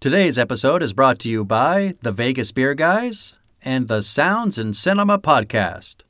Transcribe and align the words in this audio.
Today's 0.00 0.38
episode 0.38 0.80
is 0.80 0.92
brought 0.92 1.18
to 1.18 1.28
you 1.28 1.44
by 1.44 1.96
the 2.02 2.12
Vegas 2.12 2.52
Beer 2.52 2.72
Guys 2.72 3.34
and 3.62 3.88
the 3.88 4.00
Sounds 4.00 4.56
in 4.56 4.72
Cinema 4.72 5.18
podcast. 5.18 6.02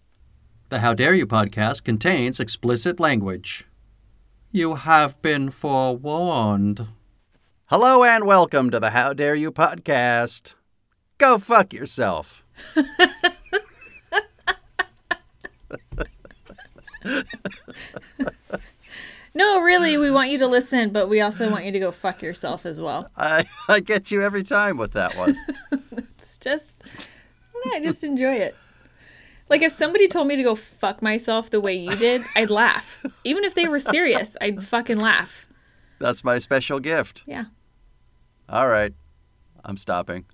The 0.68 0.80
How 0.80 0.92
Dare 0.92 1.14
You 1.14 1.26
podcast 1.26 1.84
contains 1.84 2.38
explicit 2.38 3.00
language. 3.00 3.64
You 4.52 4.74
have 4.74 5.22
been 5.22 5.48
forewarned. 5.48 6.86
Hello 7.70 8.04
and 8.04 8.26
welcome 8.26 8.70
to 8.72 8.78
the 8.78 8.90
How 8.90 9.14
Dare 9.14 9.34
You 9.34 9.50
podcast. 9.50 10.52
Go 11.16 11.38
fuck 11.38 11.72
yourself. 11.72 12.44
No, 19.38 19.60
really, 19.60 19.96
we 19.96 20.10
want 20.10 20.30
you 20.30 20.38
to 20.38 20.48
listen, 20.48 20.90
but 20.90 21.08
we 21.08 21.20
also 21.20 21.48
want 21.48 21.64
you 21.64 21.70
to 21.70 21.78
go 21.78 21.92
fuck 21.92 22.22
yourself 22.22 22.66
as 22.66 22.80
well. 22.80 23.08
I, 23.16 23.44
I 23.68 23.78
get 23.78 24.10
you 24.10 24.20
every 24.20 24.42
time 24.42 24.76
with 24.76 24.92
that 24.92 25.16
one. 25.16 25.36
It's 26.18 26.38
just, 26.38 26.82
I, 26.84 27.68
know, 27.68 27.76
I 27.76 27.80
just 27.80 28.04
enjoy 28.04 28.34
it. 28.34 28.54
Like 29.48 29.62
if 29.62 29.72
somebody 29.72 30.06
told 30.08 30.26
me 30.28 30.36
to 30.36 30.42
go 30.42 30.54
fuck 30.54 31.02
myself 31.02 31.50
the 31.50 31.60
way 31.60 31.74
you 31.74 31.96
did, 31.96 32.22
I'd 32.36 32.50
laugh. 32.50 33.04
Even 33.24 33.44
if 33.44 33.54
they 33.54 33.66
were 33.66 33.80
serious, 33.80 34.36
I'd 34.40 34.62
fucking 34.62 34.98
laugh. 34.98 35.46
That's 35.98 36.22
my 36.22 36.38
special 36.38 36.80
gift. 36.80 37.24
Yeah. 37.26 37.46
All 38.48 38.68
right. 38.68 38.92
I'm 39.64 39.76
stopping. 39.76 40.26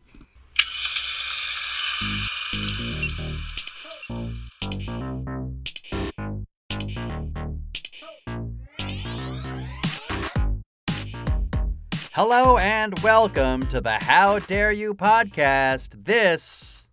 Hello 12.16 12.58
and 12.58 12.96
welcome 13.00 13.66
to 13.66 13.80
the 13.80 13.98
How 14.00 14.38
Dare 14.38 14.70
You 14.70 14.94
podcast. 14.94 16.04
This 16.04 16.86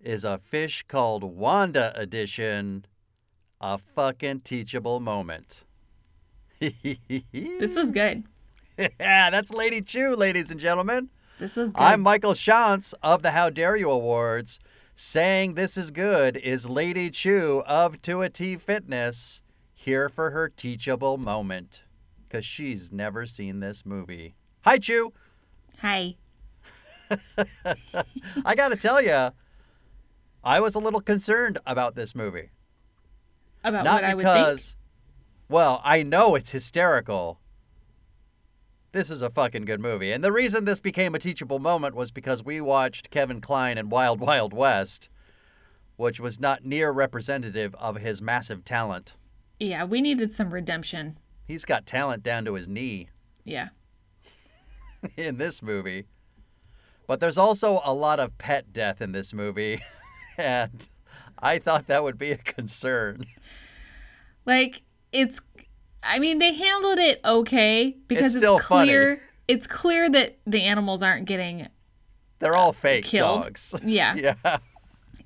is 0.00 0.24
a 0.24 0.38
fish 0.38 0.84
called 0.86 1.24
Wanda 1.24 1.92
edition, 1.98 2.86
a 3.60 3.76
fucking 3.76 4.42
teachable 4.42 5.00
moment. 5.00 5.64
This 6.60 7.74
was 7.74 7.90
good. 7.90 8.22
yeah, 8.78 9.30
that's 9.30 9.50
Lady 9.52 9.82
Chu, 9.82 10.14
ladies 10.14 10.52
and 10.52 10.60
gentlemen. 10.60 11.08
This 11.40 11.56
was 11.56 11.72
good. 11.72 11.82
I'm 11.82 12.00
Michael 12.00 12.34
Shantz 12.34 12.94
of 13.02 13.22
the 13.22 13.32
How 13.32 13.50
Dare 13.50 13.74
You 13.74 13.90
Awards. 13.90 14.60
Saying 14.94 15.54
this 15.54 15.76
is 15.76 15.90
good 15.90 16.36
is 16.36 16.68
Lady 16.68 17.10
Chu 17.10 17.64
of 17.66 18.00
To 18.02 18.22
a 18.22 18.30
T 18.30 18.54
Fitness, 18.54 19.42
here 19.74 20.08
for 20.08 20.30
her 20.30 20.48
teachable 20.48 21.18
moment. 21.18 21.82
Because 22.36 22.44
she's 22.44 22.92
never 22.92 23.24
seen 23.24 23.60
this 23.60 23.86
movie. 23.86 24.34
Hi, 24.66 24.76
Chu. 24.76 25.14
Hi. 25.80 26.16
I 28.44 28.54
got 28.54 28.68
to 28.68 28.76
tell 28.76 29.00
you, 29.00 29.30
I 30.44 30.60
was 30.60 30.74
a 30.74 30.78
little 30.78 31.00
concerned 31.00 31.56
about 31.64 31.94
this 31.94 32.14
movie. 32.14 32.50
About 33.64 33.84
Not 33.84 34.02
what 34.02 34.04
I 34.04 34.14
would 34.14 34.26
think. 34.26 34.36
because, 34.36 34.76
well, 35.48 35.80
I 35.82 36.02
know 36.02 36.34
it's 36.34 36.50
hysterical. 36.50 37.40
This 38.92 39.10
is 39.10 39.22
a 39.22 39.30
fucking 39.30 39.64
good 39.64 39.80
movie. 39.80 40.12
And 40.12 40.22
the 40.22 40.30
reason 40.30 40.66
this 40.66 40.80
became 40.80 41.14
a 41.14 41.18
teachable 41.18 41.58
moment 41.58 41.94
was 41.94 42.10
because 42.10 42.44
we 42.44 42.60
watched 42.60 43.08
Kevin 43.08 43.40
Kline 43.40 43.78
in 43.78 43.88
Wild 43.88 44.20
Wild 44.20 44.52
West, 44.52 45.08
which 45.96 46.20
was 46.20 46.38
not 46.38 46.66
near 46.66 46.90
representative 46.90 47.74
of 47.76 47.96
his 47.96 48.20
massive 48.20 48.62
talent. 48.62 49.14
Yeah, 49.58 49.86
we 49.86 50.02
needed 50.02 50.34
some 50.34 50.52
redemption. 50.52 51.16
He's 51.46 51.64
got 51.64 51.86
talent 51.86 52.22
down 52.22 52.44
to 52.46 52.54
his 52.54 52.66
knee 52.68 53.08
Yeah. 53.44 53.68
in 55.16 55.38
this 55.38 55.62
movie. 55.62 56.06
But 57.06 57.20
there's 57.20 57.38
also 57.38 57.80
a 57.84 57.92
lot 57.94 58.18
of 58.18 58.36
pet 58.38 58.72
death 58.72 59.00
in 59.00 59.12
this 59.12 59.32
movie. 59.32 59.80
and 60.38 60.88
I 61.38 61.58
thought 61.58 61.86
that 61.86 62.02
would 62.02 62.18
be 62.18 62.32
a 62.32 62.36
concern. 62.36 63.26
Like 64.44 64.82
it's 65.12 65.40
I 66.02 66.18
mean 66.18 66.38
they 66.38 66.52
handled 66.52 66.98
it 66.98 67.20
okay 67.24 67.96
because 68.08 68.34
It's 68.36 68.44
funny. 68.44 68.60
clear 68.88 69.20
it's 69.48 69.66
clear 69.66 70.10
that 70.10 70.38
the 70.46 70.62
animals 70.62 71.02
aren't 71.02 71.26
getting 71.26 71.68
They're 72.40 72.56
all 72.56 72.70
uh, 72.70 72.72
fake 72.72 73.04
killed. 73.04 73.42
dogs. 73.44 73.74
yeah. 73.84 74.14
yeah. 74.16 74.58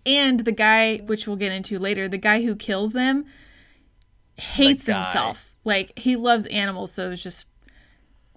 And 0.06 0.41
the 0.41 0.53
guy, 0.53 0.99
which 0.99 1.27
we'll 1.27 1.37
get 1.37 1.53
into 1.53 1.78
later, 1.78 2.09
the 2.09 2.19
guy 2.19 2.43
who 2.43 2.55
kills 2.56 2.93
them 2.93 3.25
hates 4.37 4.84
guy. 4.87 5.03
himself. 5.05 5.39
Like 5.65 5.98
he 5.98 6.16
loves 6.16 6.47
animals, 6.47 6.93
so 6.93 7.10
it's 7.10 7.22
just 7.22 7.47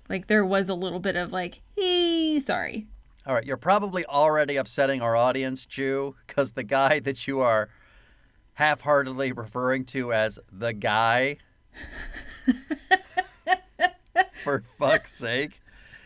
like 0.10 0.28
there 0.28 0.46
was 0.46 0.70
a 0.70 0.74
little 0.74 1.00
bit 1.00 1.16
of 1.16 1.32
like, 1.32 1.62
he 1.76 2.40
sorry. 2.40 2.88
All 3.26 3.34
right, 3.34 3.46
you're 3.46 3.56
probably 3.56 4.06
already 4.06 4.58
upsetting 4.58 5.02
our 5.02 5.16
audience, 5.16 5.66
Chu, 5.66 6.16
because 6.28 6.52
the 6.52 6.64
guy 6.64 7.00
that 7.00 7.26
you 7.26 7.40
are 7.40 7.70
half 8.56 8.82
heartedly 8.82 9.32
referring 9.32 9.86
to 9.86 10.12
as 10.12 10.40
the 10.52 10.74
guy, 10.74 11.38
for 14.44 14.64
fuck's 14.78 15.14
sake, 15.14 15.62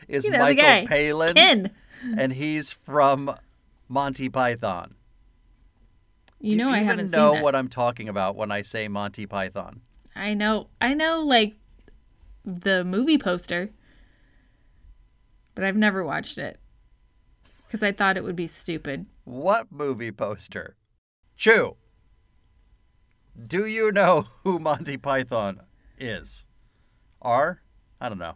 is 0.08 0.26
You 0.26 0.32
know, 0.32 0.40
Michael. 0.40 0.86
Palin, 0.88 1.34
Ken. 1.34 1.72
and 2.18 2.34
he's 2.34 2.72
from 2.72 3.36
Monty 3.90 4.30
Python. 4.30 4.94
You 6.40 6.52
Do 6.52 6.58
know 6.58 6.68
you 6.68 6.76
I 6.76 6.78
even 6.78 6.88
haven't 6.88 7.10
know 7.10 7.42
what 7.42 7.56
I'm 7.56 7.68
talking 7.68 8.08
about 8.10 8.36
when 8.36 8.52
I 8.52 8.62
say 8.62 8.88
Monty 8.88 9.26
Python. 9.26 9.82
I 10.18 10.34
know 10.34 10.68
I 10.82 10.94
know 10.94 11.22
like 11.22 11.56
the 12.46 12.84
movie 12.84 13.18
poster. 13.18 13.70
But 15.56 15.64
I've 15.64 15.76
never 15.76 16.04
watched 16.04 16.38
it. 16.38 16.60
Because 17.66 17.84
I 17.84 17.92
thought 17.92 18.16
it 18.16 18.24
would 18.24 18.36
be 18.36 18.48
stupid. 18.48 19.06
What 19.24 19.72
movie 19.72 20.12
poster? 20.12 20.76
Chu. 21.36 21.76
Do 23.48 23.66
you 23.66 23.92
know 23.92 24.28
who 24.44 24.60
Monty 24.60 24.98
Python 24.98 25.62
is? 25.98 26.46
Are? 27.22 27.62
I 28.00 28.10
don't 28.10 28.20
know. 28.20 28.36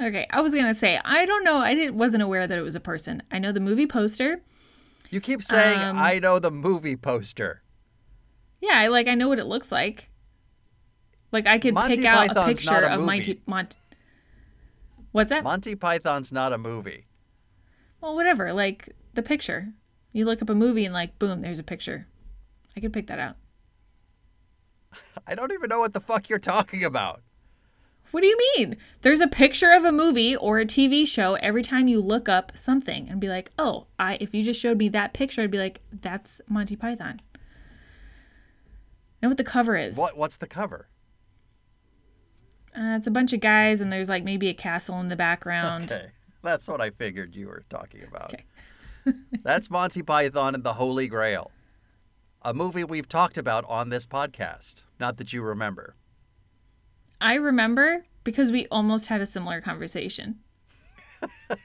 Okay, 0.00 0.26
I 0.30 0.40
was 0.40 0.54
gonna 0.54 0.74
say 0.74 0.98
I 1.04 1.26
don't 1.26 1.44
know. 1.44 1.58
I 1.58 1.74
didn't 1.74 1.96
wasn't 1.96 2.22
aware 2.22 2.46
that 2.46 2.58
it 2.58 2.62
was 2.62 2.74
a 2.74 2.80
person. 2.80 3.22
I 3.30 3.38
know 3.38 3.52
the 3.52 3.60
movie 3.60 3.86
poster. 3.86 4.42
You 5.10 5.20
keep 5.20 5.42
saying 5.42 5.78
Um, 5.78 5.98
I 5.98 6.18
know 6.18 6.38
the 6.38 6.50
movie 6.50 6.96
poster. 6.96 7.62
Yeah, 8.60 8.74
I 8.74 8.88
like 8.88 9.06
I 9.06 9.14
know 9.14 9.28
what 9.28 9.38
it 9.38 9.44
looks 9.46 9.70
like. 9.70 10.08
Like 11.32 11.46
I 11.46 11.58
could 11.58 11.74
Monty 11.74 11.96
pick 11.96 12.04
out 12.04 12.36
a 12.36 12.44
picture 12.44 12.70
a 12.70 12.94
of. 12.94 13.00
Monty 13.00 13.40
Mont. 13.46 13.76
What's 15.12 15.30
that? 15.30 15.44
Monty 15.44 15.74
Python's 15.74 16.30
not 16.30 16.52
a 16.52 16.58
movie. 16.58 17.06
well, 18.00 18.14
whatever. 18.14 18.52
Like 18.52 18.90
the 19.14 19.22
picture. 19.22 19.72
You 20.12 20.26
look 20.26 20.42
up 20.42 20.50
a 20.50 20.54
movie 20.54 20.84
and 20.84 20.92
like 20.92 21.18
boom, 21.18 21.40
there's 21.40 21.58
a 21.58 21.64
picture. 21.64 22.06
I 22.76 22.80
could 22.80 22.92
pick 22.92 23.06
that 23.06 23.18
out. 23.18 23.36
I 25.26 25.34
don't 25.34 25.52
even 25.52 25.68
know 25.68 25.80
what 25.80 25.94
the 25.94 26.00
fuck 26.00 26.28
you're 26.28 26.38
talking 26.38 26.84
about. 26.84 27.22
What 28.10 28.20
do 28.20 28.26
you 28.26 28.38
mean? 28.56 28.76
There's 29.00 29.22
a 29.22 29.26
picture 29.26 29.70
of 29.70 29.84
a 29.86 29.92
movie 29.92 30.36
or 30.36 30.58
a 30.58 30.66
TV 30.66 31.08
show 31.08 31.34
every 31.36 31.62
time 31.62 31.88
you 31.88 31.98
look 31.98 32.28
up 32.28 32.52
something 32.54 33.08
and 33.08 33.18
be 33.20 33.28
like, 33.28 33.50
"Oh, 33.58 33.86
I 33.98 34.18
if 34.20 34.34
you 34.34 34.42
just 34.42 34.60
showed 34.60 34.76
me 34.76 34.90
that 34.90 35.14
picture, 35.14 35.40
I'd 35.40 35.50
be 35.50 35.58
like, 35.58 35.80
that's 35.90 36.42
Monty 36.46 36.76
Python." 36.76 37.22
know 39.22 39.28
what 39.28 39.38
the 39.38 39.44
cover 39.44 39.76
is? 39.76 39.96
What 39.96 40.16
what's 40.16 40.36
the 40.36 40.46
cover? 40.46 40.88
Uh, 42.74 42.96
it's 42.96 43.06
a 43.06 43.10
bunch 43.10 43.32
of 43.32 43.40
guys 43.40 43.80
and 43.80 43.92
there's 43.92 44.08
like 44.08 44.24
maybe 44.24 44.48
a 44.48 44.54
castle 44.54 44.98
in 45.00 45.08
the 45.08 45.16
background. 45.16 45.92
Okay. 45.92 46.06
That's 46.42 46.66
what 46.66 46.80
I 46.80 46.90
figured 46.90 47.34
you 47.36 47.48
were 47.48 47.64
talking 47.68 48.02
about. 48.02 48.34
Okay. 48.34 49.14
That's 49.42 49.70
Monty 49.70 50.02
Python 50.02 50.54
and 50.54 50.64
the 50.64 50.72
Holy 50.74 51.08
Grail. 51.08 51.50
A 52.42 52.52
movie 52.54 52.84
we've 52.84 53.08
talked 53.08 53.38
about 53.38 53.64
on 53.68 53.90
this 53.90 54.06
podcast. 54.06 54.82
Not 54.98 55.16
that 55.18 55.32
you 55.32 55.42
remember. 55.42 55.94
I 57.20 57.34
remember 57.34 58.04
because 58.24 58.50
we 58.50 58.66
almost 58.68 59.06
had 59.06 59.20
a 59.20 59.26
similar 59.26 59.60
conversation. 59.60 60.40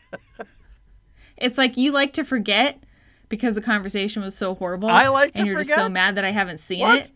it's 1.38 1.58
like 1.58 1.78
you 1.78 1.92
like 1.92 2.14
to 2.14 2.24
forget 2.24 2.84
because 3.30 3.56
the 3.56 3.62
conversation 3.62 4.22
was 4.22 4.36
so 4.36 4.56
horrible. 4.56 4.90
I 4.90 5.08
like 5.08 5.34
to 5.34 5.40
and 5.42 5.48
you're 5.48 5.64
just 5.64 5.74
so 5.74 5.90
mad 5.90 6.16
that 6.16 6.26
I 6.26 6.32
haven't 6.32 6.60
seen 6.60 6.82
What? 6.82 7.00
it. 7.00 7.12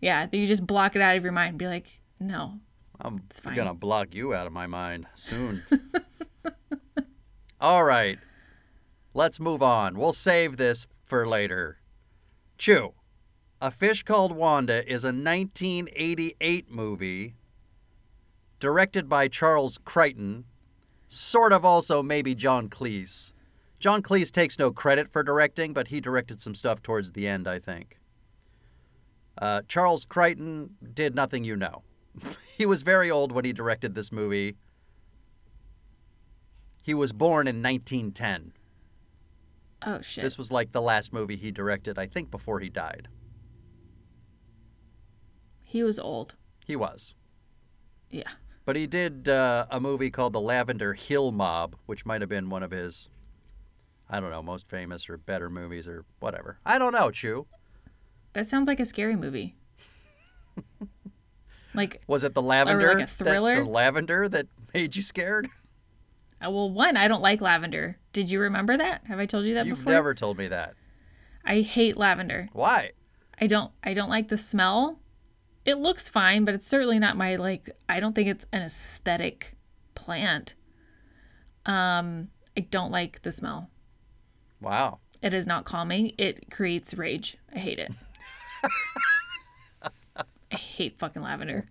Yeah, 0.00 0.26
that 0.26 0.36
you 0.36 0.46
just 0.46 0.66
block 0.66 0.94
it 0.96 1.02
out 1.02 1.16
of 1.16 1.22
your 1.22 1.32
mind 1.32 1.50
and 1.50 1.58
be 1.58 1.66
like, 1.66 2.00
no. 2.20 2.60
I'm 3.00 3.22
gonna 3.54 3.74
block 3.74 4.14
you 4.14 4.34
out 4.34 4.46
of 4.46 4.52
my 4.52 4.66
mind 4.66 5.06
soon. 5.14 5.62
All 7.60 7.84
right. 7.84 8.18
Let's 9.14 9.40
move 9.40 9.62
on. 9.62 9.98
We'll 9.98 10.12
save 10.12 10.56
this 10.56 10.86
for 11.04 11.26
later. 11.26 11.78
Chu. 12.58 12.92
A 13.60 13.70
Fish 13.70 14.02
Called 14.02 14.32
Wanda 14.32 14.86
is 14.86 15.02
a 15.04 15.08
1988 15.08 16.70
movie 16.70 17.34
directed 18.60 19.08
by 19.08 19.28
Charles 19.28 19.78
Crichton, 19.78 20.44
sort 21.08 21.52
of 21.52 21.64
also 21.64 22.02
maybe 22.02 22.34
John 22.34 22.68
Cleese. 22.68 23.32
John 23.78 24.02
Cleese 24.02 24.30
takes 24.30 24.58
no 24.58 24.70
credit 24.70 25.10
for 25.10 25.22
directing, 25.22 25.72
but 25.72 25.88
he 25.88 26.00
directed 26.00 26.40
some 26.40 26.54
stuff 26.54 26.82
towards 26.82 27.12
the 27.12 27.26
end, 27.26 27.48
I 27.48 27.58
think. 27.58 27.98
Uh, 29.38 29.62
Charles 29.68 30.04
Crichton 30.04 30.70
did 30.94 31.14
Nothing 31.14 31.44
You 31.44 31.56
Know. 31.56 31.82
he 32.56 32.66
was 32.66 32.82
very 32.82 33.10
old 33.10 33.32
when 33.32 33.44
he 33.44 33.52
directed 33.52 33.94
this 33.94 34.12
movie. 34.12 34.56
He 36.82 36.94
was 36.94 37.12
born 37.12 37.48
in 37.48 37.62
1910. 37.62 38.52
Oh 39.84 40.00
shit. 40.00 40.22
This 40.24 40.38
was 40.38 40.50
like 40.50 40.72
the 40.72 40.80
last 40.80 41.12
movie 41.12 41.36
he 41.36 41.50
directed, 41.50 41.98
I 41.98 42.06
think, 42.06 42.30
before 42.30 42.60
he 42.60 42.68
died. 42.68 43.08
he 45.64 45.82
was 45.82 45.98
old. 45.98 46.34
He 46.64 46.76
was. 46.76 47.14
Yeah. 48.10 48.30
But 48.64 48.76
he 48.76 48.86
did 48.86 49.28
uh, 49.28 49.66
a 49.70 49.78
movie 49.80 50.10
called 50.10 50.32
The 50.32 50.40
Lavender 50.40 50.94
Hill 50.94 51.32
Mob, 51.32 51.76
which 51.86 52.06
might 52.06 52.20
have 52.22 52.30
been 52.30 52.48
one 52.48 52.62
of 52.62 52.70
his, 52.70 53.08
I 54.08 54.18
don't 54.20 54.30
know, 54.30 54.42
most 54.42 54.66
famous 54.66 55.08
or 55.08 55.16
better 55.16 55.50
movies 55.50 55.86
or 55.86 56.04
whatever. 56.20 56.58
I 56.64 56.78
don't 56.78 56.92
know, 56.92 57.10
Chu. 57.10 57.46
That 58.32 58.48
sounds 58.48 58.66
like 58.66 58.80
a 58.80 58.86
scary 58.86 59.16
movie. 59.16 59.56
like, 61.76 62.02
Was 62.06 62.24
it 62.24 62.34
the 62.34 62.42
lavender? 62.42 62.88
like 62.88 62.96
a 62.96 62.98
that- 63.00 63.10
thriller? 63.10 63.56
the 63.62 63.70
lavender 63.70 64.28
that 64.28 64.46
made 64.74 64.96
you 64.96 65.02
scared? 65.02 65.48
uh, 66.44 66.50
well, 66.50 66.70
one, 66.70 66.96
I 66.96 67.06
don't 67.08 67.22
like 67.22 67.40
lavender. 67.40 67.98
Did 68.12 68.28
you 68.30 68.40
remember 68.40 68.76
that? 68.76 69.02
Have 69.06 69.18
I 69.18 69.26
told 69.26 69.44
you 69.44 69.54
that 69.54 69.64
before? 69.64 69.68
You've 69.76 69.78
before? 69.84 69.92
never 69.92 70.14
told 70.14 70.38
me 70.38 70.48
that. 70.48 70.74
I 71.44 71.60
hate 71.60 71.96
lavender. 71.96 72.48
Why? 72.52 72.90
I 73.40 73.46
don't. 73.46 73.70
I 73.84 73.94
don't 73.94 74.08
like 74.08 74.28
the 74.28 74.38
smell. 74.38 74.98
It 75.64 75.78
looks 75.78 76.08
fine, 76.08 76.44
but 76.44 76.54
it's 76.54 76.66
certainly 76.66 76.98
not 76.98 77.16
my 77.16 77.36
like. 77.36 77.70
I 77.88 78.00
don't 78.00 78.14
think 78.14 78.28
it's 78.28 78.46
an 78.52 78.62
aesthetic 78.62 79.54
plant. 79.94 80.54
Um, 81.66 82.28
I 82.56 82.60
don't 82.60 82.90
like 82.90 83.22
the 83.22 83.32
smell. 83.32 83.68
Wow. 84.60 84.98
It 85.22 85.34
is 85.34 85.46
not 85.46 85.64
calming. 85.64 86.12
It 86.18 86.50
creates 86.50 86.94
rage. 86.94 87.36
I 87.54 87.58
hate 87.58 87.78
it. 87.78 87.92
I 90.52 90.56
hate 90.56 90.98
fucking 90.98 91.22
lavender. 91.22 91.68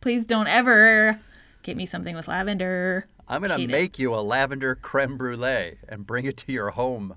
Please 0.00 0.26
don't 0.26 0.46
ever 0.46 1.20
get 1.62 1.76
me 1.76 1.86
something 1.86 2.14
with 2.14 2.28
lavender. 2.28 3.06
I'm 3.26 3.40
going 3.40 3.50
to 3.50 3.56
Hate 3.56 3.68
it. 3.68 3.72
make 3.72 3.98
you 3.98 4.14
a 4.14 4.20
lavender 4.22 4.74
creme 4.74 5.16
brulee 5.18 5.76
and 5.88 6.06
bring 6.06 6.24
it 6.24 6.36
to 6.38 6.52
your 6.52 6.70
home. 6.70 7.16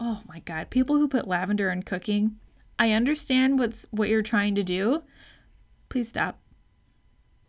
Oh 0.00 0.22
my 0.28 0.40
god, 0.40 0.70
people 0.70 0.96
who 0.96 1.08
put 1.08 1.28
lavender 1.28 1.70
in 1.70 1.82
cooking. 1.82 2.36
I 2.78 2.92
understand 2.92 3.58
what's 3.58 3.86
what 3.90 4.08
you're 4.08 4.22
trying 4.22 4.54
to 4.56 4.62
do. 4.62 5.02
Please 5.88 6.08
stop. 6.08 6.38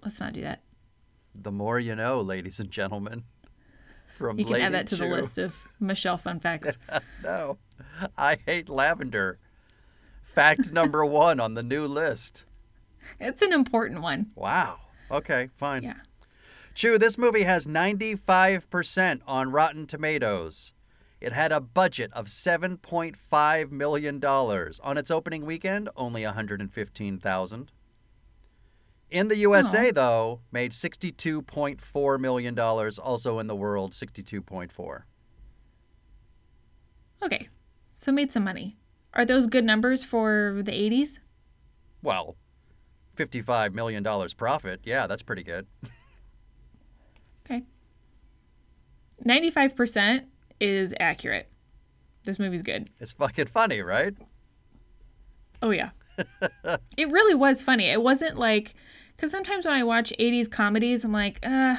Let's 0.03 0.19
not 0.19 0.33
do 0.33 0.41
that. 0.41 0.61
The 1.35 1.51
more 1.51 1.79
you 1.79 1.95
know, 1.95 2.21
ladies 2.21 2.59
and 2.59 2.69
gentlemen. 2.71 3.23
From 4.17 4.37
You 4.37 4.43
can 4.45 4.53
Lady 4.53 4.65
add 4.65 4.73
that 4.73 4.87
to 4.87 4.95
the 4.97 5.05
list 5.05 5.37
of 5.37 5.55
Michelle 5.79 6.17
fun 6.17 6.39
facts. 6.39 6.77
No, 7.23 7.57
I 8.17 8.37
hate 8.45 8.67
lavender. 8.67 9.39
Fact 10.39 10.71
number 10.71 11.03
one 11.03 11.41
on 11.41 11.56
the 11.56 11.63
new 11.63 11.86
list. 11.86 12.45
It's 13.19 13.41
an 13.41 13.51
important 13.51 14.01
one. 14.01 14.27
Wow. 14.36 14.77
Okay, 15.12 15.50
fine. 15.57 15.83
Yeah. 15.83 15.97
Chu, 16.74 16.97
this 16.97 17.18
movie 17.18 17.44
has 17.44 17.68
95% 17.68 19.19
on 19.27 19.51
Rotten 19.51 19.86
Tomatoes. 19.86 20.71
It 21.19 21.33
had 21.33 21.51
a 21.51 21.59
budget 21.59 22.09
of 22.13 22.27
$7.5 22.27 23.71
million. 23.71 24.24
On 24.24 24.97
its 24.97 25.12
opening 25.12 25.45
weekend, 25.45 25.89
only 25.97 26.24
115,000. 26.24 27.71
In 29.12 29.27
the 29.27 29.35
USA, 29.35 29.89
oh. 29.89 29.92
though, 29.92 30.39
made 30.53 30.71
$62.4 30.71 32.19
million. 32.21 32.57
Also 32.57 33.39
in 33.39 33.47
the 33.47 33.56
world, 33.57 33.92
62.4. 33.92 35.01
Okay. 37.21 37.50
So 37.92 38.13
made 38.13 38.31
some 38.31 38.45
money. 38.45 38.78
Are 39.13 39.25
those 39.25 39.47
good 39.47 39.65
numbers 39.65 40.03
for 40.03 40.61
the 40.63 40.71
80s? 40.71 41.17
Well, 42.01 42.35
$55 43.17 43.73
million 43.73 44.03
profit. 44.38 44.81
Yeah, 44.83 45.07
that's 45.07 45.21
pretty 45.21 45.44
good. 45.44 45.67
Okay. 47.51 47.63
95% 49.25 50.25
is 50.59 50.94
accurate. 51.00 51.50
This 52.23 52.38
movie's 52.38 52.61
good. 52.61 52.89
It's 53.00 53.11
fucking 53.13 53.47
funny, 53.47 53.81
right? 53.81 54.13
Oh, 55.63 55.71
yeah. 55.71 55.89
it 56.95 57.11
really 57.11 57.33
was 57.33 57.63
funny. 57.63 57.85
It 57.85 58.03
wasn't 58.03 58.38
like, 58.38 58.75
because 59.15 59.31
sometimes 59.31 59.65
when 59.65 59.73
I 59.73 59.83
watch 59.83 60.13
80s 60.19 60.50
comedies, 60.51 61.03
I'm 61.03 61.11
like, 61.11 61.39
uh, 61.44 61.77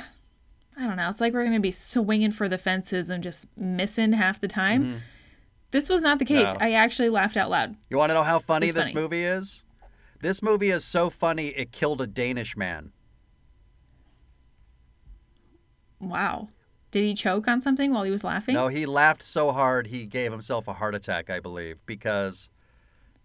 I 0.77 0.87
don't 0.87 0.97
know. 0.97 1.09
It's 1.09 1.21
like 1.21 1.33
we're 1.35 1.45
going 1.45 1.55
to 1.55 1.61
be 1.61 1.71
swinging 1.71 2.33
for 2.33 2.49
the 2.49 2.59
fences 2.59 3.11
and 3.11 3.23
just 3.23 3.47
missing 3.57 4.13
half 4.13 4.41
the 4.41 4.49
time. 4.49 5.03
This 5.71 5.89
was 5.89 6.03
not 6.03 6.19
the 6.19 6.25
case. 6.25 6.47
No. 6.47 6.57
I 6.61 6.73
actually 6.73 7.11
laughed 7.11 7.37
out 7.37 7.51
loud. 7.51 7.77
You 7.89 7.97
want 7.97 8.11
to 8.11 8.15
know 8.15 8.25
how 8.25 8.39
funny 8.41 8.71
this 8.71 8.89
funny. 8.89 8.95
movie 8.95 9.25
is? 9.25 9.65
This 10.21 10.43
movie 10.43 10.71
is 10.71 10.85
so 10.85 11.11
funny 11.11 11.49
it 11.49 11.73
killed 11.73 12.01
a 12.01 12.07
Danish 12.07 12.57
man. 12.57 12.93
Wow. 16.01 16.49
Did 16.91 17.05
he 17.05 17.15
choke 17.15 17.47
on 17.47 17.61
something 17.63 17.93
while 17.93 18.03
he 18.03 18.11
was 18.11 18.25
laughing? 18.25 18.55
No, 18.55 18.69
he 18.69 18.85
laughed 18.85 19.23
so 19.23 19.53
hard 19.53 19.87
he 19.87 20.07
gave 20.07 20.33
himself 20.33 20.67
a 20.67 20.73
heart 20.75 20.95
attack, 20.95 21.31
I 21.31 21.39
believe, 21.39 21.79
because 21.87 22.51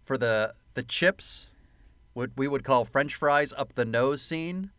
for 0.04 0.18
the 0.18 0.54
the 0.76 0.84
chips, 0.84 1.48
what 2.14 2.30
we 2.36 2.48
would 2.48 2.64
call 2.64 2.86
French 2.86 3.16
fries 3.16 3.54
up 3.54 3.74
the 3.74 3.86
nose 3.86 4.22
scene, 4.22 4.72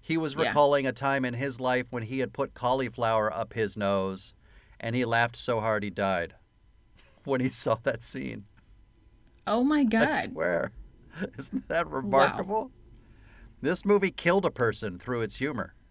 he 0.00 0.16
was 0.16 0.34
Yeah. 0.34 0.48
recalling 0.48 0.86
a 0.86 0.92
time 0.92 1.24
in 1.24 1.34
his 1.34 1.60
life 1.60 1.86
when 1.90 2.04
he 2.04 2.18
had 2.18 2.32
put 2.32 2.54
cauliflower 2.54 3.32
up 3.32 3.52
his 3.52 3.76
nose, 3.76 4.34
and 4.80 4.96
he 4.96 5.04
laughed 5.04 5.36
so 5.36 5.60
hard 5.60 5.84
he 5.84 5.90
died 5.90 6.34
when 7.26 7.40
he 7.40 7.48
saw 7.48 7.76
that 7.82 8.02
scene. 8.02 8.44
Oh 9.46 9.62
my 9.62 9.84
God. 9.84 10.08
I 10.08 10.22
swear, 10.22 10.72
isn't 11.38 11.68
that 11.68 11.88
remarkable? 11.88 12.62
Wow. 12.62 12.70
This 13.62 13.84
movie 13.84 14.10
killed 14.10 14.44
a 14.44 14.50
person 14.50 14.98
through 14.98 15.22
its 15.22 15.36
humor. 15.36 15.74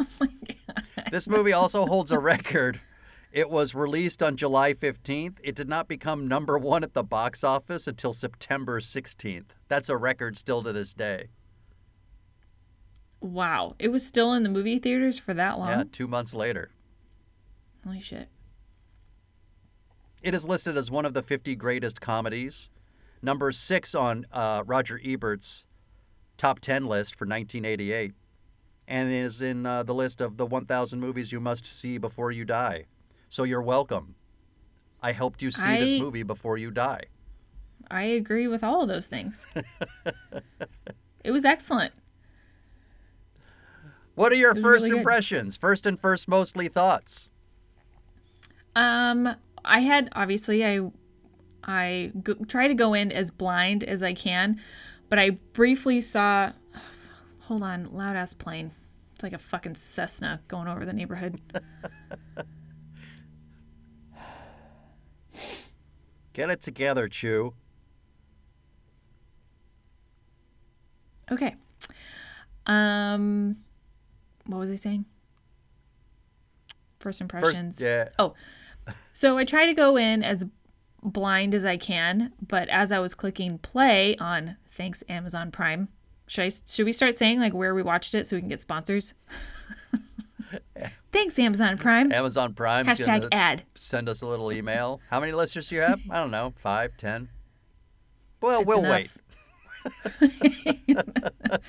Oh 0.00 0.06
my 0.18 0.26
God. 0.26 1.10
This 1.12 1.28
movie 1.28 1.52
also 1.52 1.86
holds 1.86 2.10
a 2.10 2.18
record. 2.18 2.80
It 3.30 3.48
was 3.48 3.76
released 3.76 4.24
on 4.24 4.36
July 4.36 4.74
15th. 4.74 5.38
It 5.40 5.54
did 5.54 5.68
not 5.68 5.86
become 5.86 6.26
number 6.26 6.58
one 6.58 6.82
at 6.82 6.94
the 6.94 7.04
box 7.04 7.44
office 7.44 7.86
until 7.86 8.12
September 8.12 8.80
16th. 8.80 9.50
That's 9.68 9.88
a 9.88 9.96
record 9.96 10.36
still 10.36 10.64
to 10.64 10.72
this 10.72 10.92
day. 10.92 11.28
Wow. 13.20 13.76
It 13.78 13.88
was 13.88 14.04
still 14.04 14.32
in 14.32 14.42
the 14.42 14.48
movie 14.48 14.80
theaters 14.80 15.16
for 15.16 15.32
that 15.34 15.60
long? 15.60 15.68
Yeah, 15.68 15.84
two 15.92 16.08
months 16.08 16.34
later. 16.34 16.70
Holy 17.84 18.00
shit. 18.00 18.28
It 20.24 20.34
is 20.34 20.46
listed 20.46 20.78
as 20.78 20.90
one 20.90 21.04
of 21.04 21.12
the 21.12 21.22
50 21.22 21.54
greatest 21.54 22.00
comedies, 22.00 22.70
number 23.20 23.52
six 23.52 23.94
on 23.94 24.24
uh, 24.32 24.62
Roger 24.64 24.98
Ebert's 25.04 25.66
top 26.38 26.60
10 26.60 26.86
list 26.86 27.14
for 27.14 27.26
1988, 27.26 28.14
and 28.88 29.12
is 29.12 29.42
in 29.42 29.66
uh, 29.66 29.82
the 29.82 29.92
list 29.92 30.22
of 30.22 30.38
the 30.38 30.46
1,000 30.46 30.98
movies 30.98 31.30
you 31.30 31.40
must 31.40 31.66
see 31.66 31.98
before 31.98 32.30
you 32.32 32.46
die. 32.46 32.86
So 33.28 33.42
you're 33.42 33.60
welcome. 33.60 34.14
I 35.02 35.12
helped 35.12 35.42
you 35.42 35.50
see 35.50 35.76
this 35.76 36.00
movie 36.00 36.22
before 36.22 36.56
you 36.56 36.70
die. 36.70 37.02
I 37.90 38.04
agree 38.04 38.48
with 38.48 38.64
all 38.64 38.80
of 38.80 38.88
those 38.88 39.06
things. 39.06 39.46
it 41.22 41.32
was 41.32 41.44
excellent. 41.44 41.92
What 44.14 44.32
are 44.32 44.36
your 44.36 44.54
first 44.54 44.84
really 44.84 44.90
good. 44.92 44.98
impressions? 45.00 45.58
First 45.58 45.84
and 45.84 46.00
first, 46.00 46.28
mostly 46.28 46.68
thoughts. 46.68 47.28
Um, 48.74 49.36
I 49.64 49.80
had 49.80 50.10
obviously 50.12 50.64
I 50.64 50.80
I 51.64 52.12
go, 52.22 52.34
try 52.46 52.68
to 52.68 52.74
go 52.74 52.94
in 52.94 53.10
as 53.10 53.30
blind 53.30 53.84
as 53.84 54.02
I 54.02 54.14
can, 54.14 54.60
but 55.08 55.18
I 55.18 55.30
briefly 55.30 56.00
saw. 56.00 56.52
Hold 57.40 57.62
on, 57.62 57.92
loud 57.92 58.16
ass 58.16 58.32
plane. 58.32 58.70
It's 59.14 59.22
like 59.22 59.34
a 59.34 59.38
fucking 59.38 59.74
Cessna 59.74 60.40
going 60.48 60.66
over 60.66 60.86
the 60.86 60.94
neighborhood. 60.94 61.40
Get 66.32 66.50
it 66.50 66.62
together, 66.62 67.06
Chu. 67.08 67.54
Okay. 71.30 71.54
Um, 72.66 73.56
what 74.46 74.58
was 74.58 74.70
I 74.70 74.76
saying? 74.76 75.04
First 76.98 77.20
impressions. 77.20 77.76
First, 77.76 77.82
yeah. 77.82 78.08
Oh, 78.18 78.34
so 79.12 79.38
I 79.38 79.44
try 79.44 79.66
to 79.66 79.74
go 79.74 79.96
in 79.96 80.22
as 80.22 80.44
blind 81.02 81.54
as 81.54 81.64
I 81.64 81.76
can, 81.76 82.32
but 82.46 82.68
as 82.68 82.90
I 82.92 82.98
was 82.98 83.14
clicking 83.14 83.58
play 83.58 84.16
on 84.16 84.56
thanks 84.76 85.02
Amazon 85.08 85.50
Prime, 85.50 85.88
should 86.26 86.44
I 86.44 86.50
should 86.66 86.86
we 86.86 86.92
start 86.92 87.18
saying 87.18 87.40
like 87.40 87.52
where 87.54 87.74
we 87.74 87.82
watched 87.82 88.14
it 88.14 88.26
so 88.26 88.36
we 88.36 88.40
can 88.40 88.48
get 88.48 88.62
sponsors? 88.62 89.14
thanks 91.12 91.38
Amazon 91.38 91.78
Prime. 91.78 92.12
Amazon 92.12 92.54
Prime. 92.54 92.86
Hashtag 92.86 93.28
ad. 93.32 93.62
Send 93.74 94.08
us 94.08 94.22
a 94.22 94.26
little 94.26 94.52
email. 94.52 95.00
How 95.10 95.20
many 95.20 95.32
listeners 95.32 95.68
do 95.68 95.74
you 95.76 95.80
have? 95.82 96.00
I 96.10 96.16
don't 96.20 96.30
know. 96.30 96.54
Five, 96.56 96.96
ten. 96.96 97.28
Well, 98.40 98.60
It's 98.60 98.66
we'll 98.68 98.84
enough. 98.84 98.90
wait. 98.90 99.10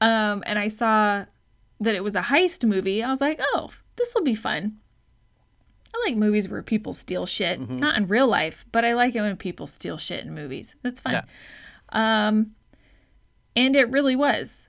Um, 0.00 0.42
and 0.44 0.58
I 0.58 0.68
saw 0.68 1.24
that 1.80 1.94
it 1.94 2.04
was 2.04 2.14
a 2.14 2.20
heist 2.20 2.66
movie. 2.66 3.02
I 3.02 3.08
was 3.10 3.20
like, 3.22 3.40
oh, 3.40 3.70
this 3.96 4.12
will 4.14 4.22
be 4.24 4.34
fun. 4.34 4.76
I 5.94 6.08
like 6.08 6.16
movies 6.16 6.48
where 6.48 6.62
people 6.62 6.92
steal 6.92 7.24
shit, 7.26 7.60
Mm-hmm. 7.60 7.78
not 7.78 7.96
in 7.96 8.06
real 8.06 8.26
life, 8.26 8.64
but 8.72 8.84
I 8.84 8.94
like 8.94 9.14
it 9.14 9.20
when 9.20 9.36
people 9.36 9.66
steal 9.68 9.96
shit 9.96 10.24
in 10.24 10.34
movies. 10.34 10.74
That's 10.82 11.00
fun. 11.00 11.22
Um, 11.90 12.50
and 13.54 13.76
it 13.76 13.88
really 13.90 14.16
was. 14.16 14.68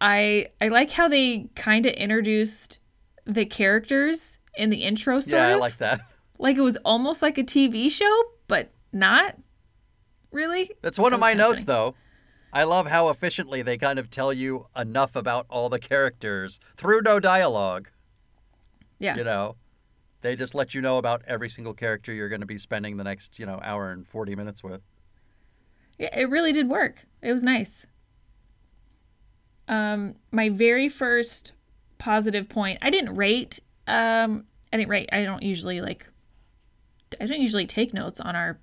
I 0.00 0.48
I 0.60 0.68
like 0.68 0.90
how 0.90 1.08
they 1.08 1.48
kind 1.56 1.86
of 1.86 1.92
introduced 1.94 2.78
the 3.24 3.46
characters 3.46 4.38
in 4.56 4.68
the 4.70 4.82
intro 4.82 5.20
sort 5.20 5.32
yeah, 5.40 5.48
I 5.48 5.54
like 5.54 5.78
that. 5.78 6.00
like 6.38 6.56
it 6.56 6.60
was 6.60 6.76
almost 6.84 7.22
like 7.22 7.38
a 7.38 7.44
TV 7.44 7.90
show, 7.90 8.22
but 8.48 8.70
not 8.92 9.36
really. 10.32 10.70
That's 10.82 10.98
one 10.98 11.12
That 11.12 11.16
of 11.16 11.20
my 11.20 11.34
notes, 11.34 11.64
though. 11.64 11.94
I 12.52 12.64
love 12.64 12.86
how 12.88 13.08
efficiently 13.08 13.62
they 13.62 13.78
kind 13.78 13.98
of 13.98 14.10
tell 14.10 14.30
you 14.32 14.66
enough 14.76 15.16
about 15.16 15.46
all 15.48 15.70
the 15.70 15.78
characters 15.78 16.60
through 16.76 17.00
no 17.02 17.18
dialogue. 17.18 17.88
Yeah. 18.98 19.16
You 19.16 19.24
know, 19.24 19.56
they 20.22 20.36
just 20.36 20.54
let 20.54 20.74
you 20.74 20.80
know 20.80 20.98
about 20.98 21.22
every 21.26 21.48
single 21.48 21.74
character 21.74 22.12
you're 22.12 22.28
going 22.28 22.40
to 22.40 22.46
be 22.46 22.58
spending 22.58 22.96
the 22.96 23.04
next, 23.04 23.38
you 23.38 23.46
know, 23.46 23.60
hour 23.62 23.90
and 23.90 24.06
40 24.06 24.34
minutes 24.34 24.64
with. 24.64 24.80
Yeah, 25.98 26.16
it 26.18 26.30
really 26.30 26.52
did 26.52 26.68
work. 26.68 27.04
It 27.20 27.32
was 27.32 27.42
nice. 27.42 27.86
Um, 29.68 30.14
my 30.30 30.48
very 30.48 30.88
first 30.88 31.52
positive 31.98 32.48
point, 32.48 32.78
I 32.82 32.90
didn't 32.90 33.14
rate. 33.14 33.60
Um, 33.86 34.44
I 34.72 34.78
didn't 34.78 34.90
rate. 34.90 35.08
I 35.12 35.24
don't 35.24 35.42
usually 35.42 35.80
like. 35.80 36.06
I 37.20 37.26
don't 37.26 37.40
usually 37.40 37.66
take 37.66 37.92
notes 37.92 38.20
on 38.20 38.34
our 38.34 38.58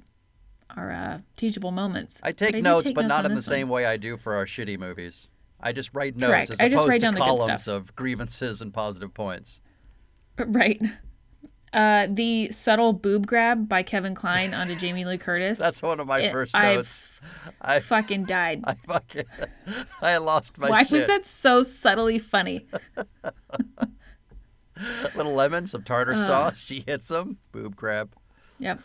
our 0.76 0.92
uh, 0.92 1.20
teachable 1.36 1.72
moments. 1.72 2.20
I 2.24 2.32
take 2.32 2.54
did 2.54 2.64
notes, 2.64 2.88
take 2.88 2.96
but 2.96 3.08
not 3.08 3.26
in 3.26 3.32
the 3.32 3.36
one. 3.36 3.42
same 3.42 3.70
way 3.70 3.86
I 3.86 3.98
do 3.98 4.18
for 4.18 4.36
our 4.36 4.46
shitty 4.46 4.78
movies. 4.78 5.30
I 5.60 5.74
just 5.74 5.94
write 5.94 6.16
notes 6.16 6.30
Correct. 6.30 6.50
as 6.52 6.60
I 6.60 6.70
just 6.70 6.84
opposed 6.84 7.04
write 7.04 7.14
to 7.14 7.20
columns 7.20 7.68
of 7.68 7.96
grievances 7.96 8.62
and 8.62 8.74
positive 8.74 9.14
points. 9.14 9.62
Right. 10.48 10.82
Uh, 11.72 12.08
the 12.10 12.52
subtle 12.52 12.94
boob 12.94 13.28
grab 13.28 13.70
by 13.70 13.84
Kevin 13.84 14.16
Kline 14.16 14.54
onto 14.54 14.76
Jamie 14.80 15.06
Lee 15.06 15.18
Curtis. 15.20 15.58
That's 15.58 15.82
one 15.82 16.00
of 16.00 16.08
my 16.08 16.20
It- 16.22 16.32
first 16.32 16.54
notes. 16.56 17.02
I, 17.62 17.80
fucking 17.80 18.24
died. 18.26 18.62
I 18.64 18.74
fucking, 18.88 19.26
I 20.02 20.18
lost 20.18 20.58
my 20.58 20.70
Why 20.70 20.84
shit. 20.84 21.00
was 21.00 21.08
that 21.08 21.26
so 21.26 21.62
subtly 21.64 22.18
funny? 22.18 22.66
Little 25.16 25.34
lemon, 25.34 25.68
some 25.68 25.84
tartar 25.84 26.16
sauce. 26.16 26.58
She 26.58 26.84
hits 26.88 27.12
him. 27.12 27.38
Boob 27.52 27.76
grab. 27.76 28.14
Yep. 28.60 28.80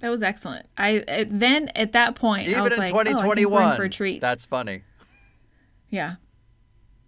That 0.00 0.08
was 0.10 0.22
excellent. 0.22 0.66
I 0.76 0.98
uh, 1.00 1.24
then 1.28 1.70
at 1.74 1.90
that 1.92 2.14
point 2.14 2.46
I 2.46 2.50
Even 2.52 2.62
was 2.62 2.72
in 2.74 2.78
like, 2.78 2.94
oh, 2.94 2.98
I 3.00 3.04
think 3.04 3.16
we're 3.16 3.22
in 3.24 3.36
2021, 3.48 3.76
for 3.76 3.82
a 3.82 3.90
treat. 3.90 4.20
that's 4.20 4.46
funny. 4.46 4.82
Yeah, 5.90 6.14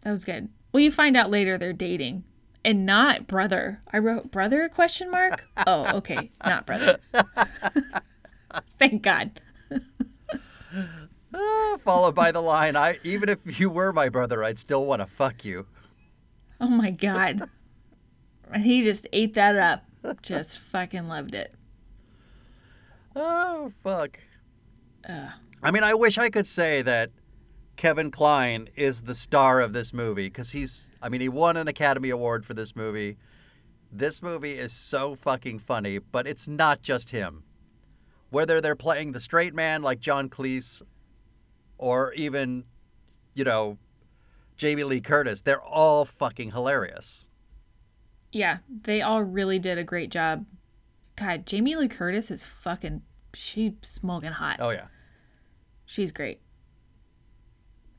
that 0.03 0.11
was 0.11 0.25
good. 0.25 0.49
Well, 0.73 0.81
you 0.83 0.91
find 0.91 1.17
out 1.17 1.31
later 1.31 1.57
they're 1.57 1.73
dating, 1.73 2.25
and 2.65 2.87
not 2.87 3.27
brother. 3.27 3.81
I 3.93 3.99
wrote 3.99 4.31
brother 4.31 4.69
question 4.69 5.11
mark. 5.11 5.45
Oh, 5.67 5.97
okay, 5.99 6.31
not 6.45 6.67
brother. 6.67 6.99
Thank 8.79 9.03
God. 9.03 9.41
Ah, 11.33 11.77
followed 11.85 12.17
by 12.17 12.33
the 12.33 12.43
line, 12.43 12.75
"I 12.75 12.99
even 13.05 13.29
if 13.29 13.61
you 13.61 13.71
were 13.71 13.93
my 13.93 14.09
brother, 14.09 14.43
I'd 14.43 14.59
still 14.59 14.85
want 14.85 15.01
to 15.01 15.07
fuck 15.07 15.45
you." 15.45 15.65
Oh 16.61 16.69
my 16.69 16.91
God. 16.91 17.49
he 18.57 18.83
just 18.83 19.07
ate 19.13 19.35
that 19.35 19.57
up. 19.57 19.85
Just 20.23 20.59
fucking 20.73 21.07
loved 21.07 21.37
it. 21.37 21.55
Oh 23.15 23.73
fuck. 23.85 24.19
Ugh. 25.09 25.31
I 25.63 25.71
mean, 25.71 25.85
I 25.85 25.95
wish 25.95 26.19
I 26.19 26.31
could 26.31 26.47
say 26.47 26.83
that 26.83 27.11
Kevin 27.81 28.11
Kline 28.11 28.69
is 28.77 29.01
the 29.01 29.15
star 29.15 29.59
of 29.59 29.73
this 29.73 29.95
movie 29.95 30.27
because 30.27 30.51
he's. 30.51 30.91
I 31.01 31.09
mean, 31.09 31.23
he 31.23 31.31
won 31.31 31.57
an 31.57 31.67
Academy 31.67 32.11
Award 32.11 32.45
for 32.45 32.53
this 32.53 32.77
movie. 32.77 33.17
This 33.91 34.21
movie 34.23 34.59
is 34.59 34.71
so 34.71 35.15
fucking 35.15 35.61
funny, 35.61 35.97
but 35.97 36.27
it's 36.27 36.47
not 36.47 36.83
just 36.83 37.09
him. 37.09 37.43
Whether 38.29 38.61
they're 38.61 38.77
playing 38.77 39.13
the 39.13 39.19
straight 39.19 39.55
man 39.55 39.81
like 39.81 39.99
John 39.99 40.29
Cleese, 40.29 40.83
or 41.79 42.13
even, 42.13 42.65
you 43.33 43.45
know, 43.45 43.79
Jamie 44.59 44.85
Lee 44.85 45.01
Curtis, 45.01 45.41
they're 45.41 45.63
all 45.63 46.05
fucking 46.05 46.51
hilarious. 46.51 47.31
Yeah, 48.31 48.59
they 48.83 49.01
all 49.01 49.23
really 49.23 49.59
did 49.59 49.79
a 49.79 49.85
great 49.85 50.11
job. 50.11 50.45
God, 51.17 51.47
Jamie 51.47 51.77
Lee 51.77 51.89
Curtis 51.89 52.31
is 52.31 52.45
fucking. 52.45 53.01
She 53.33 53.75
smoking 53.81 54.33
hot. 54.33 54.59
Oh 54.61 54.69
yeah. 54.69 54.89
She's 55.87 56.13
great. 56.13 56.43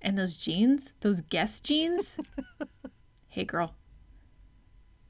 And 0.01 0.17
those 0.17 0.36
jeans, 0.36 0.89
those 1.01 1.22
Guess 1.22 1.60
jeans. 1.60 2.17
hey, 3.27 3.43
girl. 3.43 3.75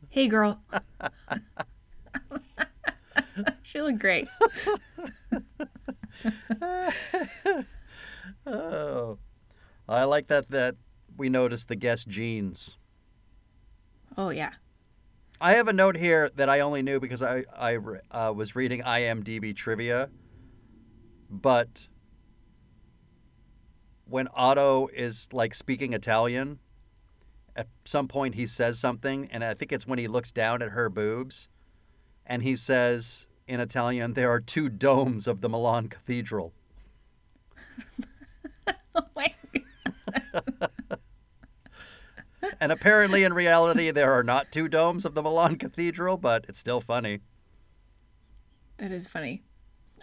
Hey, 0.09 0.27
girl. 0.27 0.61
she 3.63 3.81
looked 3.81 3.99
great. 3.99 4.27
Oh, 8.45 9.17
I 9.87 10.03
like 10.05 10.27
that. 10.27 10.49
That 10.49 10.75
we 11.15 11.29
noticed 11.29 11.67
the 11.67 11.75
Guess 11.75 12.05
jeans. 12.05 12.77
Oh 14.17 14.29
yeah. 14.29 14.51
I 15.39 15.53
have 15.53 15.67
a 15.67 15.73
note 15.73 15.95
here 15.95 16.29
that 16.35 16.49
I 16.49 16.59
only 16.59 16.81
knew 16.81 16.99
because 16.99 17.23
I 17.23 17.45
I 17.55 17.77
uh, 18.11 18.33
was 18.33 18.55
reading 18.55 18.81
IMDb 18.81 19.55
trivia, 19.55 20.09
but 21.29 21.87
when 24.11 24.27
Otto 24.35 24.89
is 24.93 25.29
like 25.31 25.55
speaking 25.55 25.93
Italian, 25.93 26.59
at 27.55 27.67
some 27.85 28.07
point 28.07 28.35
he 28.35 28.45
says 28.45 28.79
something, 28.79 29.27
and 29.31 29.43
I 29.43 29.53
think 29.53 29.71
it's 29.71 29.87
when 29.87 29.99
he 29.99 30.07
looks 30.07 30.31
down 30.31 30.61
at 30.61 30.69
her 30.69 30.89
boobs, 30.89 31.49
and 32.25 32.43
he 32.43 32.55
says 32.55 33.27
in 33.47 33.59
Italian, 33.59 34.13
"There 34.13 34.29
are 34.31 34.39
two 34.39 34.69
domes 34.69 35.27
of 35.27 35.41
the 35.41 35.49
Milan 35.49 35.87
Cathedral." 35.87 36.53
Oh 38.93 39.05
my. 39.15 39.33
And 42.59 42.71
apparently, 42.71 43.23
in 43.23 43.33
reality, 43.33 43.89
there 43.89 44.11
are 44.11 44.23
not 44.23 44.51
two 44.51 44.67
domes 44.67 45.05
of 45.05 45.15
the 45.15 45.23
Milan 45.23 45.55
Cathedral, 45.55 46.17
but 46.17 46.45
it's 46.47 46.59
still 46.59 46.81
funny. 46.81 47.21
That 48.77 48.91
is 48.91 49.07
funny. 49.07 49.43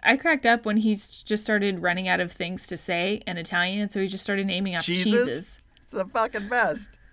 I 0.03 0.17
cracked 0.17 0.45
up 0.45 0.65
when 0.65 0.77
he 0.77 0.95
just 0.95 1.43
started 1.43 1.81
running 1.81 2.07
out 2.07 2.19
of 2.19 2.31
things 2.31 2.67
to 2.67 2.77
say 2.77 3.21
in 3.27 3.37
Italian, 3.37 3.81
and 3.81 3.91
so 3.91 3.99
he 4.01 4.07
just 4.07 4.23
started 4.23 4.47
naming 4.47 4.75
off 4.75 4.83
Cheeses? 4.83 5.11
cheeses. 5.11 5.59
It's 5.77 5.87
the 5.91 6.05
fucking 6.05 6.49
best. 6.49 6.97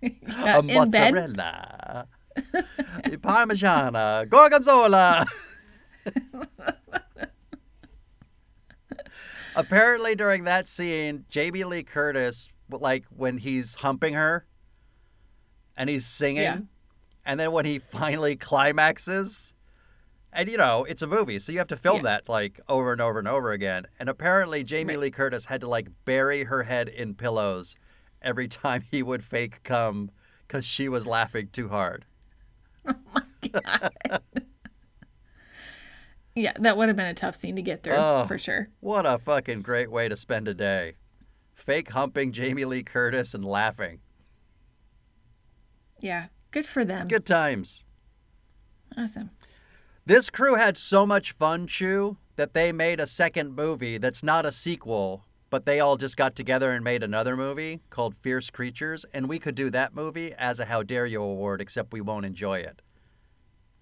Yeah, 0.00 0.58
a 0.58 0.62
mozzarella, 0.62 2.06
a 2.36 3.16
parmigiana, 3.16 4.28
gorgonzola. 4.28 5.26
Apparently, 9.56 10.14
during 10.14 10.44
that 10.44 10.68
scene, 10.68 11.24
Jamie 11.28 11.64
Lee 11.64 11.82
Curtis, 11.82 12.48
like 12.70 13.06
when 13.16 13.38
he's 13.38 13.74
humping 13.74 14.14
her, 14.14 14.46
and 15.76 15.90
he's 15.90 16.06
singing, 16.06 16.42
Yeah. 16.44 16.58
and 17.26 17.40
then 17.40 17.50
when 17.50 17.64
he 17.64 17.80
finally 17.80 18.36
climaxes, 18.36 19.52
and 20.32 20.48
you 20.48 20.56
know 20.56 20.84
it's 20.84 21.02
a 21.02 21.06
movie, 21.06 21.38
so 21.38 21.52
you 21.52 21.58
have 21.58 21.68
to 21.68 21.76
film 21.76 21.96
Yeah. 21.98 22.02
that 22.02 22.28
like 22.28 22.60
over 22.68 22.92
and 22.92 23.00
over 23.00 23.18
and 23.18 23.28
over 23.28 23.52
again. 23.52 23.86
And 23.98 24.08
apparently, 24.08 24.62
Jamie 24.64 24.94
Right. 24.94 25.00
Lee 25.04 25.10
Curtis 25.10 25.44
had 25.46 25.60
to 25.62 25.68
like 25.68 25.88
bury 26.04 26.44
her 26.44 26.62
head 26.64 26.88
in 26.88 27.14
pillows 27.14 27.76
every 28.22 28.48
time 28.48 28.82
he 28.90 29.02
would 29.02 29.24
fake 29.24 29.62
come 29.62 30.10
because 30.46 30.64
she 30.64 30.88
was 30.88 31.06
laughing 31.06 31.48
too 31.52 31.68
hard. 31.68 32.04
Oh 32.86 32.94
my 33.14 33.50
god. 33.50 34.22
Yeah, 36.34 36.52
that 36.60 36.76
would 36.76 36.88
have 36.88 36.96
been 36.96 37.06
a 37.06 37.14
tough 37.14 37.34
scene 37.34 37.56
to 37.56 37.62
get 37.62 37.82
through 37.82 37.94
Oh. 37.96 38.24
for 38.28 38.38
sure. 38.38 38.68
What 38.78 39.06
a 39.06 39.18
fucking 39.18 39.62
great 39.62 39.90
way 39.90 40.08
to 40.08 40.14
spend 40.16 40.46
a 40.46 40.54
day. 40.54 40.94
Fake 41.54 41.90
humping 41.90 42.30
Jamie 42.32 42.64
Lee 42.64 42.84
Curtis 42.84 43.34
and 43.34 43.44
laughing. 43.44 43.98
Yeah, 46.00 46.26
good 46.52 46.64
for 46.66 46.84
them. 46.84 47.08
Good 47.08 47.26
times. 47.26 47.84
Awesome. 48.96 49.30
This 50.08 50.30
crew 50.30 50.54
had 50.54 50.78
so 50.78 51.04
much 51.04 51.32
fun, 51.32 51.66
Chu, 51.66 52.16
that 52.36 52.54
they 52.54 52.72
made 52.72 52.98
a 52.98 53.06
second 53.06 53.54
movie 53.54 53.98
that's 53.98 54.22
not 54.22 54.46
a 54.46 54.52
sequel, 54.52 55.26
but 55.50 55.66
they 55.66 55.80
all 55.80 55.98
just 55.98 56.16
got 56.16 56.34
together 56.34 56.72
and 56.72 56.82
made 56.82 57.02
another 57.02 57.36
movie 57.36 57.82
called 57.90 58.14
Fierce 58.22 58.48
Creatures, 58.48 59.04
and 59.12 59.28
we 59.28 59.38
could 59.38 59.54
do 59.54 59.68
that 59.68 59.94
movie 59.94 60.32
as 60.38 60.60
a 60.60 60.64
How 60.64 60.82
Dare 60.82 61.04
You 61.04 61.22
award, 61.22 61.60
except 61.60 61.92
we 61.92 62.00
won't 62.00 62.24
enjoy 62.24 62.60
it. 62.60 62.80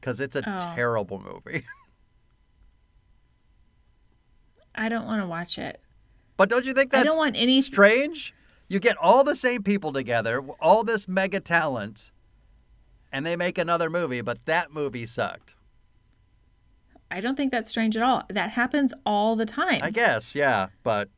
Because 0.00 0.18
it's 0.18 0.34
a 0.34 0.42
Oh. 0.44 0.74
terrible 0.74 1.20
movie. 1.20 1.62
I 4.74 4.88
don't 4.88 5.06
want 5.06 5.22
to 5.22 5.28
watch 5.28 5.58
it. 5.58 5.80
but 6.36 6.48
don't 6.48 6.64
you 6.64 6.72
think 6.72 6.92
I 6.92 6.98
that's 6.98 7.06
don't 7.10 7.18
want 7.18 7.36
any. 7.36 7.60
strange? 7.60 8.34
You 8.66 8.80
get 8.80 8.96
all 8.96 9.22
the 9.22 9.36
same 9.36 9.62
people 9.62 9.92
together, 9.92 10.40
all 10.60 10.82
this 10.82 11.06
mega 11.06 11.38
talent, 11.38 12.10
and 13.12 13.24
they 13.24 13.36
make 13.36 13.58
another 13.58 13.88
movie, 13.88 14.22
but 14.22 14.44
that 14.46 14.72
movie 14.72 15.06
sucked. 15.06 15.54
I 17.10 17.20
don't 17.20 17.36
think 17.36 17.52
that's 17.52 17.70
strange 17.70 17.96
at 17.96 18.02
all. 18.02 18.24
That 18.28 18.50
happens 18.50 18.92
all 19.04 19.36
the 19.36 19.46
time. 19.46 19.80
I 19.82 19.90
guess, 19.90 20.34
yeah, 20.34 20.68
but 20.82 21.08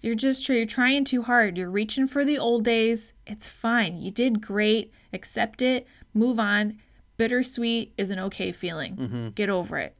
You're 0.00 0.14
just 0.14 0.48
you're 0.48 0.64
trying 0.66 1.04
too 1.04 1.22
hard. 1.22 1.58
You're 1.58 1.70
reaching 1.70 2.06
for 2.08 2.24
the 2.24 2.38
old 2.38 2.64
days. 2.64 3.12
It's 3.26 3.48
fine. 3.48 3.98
You 3.98 4.10
did 4.10 4.40
great. 4.40 4.92
Accept 5.12 5.62
it. 5.62 5.86
Move 6.14 6.38
on. 6.38 6.78
Bittersweet 7.18 7.92
is 7.98 8.08
an 8.10 8.18
okay 8.18 8.50
feeling. 8.52 8.96
Mm-hmm. 8.96 9.28
Get 9.30 9.50
over 9.50 9.76
it. 9.76 9.96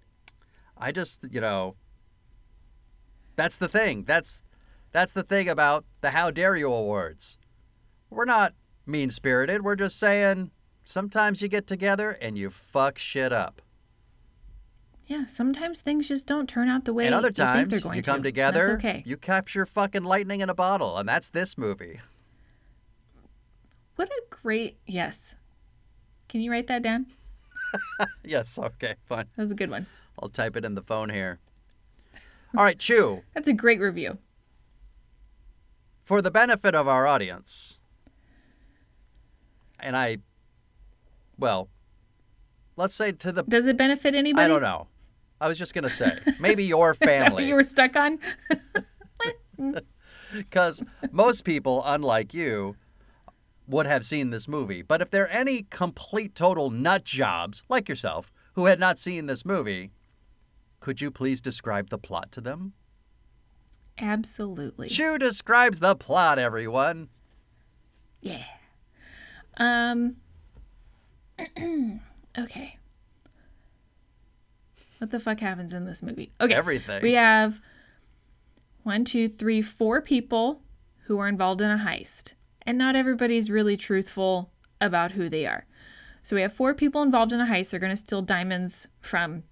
I 0.78 0.90
just, 0.92 1.20
you 1.30 1.40
know, 1.40 1.74
that's 3.36 3.56
the 3.56 3.68
thing. 3.68 4.04
That's 4.04 4.42
That's 4.92 5.12
the 5.12 5.22
thing 5.22 5.48
about 5.48 5.84
the 6.00 6.10
How 6.10 6.30
Dare 6.30 6.56
You 6.56 6.72
Awards. 6.72 7.36
We're 8.08 8.24
not 8.24 8.54
mean 8.86 9.10
spirited. 9.10 9.62
We're 9.62 9.76
just 9.76 9.98
saying 9.98 10.50
sometimes 10.84 11.42
you 11.42 11.48
get 11.48 11.66
together 11.66 12.10
and 12.10 12.38
you 12.38 12.48
fuck 12.50 12.96
shit 12.98 13.32
up. 13.32 13.60
Yeah, 15.10 15.26
sometimes 15.26 15.80
things 15.80 16.06
just 16.06 16.24
don't 16.24 16.48
turn 16.48 16.68
out 16.68 16.84
the 16.84 16.92
way 16.92 17.04
and 17.04 17.16
other 17.16 17.30
you 17.30 17.34
think 17.34 17.48
times 17.48 17.70
they're 17.70 17.80
going 17.80 17.96
you 17.96 18.02
come 18.02 18.18
to. 18.18 18.22
together, 18.22 18.74
okay. 18.74 19.02
you 19.04 19.16
capture 19.16 19.66
fucking 19.66 20.04
lightning 20.04 20.38
in 20.40 20.48
a 20.48 20.54
bottle, 20.54 20.98
and 20.98 21.08
that's 21.08 21.30
this 21.30 21.58
movie. 21.58 21.98
What 23.96 24.08
a 24.08 24.22
great 24.30 24.76
yes. 24.86 25.34
Can 26.28 26.42
you 26.42 26.52
write 26.52 26.68
that 26.68 26.82
down? 26.82 27.06
yes, 28.24 28.56
okay, 28.56 28.94
fine. 29.04 29.26
That 29.34 29.42
was 29.42 29.50
a 29.50 29.56
good 29.56 29.68
one. 29.68 29.88
I'll 30.16 30.28
type 30.28 30.56
it 30.56 30.64
in 30.64 30.76
the 30.76 30.82
phone 30.82 31.10
here. 31.10 31.40
All 32.56 32.62
right, 32.62 32.78
Chu. 32.78 33.22
That's 33.34 33.48
a 33.48 33.52
great 33.52 33.80
review. 33.80 34.16
For 36.04 36.22
the 36.22 36.30
benefit 36.30 36.76
of 36.76 36.86
our 36.86 37.08
audience, 37.08 37.80
and 39.80 39.96
I, 39.96 40.18
well, 41.36 41.68
let's 42.76 42.94
say 42.94 43.10
to 43.10 43.32
the, 43.32 43.42
Does 43.42 43.66
it 43.66 43.76
benefit 43.76 44.14
anybody? 44.14 44.44
I 44.44 44.46
don't 44.46 44.62
know. 44.62 44.86
I 45.40 45.48
was 45.48 45.58
just 45.58 45.74
going 45.74 45.84
to 45.84 45.90
say, 45.90 46.18
maybe 46.40 46.64
your 46.64 46.92
Is 46.92 46.98
that 46.98 47.06
what 47.06 47.10
family. 47.10 47.46
you 47.48 47.54
were 47.54 47.64
stuck 47.64 47.96
on? 47.96 48.18
Because 50.32 50.82
most 51.10 51.44
people, 51.44 51.82
unlike 51.84 52.32
you, 52.32 52.76
would 53.66 53.86
have 53.86 54.04
seen 54.04 54.30
this 54.30 54.46
movie. 54.46 54.80
But 54.80 55.02
if 55.02 55.10
there 55.10 55.24
are 55.24 55.28
any 55.28 55.64
complete 55.70 56.34
total 56.34 56.70
nut 56.70 57.04
jobs, 57.04 57.62
like 57.68 57.88
yourself, 57.88 58.30
who 58.54 58.66
had 58.66 58.78
not 58.78 58.98
seen 58.98 59.26
this 59.26 59.44
movie, 59.44 59.90
could 60.78 61.00
you 61.00 61.10
please 61.10 61.40
describe 61.40 61.90
the 61.90 61.98
plot 61.98 62.30
to 62.32 62.40
them? 62.40 62.72
Absolutely. 63.98 64.88
Chu 64.88 65.18
describes 65.18 65.80
the 65.80 65.94
plot, 65.96 66.38
everyone. 66.38 67.08
Yeah. 68.20 68.44
Um. 69.56 70.16
okay. 72.38 72.76
What 75.00 75.10
the 75.10 75.18
fuck 75.18 75.40
happens 75.40 75.72
in 75.72 75.86
this 75.86 76.02
movie? 76.02 76.30
Okay. 76.40 76.52
Everything. 76.54 77.02
We 77.02 77.14
have 77.14 77.58
one, 78.82 79.04
two, 79.04 79.28
three, 79.28 79.62
four 79.62 80.02
people 80.02 80.60
who 81.06 81.18
are 81.18 81.26
involved 81.26 81.62
in 81.62 81.70
a 81.70 81.78
heist, 81.78 82.34
and 82.62 82.76
not 82.76 82.94
everybody's 82.96 83.50
really 83.50 83.78
truthful 83.78 84.50
about 84.80 85.12
who 85.12 85.30
they 85.30 85.46
are. 85.46 85.64
So 86.22 86.36
we 86.36 86.42
have 86.42 86.52
four 86.52 86.74
people 86.74 87.00
involved 87.02 87.32
in 87.32 87.40
a 87.40 87.46
heist. 87.46 87.70
They're 87.70 87.80
going 87.80 87.90
to 87.90 87.96
steal 87.96 88.20
diamonds 88.20 88.88
from. 89.00 89.42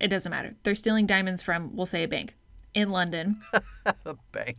It 0.00 0.08
doesn't 0.08 0.30
matter. 0.30 0.56
They're 0.64 0.74
stealing 0.74 1.06
diamonds 1.06 1.40
from, 1.40 1.76
we'll 1.76 1.86
say, 1.86 2.02
a 2.02 2.08
bank 2.08 2.34
in 2.74 2.90
London. 2.90 3.40
A 4.06 4.14
bank. 4.32 4.56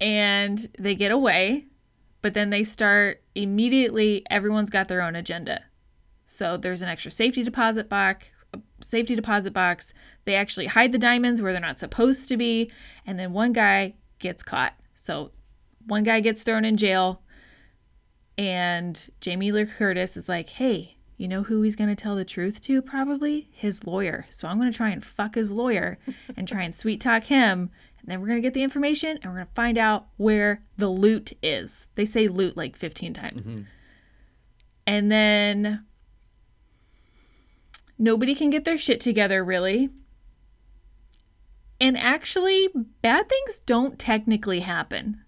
and 0.00 0.68
they 0.78 0.94
get 0.94 1.10
away, 1.12 1.66
but 2.22 2.34
then 2.34 2.50
they 2.50 2.64
start 2.64 3.22
immediately. 3.34 4.24
Everyone's 4.30 4.70
got 4.70 4.88
their 4.88 5.02
own 5.02 5.16
agenda. 5.16 5.62
So 6.24 6.56
there's 6.56 6.82
an 6.82 6.88
extra 6.88 7.10
safety 7.10 7.42
deposit 7.42 7.88
box. 7.88 8.26
Safety 8.80 9.14
deposit 9.14 9.52
box. 9.52 9.92
They 10.24 10.34
actually 10.34 10.66
hide 10.66 10.92
the 10.92 10.98
diamonds 10.98 11.40
where 11.40 11.52
they're 11.52 11.60
not 11.60 11.78
supposed 11.78 12.28
to 12.28 12.36
be, 12.36 12.70
and 13.06 13.18
then 13.18 13.32
one 13.32 13.52
guy 13.52 13.94
gets 14.18 14.42
caught. 14.42 14.74
So 14.94 15.30
one 15.86 16.02
guy 16.02 16.20
gets 16.20 16.42
thrown 16.42 16.64
in 16.64 16.76
jail, 16.76 17.22
and 18.36 19.08
Jamie 19.20 19.52
Lee 19.52 19.66
Curtis 19.66 20.16
is 20.16 20.28
like, 20.28 20.48
"Hey, 20.48 20.96
you 21.16 21.28
know 21.28 21.42
who 21.42 21.62
he's 21.62 21.76
going 21.76 21.88
to 21.88 21.96
tell 21.96 22.16
the 22.16 22.24
truth 22.24 22.60
to? 22.62 22.82
Probably 22.82 23.48
his 23.52 23.86
lawyer. 23.86 24.26
So 24.30 24.48
I'm 24.48 24.58
going 24.58 24.70
to 24.70 24.76
try 24.76 24.90
and 24.90 25.04
fuck 25.04 25.34
his 25.34 25.50
lawyer 25.50 25.98
and 26.36 26.46
try 26.46 26.62
and 26.62 26.74
sweet 26.74 27.00
talk 27.00 27.24
him. 27.24 27.70
And 28.00 28.08
then 28.08 28.20
we're 28.20 28.28
going 28.28 28.42
to 28.42 28.46
get 28.46 28.54
the 28.54 28.62
information 28.62 29.18
and 29.22 29.24
we're 29.24 29.38
going 29.38 29.46
to 29.46 29.54
find 29.54 29.78
out 29.78 30.08
where 30.18 30.62
the 30.76 30.88
loot 30.88 31.32
is. 31.42 31.86
They 31.94 32.04
say 32.04 32.28
loot 32.28 32.56
like 32.56 32.76
15 32.76 33.14
times. 33.14 33.44
Mm-hmm. 33.44 33.62
And 34.86 35.10
then 35.10 35.84
nobody 37.98 38.34
can 38.34 38.50
get 38.50 38.64
their 38.64 38.78
shit 38.78 39.00
together, 39.00 39.44
really. 39.44 39.90
And 41.80 41.96
actually, 41.96 42.68
bad 43.02 43.28
things 43.28 43.58
don't 43.60 43.98
technically 43.98 44.60
happen. 44.60 45.22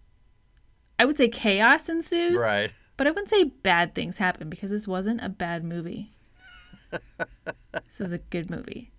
I 0.99 1.05
would 1.05 1.17
say 1.17 1.29
chaos 1.29 1.89
ensues. 1.89 2.41
Right. 2.41 2.73
But 2.97 3.07
I 3.07 3.11
wouldn't 3.11 3.31
say 3.31 3.45
bad 3.45 3.95
things 3.95 4.17
happen 4.17 4.49
because 4.51 4.71
this 4.71 4.89
wasn't 4.89 5.23
a 5.23 5.29
bad 5.29 5.65
movie. 5.65 6.13
this 6.91 8.01
is 8.01 8.13
a 8.13 8.19
good 8.19 8.51
movie. 8.51 8.91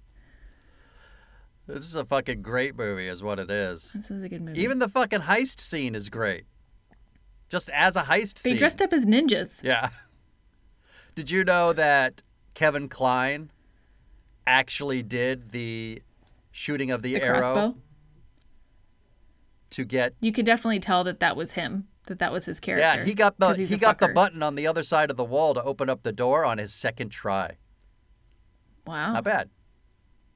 This 1.67 1.83
is 1.83 1.95
a 1.95 2.05
fucking 2.05 2.41
great 2.41 2.75
movie, 2.75 3.07
is 3.07 3.21
what 3.21 3.39
it 3.39 3.51
is. 3.51 3.91
This 3.93 4.09
is 4.09 4.23
a 4.23 4.29
good 4.29 4.41
movie. 4.41 4.61
Even 4.61 4.79
the 4.79 4.87
fucking 4.87 5.21
heist 5.21 5.59
scene 5.59 5.95
is 5.95 6.09
great. 6.09 6.45
Just 7.49 7.69
as 7.71 7.95
a 7.95 8.03
heist 8.03 8.35
they 8.35 8.41
scene. 8.41 8.53
They 8.53 8.59
dressed 8.59 8.81
up 8.81 8.93
as 8.93 9.05
ninjas. 9.05 9.61
Yeah. 9.61 9.89
Did 11.15 11.29
you 11.29 11.43
know 11.43 11.73
that 11.73 12.23
Kevin 12.53 12.87
Kline 12.89 13.51
actually 14.49 15.03
did 15.03 15.51
the 15.51 16.01
shooting 16.51 16.91
of 16.91 17.01
the, 17.01 17.13
The 17.15 17.21
arrow 17.21 17.39
crossbow. 17.39 17.75
to 19.71 19.85
get? 19.85 20.13
You 20.21 20.31
could 20.31 20.45
definitely 20.45 20.79
tell 20.79 21.03
that 21.03 21.19
that 21.19 21.35
was 21.35 21.51
him. 21.51 21.87
That 22.07 22.19
that 22.19 22.31
was 22.31 22.45
his 22.45 22.59
character. 22.59 22.81
Yeah, 22.99 23.03
he 23.05 23.13
got 23.13 23.37
the 23.39 23.53
he 23.53 23.77
got 23.77 23.99
the 23.99 24.07
button 24.09 24.41
on 24.41 24.55
the 24.55 24.65
other 24.65 24.81
side 24.81 25.11
of 25.11 25.17
the 25.17 25.23
wall 25.23 25.53
to 25.53 25.61
open 25.63 25.89
up 25.89 26.01
the 26.01 26.11
door 26.11 26.43
on 26.43 26.57
his 26.57 26.73
second 26.73 27.09
try. 27.09 27.57
Wow, 28.87 29.13
Not 29.13 29.23
bad. 29.23 29.49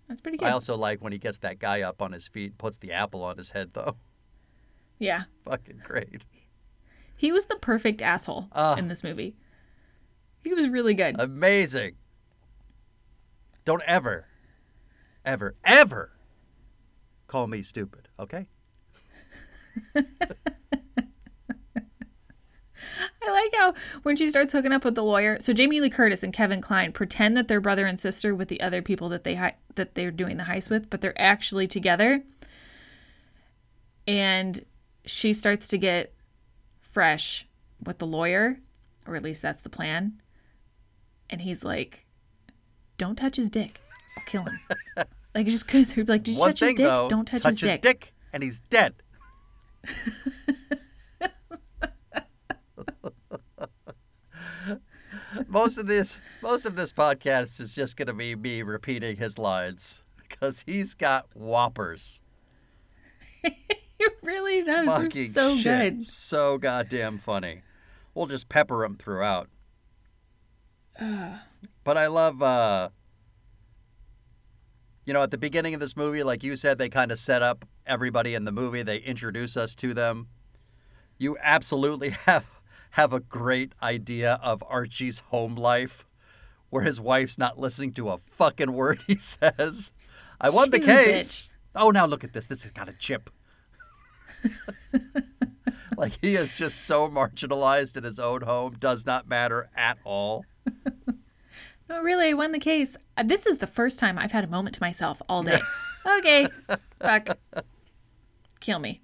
that's 0.07 0.21
pretty 0.21 0.37
good. 0.37 0.47
I 0.47 0.51
also 0.51 0.77
like 0.77 1.01
when 1.01 1.11
he 1.11 1.17
gets 1.17 1.39
that 1.39 1.57
guy 1.57 1.81
up 1.81 1.99
on 2.01 2.11
his 2.11 2.27
feet, 2.27 2.59
puts 2.59 2.77
the 2.77 2.91
apple 2.91 3.23
on 3.23 3.37
his 3.37 3.49
head 3.49 3.71
though. 3.73 3.95
yeah, 4.99 5.23
Fucking 5.45 5.81
great. 5.83 6.21
he 7.17 7.31
was 7.31 7.45
the 7.45 7.55
perfect 7.55 8.03
asshole 8.03 8.49
Ah. 8.51 8.75
in 8.75 8.87
this 8.87 9.03
movie. 9.03 9.35
He 10.43 10.53
was 10.53 10.69
really 10.69 10.93
good. 10.93 11.15
Amazing. 11.19 11.93
Don't 13.65 13.83
ever, 13.85 14.27
ever, 15.25 15.55
ever 15.63 16.11
call 17.27 17.47
me 17.47 17.63
stupid, 17.63 18.09
okay? 18.19 18.47
I 23.25 23.31
like 23.31 23.53
how 23.55 23.73
when 24.03 24.15
she 24.15 24.29
starts 24.29 24.51
hooking 24.51 24.73
up 24.73 24.83
with 24.83 24.95
the 24.95 25.03
lawyer, 25.03 25.37
so 25.39 25.53
Jamie 25.53 25.79
Lee 25.79 25.89
Curtis 25.89 26.23
and 26.23 26.33
Kevin 26.33 26.61
Kline 26.61 26.91
pretend 26.91 27.37
that 27.37 27.47
they're 27.47 27.61
brother 27.61 27.85
and 27.85 27.99
sister 27.99 28.35
with 28.35 28.49
the 28.49 28.61
other 28.61 28.81
people 28.81 29.09
that 29.09 29.23
they 29.23 29.35
hi- 29.35 29.55
that 29.75 29.95
they're 29.95 30.11
doing 30.11 30.37
the 30.37 30.43
heist 30.43 30.69
with, 30.69 30.89
but 30.89 31.01
they're 31.01 31.19
actually 31.19 31.67
together. 31.67 32.21
And 34.05 34.65
she 35.05 35.33
starts 35.33 35.69
to 35.69 35.77
get 35.77 36.13
fresh 36.79 37.47
with 37.83 37.97
the 37.97 38.07
lawyer, 38.07 38.59
or 39.07 39.15
at 39.15 39.23
least 39.23 39.41
that's 39.41 39.61
the 39.63 39.69
plan. 39.69 40.21
And 41.29 41.41
he's 41.41 41.63
like, 41.63 42.02
"Don't 42.97 43.15
touch 43.15 43.35
his 43.35 43.49
dick. 43.49 43.79
I'll 44.17 44.23
kill 44.25 44.43
him." 44.43 44.59
like 45.35 45.47
just 45.47 45.69
he'd 45.69 46.05
be 46.05 46.11
like, 46.13 46.23
"Did 46.23 46.33
you 46.33 46.39
One 46.39 46.49
touch 46.51 46.59
thing 46.59 46.69
his 46.69 46.77
dick? 46.77 46.85
though, 46.87 47.07
Don't 47.09 47.25
touch, 47.27 47.41
touch 47.41 47.59
his, 47.61 47.79
dick. 47.81 48.13
and 48.33 48.43
he's 48.43 48.61
dead. 48.69 48.93
most 55.47 55.77
of 55.77 55.87
this 55.87 56.17
most 56.41 56.65
of 56.65 56.75
this 56.75 56.91
podcast 56.93 57.59
is 57.59 57.73
just 57.73 57.97
going 57.97 58.07
to 58.07 58.13
be 58.13 58.35
me 58.35 58.61
repeating 58.61 59.15
his 59.15 59.37
lines 59.37 60.03
because 60.27 60.63
he's 60.65 60.93
got 60.93 61.25
whoppers. 61.35 62.21
He 63.99 64.07
really 64.21 64.63
does. 64.63 64.85
They're 64.87 64.99
Fucking 65.03 65.31
so 65.31 65.55
shit. 65.55 65.93
good. 65.99 66.03
So 66.03 66.57
goddamn 66.57 67.19
funny. 67.19 67.61
We'll 68.13 68.25
just 68.25 68.49
pepper 68.49 68.83
him 68.83 68.95
throughout. 68.97 69.47
But 70.99 71.97
I 71.97 72.07
love 72.07 72.41
uh 72.41 72.89
you 75.05 75.13
know, 75.13 75.23
at 75.23 75.31
the 75.31 75.37
beginning 75.37 75.73
of 75.73 75.79
this 75.79 75.97
movie, 75.97 76.23
like 76.23 76.43
you 76.43 76.55
said, 76.55 76.77
they 76.77 76.89
kind 76.89 77.11
of 77.11 77.19
set 77.19 77.41
up 77.41 77.65
everybody 77.85 78.35
in 78.35 78.45
the 78.45 78.51
movie. 78.51 78.83
They 78.83 78.97
introduce 78.97 79.57
us 79.57 79.75
to 79.75 79.93
them. 79.93 80.27
You 81.17 81.37
absolutely 81.41 82.09
have 82.25 82.45
have 82.91 83.11
a 83.11 83.19
great 83.19 83.73
idea 83.81 84.39
of 84.43 84.63
Archie's 84.67 85.19
home 85.19 85.55
life, 85.55 86.05
where 86.69 86.83
his 86.83 87.01
wife's 87.01 87.39
not 87.39 87.57
listening 87.57 87.91
to 87.93 88.09
a 88.09 88.19
fucking 88.37 88.71
word 88.71 89.01
he 89.07 89.15
says. 89.19 89.91
I 90.39 90.49
won 90.51 90.69
the 90.69 90.77
She's 90.77 90.87
a 90.87 90.93
case. 90.93 91.51
Oh, 91.75 91.89
now 91.89 92.05
look 92.05 92.23
at 92.23 92.33
this. 92.33 92.47
This 92.47 92.63
has 92.63 92.71
got 92.71 92.87
a 92.89 92.93
chip. 92.93 93.29
like 95.97 96.17
he 96.21 96.35
is 96.35 96.55
just 96.55 96.81
so 96.85 97.07
marginalized 97.09 97.97
in 97.97 98.03
his 98.03 98.19
own 98.19 98.41
home. 98.41 98.75
Does 98.79 99.05
not 99.05 99.27
matter 99.27 99.69
at 99.75 99.97
all. 100.03 100.45
No, 101.89 102.01
really, 102.01 102.29
I 102.29 102.33
won 102.33 102.53
the 102.53 102.59
case. 102.59 102.95
Uh, 103.17 103.23
This 103.23 103.45
is 103.45 103.57
the 103.57 103.67
first 103.67 103.99
time 103.99 104.17
I've 104.17 104.31
had 104.31 104.45
a 104.45 104.47
moment 104.47 104.73
to 104.75 104.81
myself 104.81 105.21
all 105.27 105.43
day. 105.43 105.59
okay, 106.19 106.47
fuck. 107.01 107.37
Kill 108.61 108.79
me. 108.79 109.01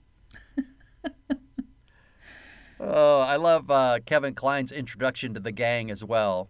Oh, 2.80 3.20
I 3.20 3.36
love 3.36 3.70
uh, 3.70 4.00
Kevin 4.06 4.34
Kline's 4.34 4.72
introduction 4.72 5.34
to 5.34 5.40
the 5.42 5.52
gang 5.52 5.92
as 5.92 6.04
well. 6.04 6.50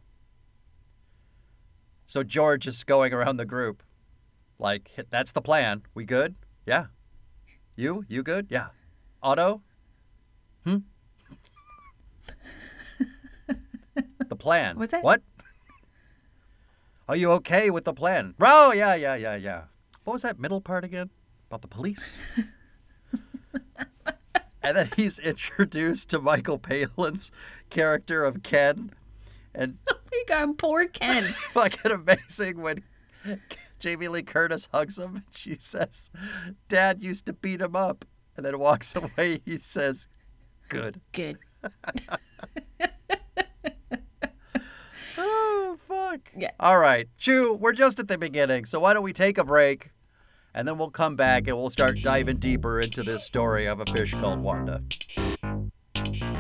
So 2.06 2.22
George 2.24 2.68
is 2.68 2.84
going 2.84 3.14
around 3.14 3.38
the 3.38 3.46
group, 3.46 3.82
like, 4.60 4.92
that's 5.10 5.32
the 5.32 5.42
plan. 5.42 5.82
We 5.96 6.06
good? 6.06 6.36
Yeah. 6.68 6.86
You? 7.76 8.06
You 8.08 8.22
good? 8.22 8.48
Yeah. 8.50 8.68
Otto? 9.24 9.62
Hmm? 10.66 10.78
the 14.28 14.36
plan. 14.36 14.78
What's 14.78 14.92
that? 14.92 15.04
What? 15.04 15.22
Are 17.08 17.16
you 17.16 17.32
okay 17.34 17.72
with 17.72 17.86
the 17.86 17.94
plan? 17.94 18.36
Oh, 18.40 18.72
yeah, 18.72 18.94
yeah, 18.94 19.16
yeah, 19.16 19.36
yeah. 19.36 19.64
What 20.04 20.14
was 20.14 20.22
that 20.22 20.40
middle 20.40 20.62
part 20.62 20.84
again? 20.84 21.10
About 21.50 21.64
the 21.64 21.68
police? 21.68 22.22
and 24.62 24.78
then 24.78 24.90
he's 24.96 25.18
introduced 25.18 26.10
to 26.10 26.20
Michael 26.20 26.60
Palin's 26.60 27.32
character 27.70 28.24
of 28.24 28.44
Ken. 28.44 28.92
And 29.56 29.78
Oh 29.92 29.98
my 30.12 30.24
god, 30.28 30.58
poor 30.58 30.88
Ken. 30.88 31.24
fucking 31.24 31.92
amazing 31.92 32.62
when 32.62 32.84
Jamie 33.80 34.08
Lee 34.08 34.22
Curtis 34.22 34.70
hugs 34.72 35.00
him 35.00 35.18
and 35.18 35.26
she 35.32 35.56
says, 35.56 36.12
Dad 36.68 37.02
used 37.02 37.26
to 37.26 37.34
beat 37.34 37.62
him 37.62 37.76
up. 37.76 38.06
And 38.38 38.46
then 38.46 38.58
walks 38.58 38.96
away. 38.96 39.42
He 39.44 39.58
says, 39.58 40.08
Good. 40.70 41.02
Good. 41.12 41.38
Oh, 45.22 45.78
fuck. 45.86 46.32
Yeah. 46.38 46.52
All 46.62 46.80
right. 46.80 47.10
Chu, 47.18 47.54
we're 47.54 47.74
just 47.74 48.00
at 48.00 48.08
the 48.08 48.18
beginning. 48.18 48.64
So 48.64 48.80
why 48.80 48.94
don't 48.94 49.04
we 49.04 49.12
take 49.12 49.38
a 49.38 49.44
break 49.44 49.92
and 50.54 50.66
then 50.66 50.78
we'll 50.78 50.90
come 50.90 51.18
back 51.18 51.48
and 51.48 51.58
we'll 51.58 51.70
start 51.70 52.02
diving 52.02 52.38
deeper 52.38 52.80
into 52.80 53.04
this 53.04 53.26
story 53.26 53.68
of 53.68 53.82
a 53.82 53.86
fish 53.86 54.14
called 54.14 54.40
Wanda. 54.40 54.82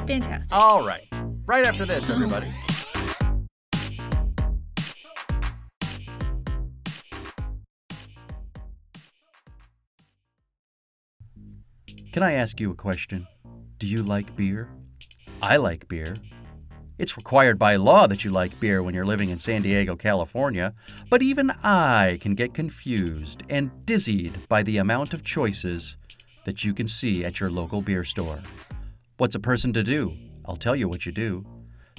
Fantastic. 0.07 0.53
All 0.53 0.85
right. 0.85 1.07
Right 1.45 1.65
after 1.65 1.85
this, 1.85 2.09
everybody. 2.09 2.47
Can 12.13 12.23
I 12.23 12.33
ask 12.33 12.59
you 12.59 12.71
a 12.71 12.75
question? 12.75 13.27
Do 13.79 13.87
you 13.87 14.03
like 14.03 14.35
beer? 14.35 14.67
I 15.41 15.55
like 15.55 15.87
beer. 15.87 16.17
It's 16.97 17.15
required 17.15 17.57
by 17.57 17.77
law 17.77 18.07
that 18.07 18.25
you 18.25 18.29
like 18.29 18.59
beer 18.59 18.83
when 18.83 18.93
you're 18.93 19.05
living 19.05 19.29
in 19.29 19.39
San 19.39 19.61
Diego, 19.61 19.95
California, 19.95 20.73
but 21.09 21.21
even 21.21 21.49
I 21.63 22.17
can 22.19 22.35
get 22.35 22.53
confused 22.53 23.43
and 23.47 23.71
dizzied 23.85 24.49
by 24.49 24.63
the 24.63 24.79
amount 24.79 25.13
of 25.13 25.23
choices 25.23 25.95
that 26.43 26.61
you 26.61 26.73
can 26.73 26.89
see 26.89 27.23
at 27.23 27.39
your 27.39 27.49
local 27.49 27.81
beer 27.81 28.03
store. 28.03 28.41
What's 29.15 29.35
a 29.35 29.39
person 29.39 29.71
to 29.71 29.81
do? 29.81 30.13
I'll 30.43 30.57
tell 30.57 30.75
you 30.75 30.89
what 30.89 31.05
you 31.05 31.13
do. 31.13 31.45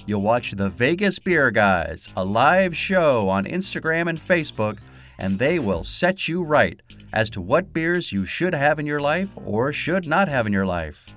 You'll 0.05 0.21
watch 0.21 0.51
the 0.51 0.69
Vegas 0.69 1.17
Beer 1.17 1.49
Guys, 1.49 2.09
a 2.15 2.23
live 2.23 2.77
show 2.77 3.27
on 3.27 3.45
Instagram 3.45 4.07
and 4.07 4.21
Facebook, 4.21 4.77
and 5.17 5.39
they 5.39 5.57
will 5.57 5.83
set 5.83 6.27
you 6.27 6.43
right 6.43 6.79
as 7.11 7.31
to 7.31 7.41
what 7.41 7.73
beers 7.73 8.11
you 8.11 8.23
should 8.23 8.53
have 8.53 8.77
in 8.77 8.85
your 8.85 8.99
life 8.99 9.29
or 9.35 9.73
should 9.73 10.05
not 10.05 10.27
have 10.27 10.45
in 10.45 10.53
your 10.53 10.67
life. 10.67 11.07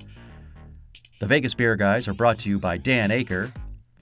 The 1.24 1.28
Vegas 1.28 1.54
Beer 1.54 1.74
Guys 1.74 2.06
are 2.06 2.12
brought 2.12 2.38
to 2.40 2.50
you 2.50 2.58
by 2.58 2.76
Dan 2.76 3.08
Aker, 3.08 3.50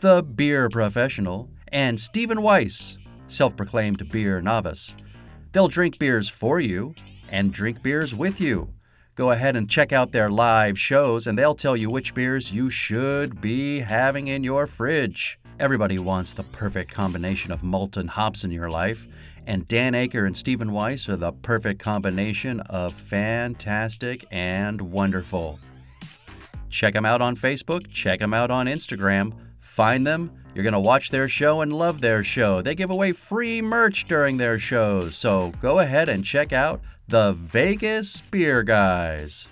the 0.01 0.25
beer 0.25 0.69
professional, 0.69 1.49
and 1.69 2.01
Stephen 2.01 2.43
Weiss, 2.43 2.99
self 3.29 3.57
proclaimed 3.57 4.11
beer 4.11 4.43
novice. 4.43 4.93
They'll 5.53 5.69
drink 5.69 6.01
beers 6.01 6.29
for 6.29 6.59
you 6.59 6.97
and 7.29 7.53
drink 7.53 7.81
beers 7.81 8.13
with 8.13 8.41
you. 8.41 8.75
Go 9.15 9.31
ahead 9.31 9.55
and 9.55 9.71
check 9.71 9.93
out 9.93 10.11
their 10.11 10.31
live 10.31 10.77
shows, 10.77 11.29
and 11.29 11.39
they'll 11.39 11.55
tell 11.55 11.77
you 11.77 11.91
which 11.91 12.13
beers 12.13 12.51
you 12.51 12.71
should 12.71 13.41
be 13.41 13.79
having 13.79 14.27
in 14.27 14.43
your 14.43 14.67
fridge. 14.67 15.39
Everybody 15.61 16.01
wants 16.01 16.33
the 16.33 16.43
perfect 16.43 16.91
combination 16.91 17.53
of 17.53 17.63
malt 17.63 17.97
and 17.97 18.11
hops 18.11 18.43
in 18.43 18.51
your 18.51 18.69
life, 18.69 19.07
and 19.47 19.69
Dan 19.69 19.93
Aker 19.93 20.27
and 20.27 20.37
Stephen 20.37 20.73
Weiss 20.73 21.09
are 21.09 21.15
the 21.15 21.31
perfect 21.31 21.79
combination 21.79 22.59
of 22.63 22.93
fantastic 22.93 24.27
and 24.33 24.81
wonderful. 24.81 25.61
Check 26.73 26.95
them 26.95 27.05
out 27.05 27.21
on 27.21 27.37
Facebook, 27.37 27.89
check 27.93 28.19
them 28.19 28.33
out 28.33 28.51
on 28.51 28.67
Instagram. 28.67 29.35
Find 29.61 30.07
them. 30.07 30.33
You're 30.55 30.65
going 30.65 30.73
to 30.73 30.81
watch 30.81 31.11
their 31.11 31.29
show 31.29 31.61
and 31.61 31.73
love 31.73 32.01
their 32.01 32.25
show. 32.25 32.63
They 32.63 32.75
give 32.75 32.91
away 32.91 33.13
free 33.13 33.61
merch 33.61 34.07
during 34.07 34.39
their 34.39 34.59
shows. 34.59 35.15
So 35.15 35.53
go 35.61 35.81
ahead 35.81 36.09
and 36.09 36.25
check 36.25 36.53
out 36.53 36.81
the 37.09 37.35
Vegas 37.35 38.23
Beer 38.23 38.63
Guys. 38.63 39.49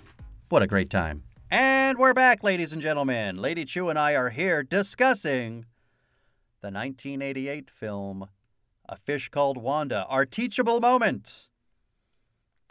What 0.49 0.63
a 0.63 0.67
great 0.67 0.89
time. 0.89 1.23
And 1.51 1.99
we're 1.99 2.15
back, 2.15 2.43
ladies 2.43 2.73
and 2.73 2.81
gentlemen. 2.81 3.37
Lady 3.37 3.67
Chu 3.67 3.91
and 3.91 3.99
I 3.99 4.15
are 4.15 4.31
here 4.31 4.63
discussing 4.63 5.67
the 6.63 6.71
1988 6.71 7.71
film 7.71 8.29
A 8.89 8.97
Fish 8.97 9.29
Called 9.29 9.59
Wanda, 9.59 10.07
our 10.09 10.25
teachable 10.25 10.81
moment. 10.81 11.49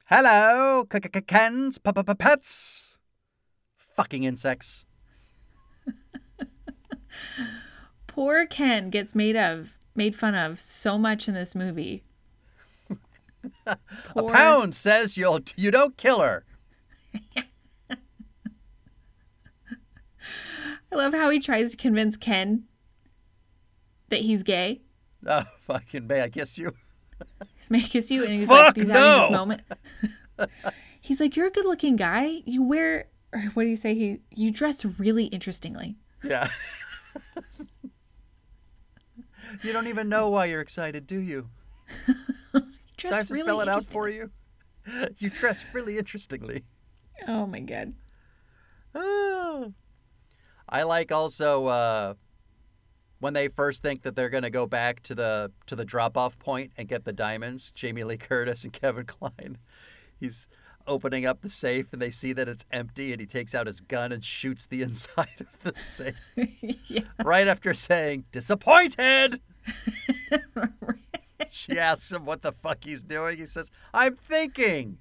Hello, 0.06 0.86
Ken's 0.86 1.78
pets. 1.78 2.89
Fucking 4.00 4.24
insects. 4.24 4.86
Poor 8.08 8.46
Ken 8.46 8.90
gets 8.90 9.14
made 9.14 9.36
of 9.36 9.72
made 9.94 10.16
fun 10.16 10.36
of 10.36 10.58
so 10.58 10.98
much 10.98 11.28
in 11.28 11.34
this 11.34 11.54
movie. 11.54 12.06
A 13.68 13.78
pound 14.32 14.74
says 14.74 15.18
you'll 15.18 15.42
you 15.58 15.70
don't 15.70 15.98
kill 15.98 16.22
her. 16.22 16.46
I 17.38 17.44
love 20.94 21.14
how 21.14 21.30
he 21.30 21.42
tries 21.42 21.72
to 21.72 21.78
convince 21.78 22.16
Ken 22.16 22.64
that 24.08 24.22
he's 24.22 24.44
gay. 24.44 24.80
Oh 25.28 25.44
fucking 25.68 26.08
bay, 26.08 26.22
I 26.22 26.30
kiss 26.30 26.58
you. 26.58 26.74
Make 27.70 27.90
kiss 27.90 28.10
you, 28.10 28.24
and 28.24 28.34
he's 28.34 28.48
Fuck 28.48 28.68
like, 28.68 28.76
he's 28.78 28.90
having 28.90 29.22
this 29.24 29.32
moment. 29.38 29.62
he's 31.02 31.20
like, 31.20 31.36
"You're 31.36 31.48
a 31.48 31.52
good-looking 31.52 31.98
guy. 31.98 32.42
You 32.46 32.64
wear, 32.64 33.10
or 33.34 33.42
what 33.54 33.64
do 33.64 33.70
you 33.70 33.76
say? 33.76 33.96
He, 33.96 34.20
you 34.32 34.52
dress 34.52 34.86
really 34.86 35.26
interestingly." 35.26 35.98
Yeah. 36.24 36.48
you 39.64 39.74
don't 39.74 39.88
even 39.88 40.10
know 40.10 40.30
why 40.30 40.46
you're 40.46 40.62
excited, 40.62 41.08
do 41.08 41.20
you? 41.20 41.50
You 42.54 43.04
dress 43.04 43.14
I 43.14 43.18
have 43.20 43.28
to 43.28 43.34
really 43.34 43.46
spell 43.46 43.62
it 43.62 43.70
out 43.70 43.86
for 43.86 44.10
you? 44.10 44.30
You 45.20 45.30
dress 45.30 45.64
really 45.72 45.98
interestingly. 45.98 46.66
Oh 47.28 47.46
my 47.46 47.60
god. 47.62 47.94
Oh. 48.94 49.74
I 50.68 50.84
like 50.84 51.12
also 51.12 51.68
uh, 51.68 52.14
when 53.20 53.34
they 53.34 53.48
first 53.50 53.82
think 53.82 54.02
that 54.02 54.16
they're 54.16 54.30
gonna 54.30 54.50
go 54.50 54.66
back 54.66 55.02
to 55.04 55.16
the 55.16 55.52
to 55.68 55.76
the 55.76 55.86
drop 55.86 56.18
off 56.18 56.38
point 56.40 56.72
and 56.76 56.88
get 56.88 57.06
the 57.06 57.14
diamonds. 57.14 57.72
Jamie 57.72 58.04
Lee 58.04 58.18
Curtis 58.18 58.64
and 58.64 58.74
Kevin 58.74 59.06
Kline. 59.06 59.58
He's 60.20 60.48
opening 60.90 61.26
up 61.26 61.42
the 61.42 61.50
safe 61.50 61.94
and 61.94 62.02
they 62.02 62.10
see 62.10 62.34
that 62.34 62.50
it's 62.50 62.66
empty 62.72 63.12
and 63.14 63.22
he 63.22 63.28
takes 63.28 63.56
out 63.56 63.68
his 63.68 63.80
gun 63.80 64.12
and 64.12 64.26
shoots 64.26 64.66
the 64.66 64.82
inside 64.90 65.28
of 65.40 65.64
the 65.64 65.80
safe 65.80 66.16
yeah. 66.88 67.02
right 67.24 67.48
after 67.48 67.74
saying 67.74 68.26
disappointed. 68.32 69.40
She 71.50 71.80
asks 71.80 72.12
him 72.12 72.26
what 72.26 72.42
the 72.42 72.52
fuck 72.52 72.84
he's 72.84 73.02
doing. 73.02 73.38
He 73.38 73.46
says, 73.46 73.72
"I'm 73.94 74.16
thinking." 74.16 74.98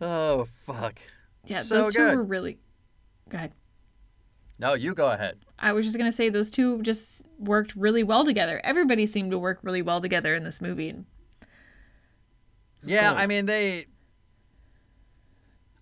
oh 0.00 0.48
fuck. 0.64 0.98
yeah, 1.44 1.60
so 1.62 1.82
those 1.82 1.94
two 1.94 1.98
good. 2.00 2.16
were 2.16 2.24
really. 2.24 2.58
Go 3.28 3.36
ahead. 3.36 3.52
No, 4.58 4.74
you 4.74 4.94
go 4.94 5.10
ahead. 5.10 5.38
I 5.58 5.72
was 5.72 5.84
just 5.84 5.98
gonna 5.98 6.12
say 6.12 6.28
those 6.28 6.50
two 6.50 6.80
just 6.82 7.22
worked 7.38 7.74
really 7.76 8.02
well 8.02 8.24
together. 8.24 8.60
Everybody 8.64 9.06
seemed 9.06 9.30
to 9.32 9.38
work 9.38 9.58
really 9.62 9.82
well 9.82 10.00
together 10.00 10.34
in 10.34 10.44
this 10.44 10.60
movie. 10.60 10.94
Yeah, 12.82 13.10
Gold. 13.10 13.20
I 13.20 13.26
mean 13.26 13.46
they. 13.46 13.86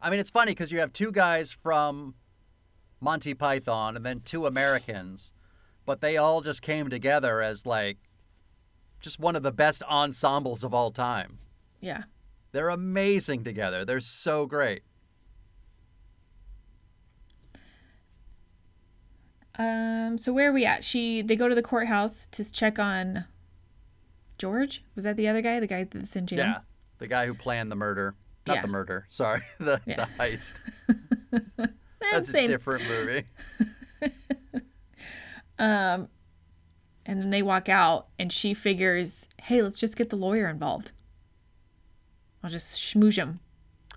I 0.01 0.11
mean 0.11 0.21
it's 0.21 0.31
funny 0.31 0.53
because 0.53 0.73
you 0.73 0.81
have 0.81 0.93
two 0.93 1.13
guys 1.13 1.51
from 1.51 2.15
Monty 3.01 3.35
Python 3.35 3.97
and 3.97 4.05
then 4.05 4.21
two 4.25 4.47
Americans, 4.47 5.33
but 5.87 6.01
they 6.01 6.17
all 6.17 6.41
just 6.41 6.63
came 6.63 6.89
together 6.91 7.41
as 7.41 7.65
like 7.67 7.99
just 9.01 9.19
one 9.19 9.37
of 9.37 9.43
the 9.43 9.53
best 9.53 9.83
ensembles 9.85 10.65
of 10.65 10.73
all 10.73 10.91
time. 10.91 11.39
yeah, 11.81 12.05
They're 12.53 12.71
amazing 12.71 13.45
together. 13.45 13.85
They're 13.85 14.01
so 14.01 14.47
great. 14.47 14.83
Um, 19.59 20.19
so 20.19 20.33
where 20.33 20.51
are 20.51 20.53
we 20.53 20.65
at? 20.65 20.85
She 20.85 21.23
they 21.23 21.37
go 21.37 21.49
to 21.49 21.55
the 21.55 21.63
courthouse 21.63 22.27
to 22.33 22.51
check 22.51 22.79
on 22.79 23.25
George. 24.39 24.83
Was 24.95 25.05
that 25.05 25.17
the 25.17 25.29
other 25.29 25.41
guy? 25.43 25.61
The 25.61 25.67
guy 25.67 25.87
that's 25.91 26.17
in 26.17 26.27
jail? 26.27 26.39
Yeah, 26.39 26.59
the 26.99 27.07
guy 27.07 27.27
who 27.27 27.35
planned 27.35 27.71
the 27.71 27.77
murder. 27.77 28.15
Not 28.47 28.57
Yeah. 28.57 28.63
the 28.63 28.69
murder. 28.69 29.07
Sorry, 29.09 29.41
the 29.59 29.81
Yeah. 29.87 29.97
the 29.97 30.09
heist. 30.23 30.61
That's 32.13 32.29
a 32.35 32.47
different 32.47 32.85
movie. 32.89 33.25
Um, 35.59 36.09
and 37.07 37.21
then 37.23 37.31
they 37.31 37.41
walk 37.43 37.69
out, 37.69 38.09
and 38.19 38.33
she 38.33 38.55
figures, 38.55 39.29
hey, 39.41 39.63
let's 39.63 39.79
just 39.79 39.97
get 39.97 40.11
the 40.11 40.17
lawyer 40.17 40.49
involved. 40.49 40.91
I'll 42.43 42.51
just 42.51 42.77
schmooze 42.81 43.15
him. 43.17 43.39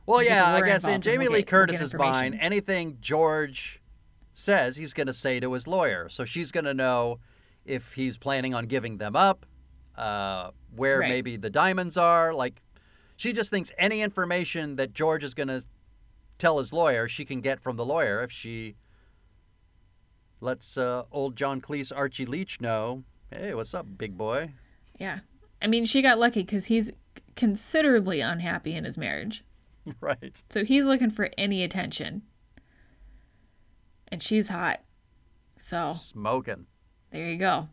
Well, 0.05 0.21
yeah, 0.21 0.53
I 0.53 0.61
guess 0.61 0.85
in 0.87 1.01
Jamie 1.01 1.27
we'll 1.27 1.31
Lee 1.33 1.39
get- 1.41 1.51
we'll 1.51 1.61
Curtis's 1.65 1.93
mind, 1.95 2.37
anything 2.39 2.99
George 3.01 3.81
says, 4.37 4.75
he's 4.75 4.93
going 4.93 5.07
to 5.07 5.13
say 5.13 5.39
to 5.39 5.51
his 5.53 5.65
lawyer. 5.67 6.07
So 6.09 6.23
she's 6.23 6.51
going 6.51 6.65
to 6.65 6.73
know 6.73 7.19
if 7.65 7.93
he's 7.93 8.17
planning 8.17 8.53
on 8.53 8.67
giving 8.67 8.97
them 8.97 9.15
up, 9.15 9.45
uh, 9.97 10.51
where 10.75 10.99
Right. 10.99 11.09
maybe 11.09 11.37
the 11.37 11.49
diamonds 11.49 11.97
are. 11.97 12.33
Like, 12.33 12.61
she 13.15 13.33
just 13.33 13.49
thinks 13.49 13.71
any 13.79 14.01
information 14.01 14.75
that 14.75 14.93
George 14.93 15.23
is 15.23 15.33
going 15.33 15.47
to 15.47 15.63
tell 16.37 16.59
his 16.59 16.71
lawyer, 16.71 17.07
she 17.09 17.25
can 17.25 17.41
get 17.41 17.59
from 17.59 17.77
the 17.77 17.85
lawyer 17.85 18.21
if 18.21 18.31
she 18.31 18.75
lets 20.39 20.77
uh, 20.77 21.03
old 21.11 21.35
John 21.35 21.59
Cleese 21.59 21.91
Archie 21.95 22.27
Leach 22.27 22.61
know, 22.61 23.03
hey, 23.31 23.55
what's 23.55 23.73
up, 23.73 23.87
big 23.97 24.17
boy? 24.17 24.51
Yeah. 24.99 25.19
I 25.63 25.67
mean, 25.67 25.85
she 25.85 26.03
got 26.03 26.19
lucky 26.19 26.43
because 26.43 26.65
he's 26.65 26.91
considerably 27.35 28.21
unhappy 28.21 28.73
in 28.75 28.83
his 28.83 28.99
marriage. 28.99 29.43
right. 29.99 30.43
So 30.51 30.63
he's 30.63 30.85
looking 30.85 31.09
for 31.09 31.31
any 31.39 31.63
attention. 31.63 32.21
And 34.09 34.21
she's 34.23 34.47
hot. 34.47 34.81
So 35.59 35.91
Smoking. 35.93 36.65
there 37.11 37.29
you 37.29 37.37
go. 37.37 37.69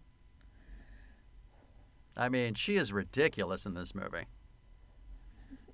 I 2.17 2.29
mean, 2.29 2.55
she 2.55 2.77
is 2.77 2.93
ridiculous 2.93 3.67
in 3.67 3.75
this 3.75 3.95
movie. 3.95 4.27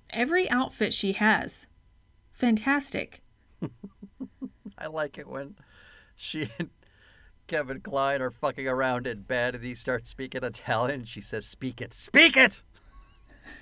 Every 0.09 0.49
outfit 0.49 0.93
she 0.93 1.13
has, 1.13 1.67
fantastic. 2.33 3.21
I 4.77 4.87
like 4.87 5.17
it 5.17 5.27
when 5.27 5.55
she 6.15 6.49
and 6.59 6.69
Kevin 7.47 7.81
Kline 7.81 8.21
are 8.21 8.31
fucking 8.31 8.67
around 8.67 9.07
in 9.07 9.21
bed 9.21 9.55
and 9.55 9.63
he 9.63 9.75
starts 9.75 10.09
speaking 10.09 10.43
Italian. 10.43 11.05
She 11.05 11.21
says, 11.21 11.45
Speak 11.45 11.81
it. 11.81 11.93
Speak 11.93 12.35
it! 12.37 12.61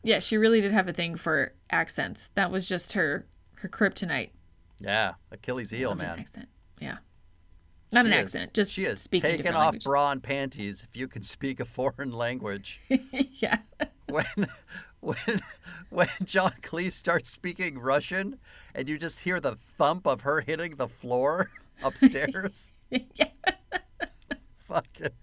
Yeah, 0.03 0.19
she 0.19 0.37
really 0.37 0.61
did 0.61 0.73
have 0.73 0.89
a 0.89 0.93
thing 0.93 1.17
for 1.17 1.53
accents. 1.71 2.31
That 2.35 2.51
was 2.51 2.67
just 2.67 2.93
her 2.93 3.27
her 3.57 3.69
kryptonite. 3.69 4.31
Yeah, 4.79 5.15
Achilles 5.31 5.71
heel, 5.71 5.91
Loved 5.91 6.01
an 6.03 6.09
man. 6.09 6.19
accent. 6.21 6.49
Yeah. 6.81 6.97
Not 7.93 8.07
an 8.07 8.13
is- 8.13 8.19
accent, 8.25 8.55
just 8.55 8.73
she 8.73 8.85
is 8.85 9.01
speaking 9.01 9.31
taking 9.31 9.49
off 9.55 9.65
language. 9.73 9.85
bra 9.85 10.11
and 10.13 10.23
panties 10.23 10.83
if 10.89 10.97
you 10.97 11.07
can 11.09 11.23
speak 11.23 11.61
a 11.61 11.65
foreign 11.65 12.13
language. 12.13 12.81
yeah. 13.35 13.59
when 14.09 14.25
when 15.01 15.17
when 15.91 16.09
John 16.25 16.53
Cleese 16.63 16.93
starts 16.93 17.29
speaking 17.29 17.79
Russian 17.79 18.39
and 18.75 18.89
you 18.89 18.97
just 18.99 19.21
hear 19.21 19.39
the 19.41 19.57
thump 19.77 20.07
of 20.07 20.23
her 20.23 20.41
hitting 20.41 20.77
the 20.77 20.89
floor 20.89 21.51
upstairs. 21.83 22.73
yeah. 22.91 23.27
Fuck 24.67 24.87
it. 25.01 25.15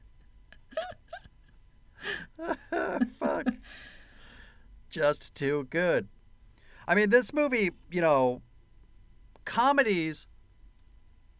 Fuck. 3.19 3.47
Just 4.97 5.36
too 5.36 5.67
good. 5.69 6.07
I 6.88 6.95
mean, 6.95 7.12
this 7.12 7.31
movie, 7.31 7.69
you 7.91 8.01
know, 8.01 8.41
comedies 9.45 10.25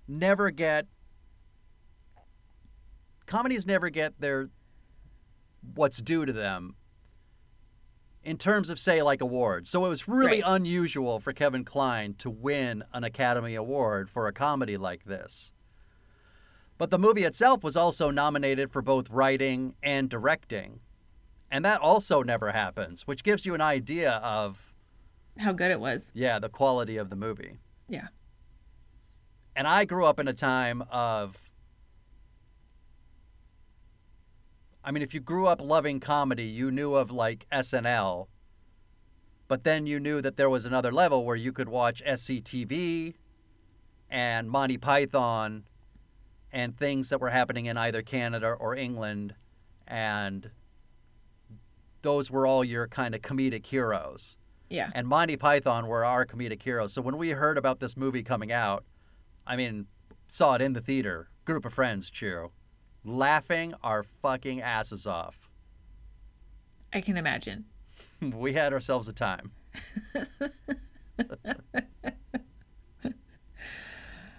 never 0.08 0.52
get 0.52 0.86
comedies 3.26 3.66
never 3.66 3.90
get 3.90 4.14
their 4.22 4.50
what's 5.74 6.02
due 6.02 6.24
to 6.26 6.32
them 6.32 6.76
in 8.24 8.38
terms 8.38 8.70
of 8.70 8.80
say 8.80 9.02
like 9.02 9.22
awards. 9.22 9.72
So 9.72 9.86
it 9.86 9.90
was 9.90 10.08
really 10.08 10.42
Right. 10.42 10.44
unusual 10.46 11.20
for 11.20 11.34
Kevin 11.34 11.66
Kline 11.66 12.14
to 12.20 12.30
win 12.30 12.84
an 12.94 13.04
Academy 13.04 13.56
Award 13.56 14.08
for 14.10 14.28
a 14.28 14.32
comedy 14.34 14.78
like 14.78 15.06
this. 15.06 15.52
But 16.78 16.92
the 16.92 17.00
movie 17.00 17.24
itself 17.24 17.64
was 17.64 17.76
also 17.76 18.12
nominated 18.12 18.72
for 18.72 18.84
both 18.84 19.10
writing 19.10 19.74
and 19.82 20.10
directing. 20.10 20.80
And 21.50 21.64
that 21.66 21.80
also 21.82 22.24
never 22.24 22.52
happens, 22.52 23.08
which 23.08 23.24
gives 23.24 23.46
you 23.46 23.54
an 23.56 23.62
idea 23.62 24.14
of, 24.16 24.74
How 25.38 25.54
good 25.54 25.72
it 25.72 25.80
was. 25.80 26.12
yeah, 26.14 26.40
the 26.40 26.50
quality 26.50 26.98
of 26.98 27.10
the 27.10 27.16
movie. 27.16 27.58
Yeah. 27.88 28.08
And 29.56 29.68
I 29.68 29.86
grew 29.86 30.06
up 30.06 30.20
in 30.20 30.28
a 30.28 30.34
time 30.34 30.84
of, 30.92 31.50
I 34.84 34.92
mean, 34.92 35.04
if 35.04 35.14
you 35.14 35.20
grew 35.20 35.48
up 35.48 35.62
loving 35.62 36.00
comedy, 36.00 36.46
you 36.46 36.72
knew 36.72 36.94
of 36.96 37.12
like 37.12 37.46
SNL, 37.52 38.28
but 39.48 39.64
then 39.64 39.86
you 39.88 40.00
knew 40.00 40.22
that 40.22 40.38
there 40.38 40.50
was 40.50 40.66
another 40.66 40.92
level 40.92 41.26
where 41.26 41.36
you 41.36 41.52
could 41.52 41.70
watch 41.70 42.04
SCTV 42.06 43.16
and 44.10 44.50
Monty 44.50 44.78
Python 44.78 45.64
and 46.52 46.78
things 46.78 47.10
that 47.10 47.20
were 47.20 47.30
happening 47.30 47.66
in 47.66 47.78
either 47.78 48.02
Canada 48.02 48.48
or 48.48 48.76
England. 48.76 49.36
And 49.88 50.52
those 52.08 52.32
were 52.32 52.48
all 52.48 52.64
your 52.64 52.88
kind 52.88 53.14
of 53.14 53.22
comedic 53.22 53.66
heroes. 53.66 54.38
Yeah. 54.70 54.92
And 54.96 55.06
Monty 55.06 55.36
Python 55.36 55.88
were 55.88 56.06
our 56.06 56.26
comedic 56.26 56.64
heroes. 56.64 56.94
So 56.94 57.02
when 57.02 57.18
we 57.18 57.32
heard 57.32 57.58
about 57.58 57.82
this 57.82 57.98
movie 57.98 58.24
coming 58.24 58.50
out, 58.50 58.86
I 59.46 59.58
mean, 59.58 59.88
saw 60.30 60.56
it 60.56 60.62
in 60.62 60.72
the 60.72 60.80
theater, 60.80 61.28
group 61.44 61.66
of 61.66 61.74
friends, 61.74 62.10
Chu, 62.10 62.52
laughing 63.04 63.74
our 63.84 64.04
fucking 64.04 64.62
asses 64.62 65.06
off. 65.06 65.50
I 66.94 67.02
can 67.02 67.18
imagine. 67.18 67.66
we 68.22 68.54
had 68.54 68.72
ourselves 68.72 69.10
a 69.10 69.14
time. 69.14 69.52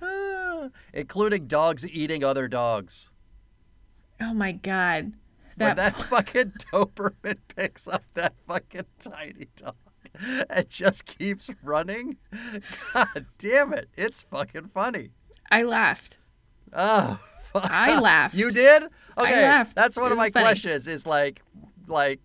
Including 0.95 1.47
dogs 1.49 1.87
eating 1.87 2.25
other 2.25 2.49
dogs. 2.49 3.11
Oh 4.23 4.33
my 4.33 4.53
god. 4.53 5.13
When 5.59 5.77
That, 5.77 5.97
that 5.97 6.03
fucking 6.11 6.53
Doberman 6.73 7.39
picks 7.55 7.87
up 7.89 8.05
that 8.15 8.35
fucking 8.47 8.87
tiny 8.99 9.49
dog 9.57 9.75
and 10.51 10.69
just 10.69 11.05
keeps 11.07 11.51
running. 11.63 12.17
God 12.95 13.27
damn 13.39 13.73
it. 13.75 13.89
It's 13.97 14.23
fucking 14.23 14.71
funny. 14.75 15.11
I 15.51 15.63
laughed. 15.63 16.19
Oh, 16.73 17.19
fuck. 17.53 17.71
I 17.71 17.99
laughed. 18.01 18.35
You 18.35 18.51
did? 18.51 18.85
Okay. 19.17 19.43
laughed. 19.43 19.75
That's 19.75 19.97
one 19.97 20.07
It 20.07 20.13
of 20.13 20.19
my 20.19 20.31
funny. 20.31 20.45
questions 20.45 20.87
is 20.87 21.07
like 21.07 21.43
like 21.87 22.21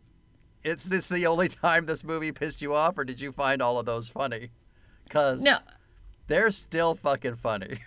is 0.64 0.86
this 0.86 1.08
the 1.08 1.26
only 1.28 1.48
time 1.50 1.86
this 1.86 2.04
movie 2.04 2.32
pissed 2.32 2.62
you 2.62 2.74
off 2.74 2.98
or 2.98 3.04
did 3.04 3.20
you 3.22 3.32
find 3.32 3.62
all 3.62 3.80
of 3.80 3.86
those 3.86 4.10
funny? 4.10 4.50
Cuz 5.10 5.44
No, 5.44 5.58
they're 6.28 6.52
still 6.52 6.96
fucking 6.96 7.36
funny. 7.38 7.80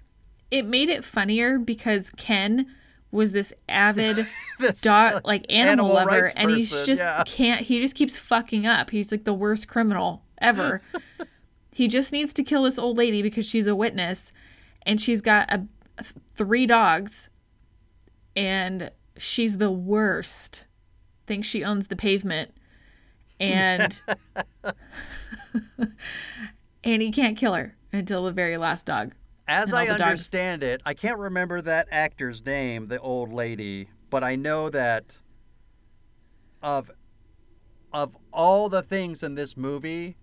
it 0.50 0.66
made 0.66 0.88
it 0.90 1.04
funnier 1.04 1.58
because 1.58 2.10
Ken 2.16 2.66
was 3.12 3.30
this 3.30 3.52
avid 3.68 4.26
This, 4.58 4.80
dog 4.80 5.12
uh, 5.12 5.20
like 5.24 5.44
animal, 5.48 5.96
animal 5.96 6.12
lover 6.12 6.32
and 6.34 6.50
he 6.50 6.64
just 6.64 6.88
yeah. 6.88 7.22
can't 7.26 7.60
he 7.60 7.80
just 7.80 7.94
keeps 7.94 8.18
fucking 8.18 8.66
up. 8.66 8.90
He's 8.90 9.12
like 9.12 9.24
the 9.24 9.34
worst 9.34 9.68
criminal 9.68 10.22
ever. 10.40 10.80
he 11.72 11.88
just 11.88 12.10
needs 12.10 12.32
to 12.34 12.42
kill 12.42 12.64
this 12.64 12.78
old 12.78 12.96
lady 12.96 13.22
because 13.22 13.46
she's 13.46 13.66
a 13.66 13.76
witness 13.76 14.32
and 14.84 15.00
she's 15.00 15.20
got 15.20 15.50
a 15.52 15.64
three 16.34 16.66
dogs 16.66 17.28
and 18.34 18.90
she's 19.18 19.58
the 19.58 19.70
worst. 19.70 20.64
Thinks 21.26 21.46
she 21.46 21.62
owns 21.62 21.86
the 21.86 21.96
pavement 21.96 22.52
and 23.38 24.00
and 26.84 27.02
he 27.02 27.12
can't 27.12 27.36
kill 27.36 27.54
her 27.54 27.76
until 27.92 28.24
the 28.24 28.32
very 28.32 28.56
last 28.56 28.86
dog. 28.86 29.12
As 29.52 29.74
I 29.74 29.86
understand 29.86 30.62
it, 30.62 30.80
I 30.86 30.94
can't 30.94 31.18
remember 31.18 31.60
that 31.60 31.86
actor's 31.90 32.44
name, 32.44 32.88
the 32.88 32.98
old 32.98 33.30
lady, 33.30 33.88
but 34.08 34.24
I 34.24 34.34
know 34.34 34.70
that 34.70 35.20
of 36.62 36.90
of 37.92 38.16
all 38.32 38.70
the 38.70 38.82
things 38.82 39.22
in 39.22 39.34
this 39.34 39.54
movie, 39.54 40.16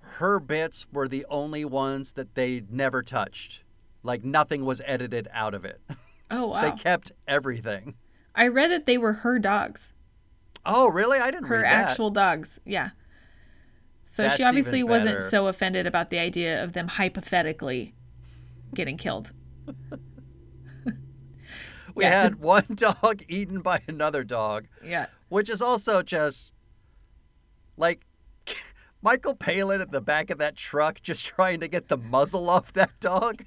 her 0.00 0.40
bits 0.40 0.86
were 0.90 1.08
the 1.08 1.26
only 1.28 1.66
ones 1.66 2.12
that 2.12 2.34
they 2.36 2.62
never 2.70 3.02
touched. 3.02 3.64
Like 4.02 4.24
nothing 4.24 4.64
was 4.64 4.80
edited 4.86 5.28
out 5.32 5.54
of 5.54 5.64
it. 5.64 5.80
Oh 6.30 6.48
wow. 6.48 6.60
They 6.60 6.72
kept 6.72 7.10
everything. 7.26 7.94
I 8.34 8.48
read 8.48 8.70
that 8.70 8.84
they 8.84 8.98
were 8.98 9.14
her 9.14 9.38
dogs. 9.38 9.94
Oh, 10.66 10.86
really? 10.88 11.18
I 11.18 11.30
didn't 11.30 11.46
her 11.46 11.60
read 11.60 11.64
that. 11.64 11.74
Her 11.74 11.90
actual 11.90 12.10
dogs. 12.10 12.60
Yeah. 12.66 12.90
So 14.04 14.24
That's 14.24 14.36
she 14.36 14.42
obviously 14.42 14.82
wasn't 14.82 15.22
so 15.22 15.46
offended 15.46 15.86
about 15.86 16.10
the 16.10 16.18
idea 16.18 16.62
of 16.62 16.74
them 16.74 16.86
hypothetically 16.86 17.94
getting 18.74 18.96
killed. 18.96 19.32
We 21.94 22.04
Yeah. 22.04 22.22
had 22.22 22.36
one 22.36 22.64
dog 22.76 23.22
eaten 23.28 23.60
by 23.60 23.82
another 23.88 24.22
dog. 24.22 24.68
Yeah. 24.84 25.06
which 25.30 25.50
is 25.50 25.60
also 25.60 26.00
just 26.02 26.52
like 27.76 28.06
Michael 29.02 29.34
Palin 29.34 29.80
at 29.80 29.90
the 29.90 30.00
back 30.00 30.30
of 30.30 30.38
that 30.38 30.54
truck 30.54 31.00
just 31.02 31.26
trying 31.26 31.58
to 31.60 31.66
get 31.68 31.88
the 31.88 31.96
muzzle 31.96 32.48
off 32.50 32.72
that 32.74 33.00
dog. 33.00 33.44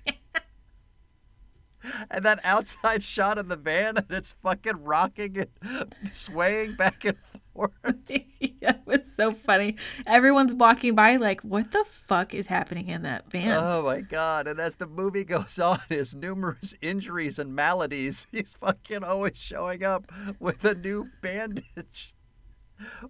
and 2.12 2.26
that 2.26 2.39
outside 2.44 3.04
shot 3.04 3.38
of 3.38 3.50
the 3.50 3.56
van 3.56 3.98
and 3.98 4.08
it's 4.10 4.36
fucking 4.44 4.84
rocking 4.84 5.38
and 5.38 6.13
swaying 6.13 6.76
back 6.76 7.06
and 7.06 7.17
forth. 7.54 7.72
yeah, 8.08 8.76
it 8.76 8.82
was 8.86 9.10
so 9.15 9.34
funny. 9.34 9.76
Everyone's 10.06 10.54
walking 10.54 10.96
by 10.96 11.17
like, 11.17 11.41
what 11.41 11.72
the 11.72 11.86
fuck 12.08 12.34
is 12.34 12.48
happening 12.48 12.88
in 12.88 13.04
that 13.04 13.30
van? 13.32 13.58
Oh 13.60 13.84
my 13.84 14.02
god. 14.02 14.48
And 14.48 14.60
as 14.60 14.76
the 14.76 14.88
movie 14.88 15.24
goes 15.24 15.60
on, 15.60 15.80
his 15.89 16.15
numerous 16.15 16.76
injuries 16.82 17.39
and 17.39 17.56
maladies, 17.56 18.28
he's 18.32 18.54
fucking 18.54 19.04
always 19.04 19.38
showing 19.38 19.84
up 19.84 20.12
with 20.39 20.63
a 20.65 20.76
new 20.76 21.10
bandage 21.22 22.13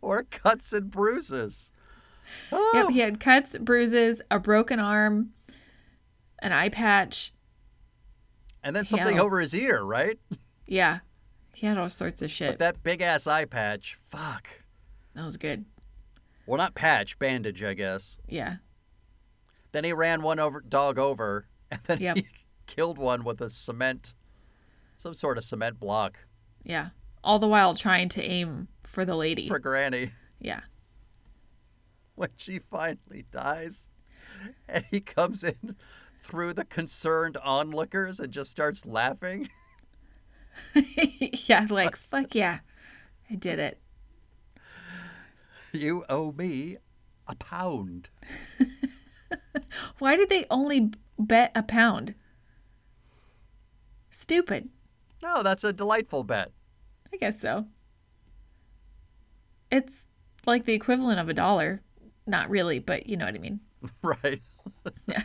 or 0.01 0.23
cuts 0.23 0.73
and 0.73 0.91
bruises. 0.91 1.71
Oh. 2.51 2.71
Yep, 2.73 2.89
he 2.89 2.99
had 2.99 3.19
cuts, 3.19 3.57
bruises, 3.57 4.21
a 4.29 4.39
broken 4.39 4.79
arm, 4.79 5.31
an 6.39 6.51
eye 6.51 6.69
patch. 6.69 7.33
And 8.63 8.75
then 8.75 8.85
something 8.85 9.19
over 9.19 9.39
his 9.39 9.53
ear, 9.55 9.81
right? 9.83 10.19
Yeah. 10.67 10.99
He 11.53 11.65
had 11.67 11.77
all 11.77 11.89
sorts 11.89 12.21
of 12.21 12.29
shit. 12.31 12.51
But 12.53 12.59
that 12.59 12.83
big 12.83 13.01
ass 13.01 13.27
eye 13.27 13.45
patch, 13.45 13.97
fuck. 14.09 14.47
that 15.15 15.23
was 15.25 15.37
good. 15.37 15.65
Well, 16.45 16.57
not 16.57 16.75
patch, 16.75 17.17
bandage, 17.19 17.63
I 17.63 17.73
guess. 17.73 18.17
Yeah. 18.27 18.55
Then 19.71 19.83
he 19.83 19.93
ran 19.93 20.21
one 20.21 20.39
over 20.39 20.59
dog 20.61 20.97
over, 20.99 21.47
and 21.71 21.79
then 21.85 21.99
Yep. 21.99 22.17
he 22.17 22.25
killed 22.67 22.97
one 22.97 23.23
with 23.23 23.41
a 23.41 23.49
cement, 23.49 24.13
some 24.97 25.13
sort 25.13 25.37
of 25.37 25.43
cement 25.43 25.79
block 25.79 26.19
Yeah. 26.63 26.89
All 27.23 27.37
the 27.39 27.47
while 27.47 27.75
trying 27.75 28.09
to 28.09 28.23
aim 28.23 28.67
for 28.83 29.05
the 29.05 29.15
lady. 29.15 29.47
for 29.47 29.59
Granny. 29.59 30.11
yeah. 30.39 30.61
When 32.15 32.29
she 32.37 32.59
finally 32.59 33.25
dies, 33.31 33.87
and 34.67 34.83
he 34.89 34.99
comes 34.99 35.43
in 35.43 35.75
through 36.23 36.53
the 36.53 36.65
concerned 36.65 37.37
onlookers 37.37 38.19
and 38.19 38.31
just 38.31 38.51
starts 38.51 38.85
laughing. 38.85 39.49
yeah, 41.47 41.67
like 41.69 41.95
fuck 41.95 42.35
yeah. 42.35 42.59
I 43.29 43.35
did 43.35 43.59
it. 43.59 43.79
You 45.71 46.03
owe 46.09 46.31
me 46.33 46.77
a 47.27 47.35
pound. 47.35 48.09
Why 49.99 50.15
did 50.17 50.29
they 50.29 50.45
only 50.49 50.91
bet 51.17 51.51
a 51.55 51.63
pound? 51.63 52.13
Stupid. 54.09 54.69
No, 55.23 55.43
that's 55.43 55.63
a 55.63 55.71
delightful 55.71 56.23
bet. 56.23 56.51
I 57.13 57.17
guess 57.17 57.39
so. 57.41 57.65
It's 59.71 59.93
like 60.45 60.65
the 60.65 60.73
equivalent 60.73 61.19
of 61.19 61.29
a 61.29 61.33
dollar. 61.33 61.81
Not 62.27 62.49
really, 62.49 62.79
but 62.79 63.07
you 63.07 63.15
know 63.17 63.25
what 63.25 63.35
I 63.35 63.39
mean. 63.39 63.59
right. 64.03 64.41
Yeah. 65.07 65.23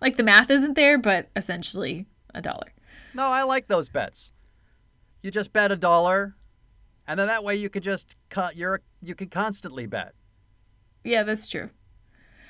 Like 0.00 0.16
the 0.16 0.22
math 0.22 0.50
isn't 0.50 0.74
there, 0.74 0.98
but 0.98 1.28
essentially 1.36 2.06
a 2.34 2.40
dollar. 2.42 2.72
No, 3.14 3.24
I 3.28 3.42
like 3.44 3.66
those 3.68 3.88
bets. 3.88 4.32
You 5.22 5.30
just 5.30 5.52
bet 5.52 5.72
a 5.72 5.76
dollar, 5.76 6.34
and 7.06 7.18
then 7.18 7.26
that 7.28 7.42
way 7.44 7.56
you 7.56 7.68
could 7.70 7.82
just 7.82 8.16
cut. 8.28 8.56
You're 8.56 8.82
you 9.02 9.14
can 9.14 9.28
constantly 9.28 9.86
bet. 9.86 10.12
Yeah, 11.04 11.22
that's 11.22 11.48
true. 11.48 11.70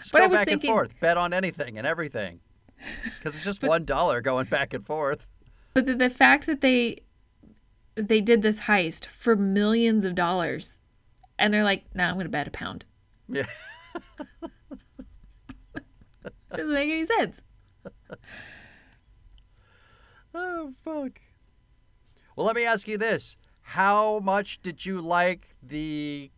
Just 0.00 0.12
But 0.12 0.18
go 0.18 0.24
I 0.24 0.26
was 0.28 0.40
back 0.40 0.48
thinking- 0.48 0.70
and 0.70 0.76
forth. 0.76 0.90
Bet 1.00 1.16
on 1.16 1.32
anything 1.32 1.78
and 1.78 1.87
everything. 1.87 2.40
Because 3.18 3.35
it's 3.35 3.44
just 3.44 3.62
one 3.62 3.85
dollar 3.85 4.20
going 4.20 4.46
back 4.46 4.74
and 4.74 4.85
forth. 4.85 5.26
But 5.74 5.87
the, 5.87 5.94
the 5.94 6.11
fact 6.11 6.46
that 6.46 6.61
they 6.61 7.00
they 7.94 8.20
did 8.20 8.42
this 8.42 8.61
heist 8.61 9.06
for 9.18 9.37
millions 9.37 10.04
of 10.04 10.14
dollars 10.14 10.78
and 11.38 11.52
they're 11.54 11.64
like, 11.64 11.85
nah, 11.94 12.09
I'm 12.09 12.14
going 12.14 12.24
to 12.26 12.30
bet 12.30 12.46
a 12.46 12.50
pound. 12.50 12.85
Yeah. 13.28 13.46
Doesn't 16.57 16.73
make 16.75 16.90
any 16.90 17.07
sense. 17.07 17.40
Oh 20.38 20.75
fuck. 20.85 21.19
Well, 22.37 22.47
let 22.47 22.57
me 22.57 22.66
ask 22.66 22.87
you 22.87 22.99
this: 22.99 23.38
How 23.62 24.19
much 24.19 24.61
did 24.61 24.85
you 24.85 25.01
like 25.01 25.57
the 25.62 26.31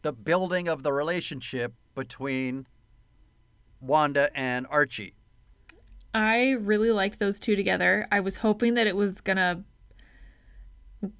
the 0.00 0.12
building 0.12 0.68
of 0.68 0.82
the 0.82 0.92
relationship 0.92 1.74
between 1.94 2.66
Wanda 3.80 4.30
and 4.34 4.66
Archie? 4.70 5.14
I 6.14 6.52
really 6.52 6.92
liked 6.92 7.18
those 7.18 7.38
two 7.38 7.56
together. 7.56 8.06
I 8.10 8.20
was 8.20 8.36
hoping 8.36 8.74
that 8.74 8.86
it 8.86 8.96
was 8.96 9.20
going 9.20 9.36
to 9.36 9.62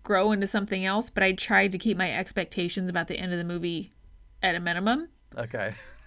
grow 0.04 0.32
into 0.32 0.46
something 0.46 0.84
else, 0.84 1.10
but 1.10 1.22
I 1.22 1.32
tried 1.32 1.72
to 1.72 1.78
keep 1.78 1.96
my 1.96 2.16
expectations 2.16 2.88
about 2.88 3.08
the 3.08 3.18
end 3.18 3.32
of 3.32 3.38
the 3.38 3.44
movie 3.44 3.92
at 4.42 4.54
a 4.54 4.60
minimum. 4.60 5.08
Okay. 5.36 5.74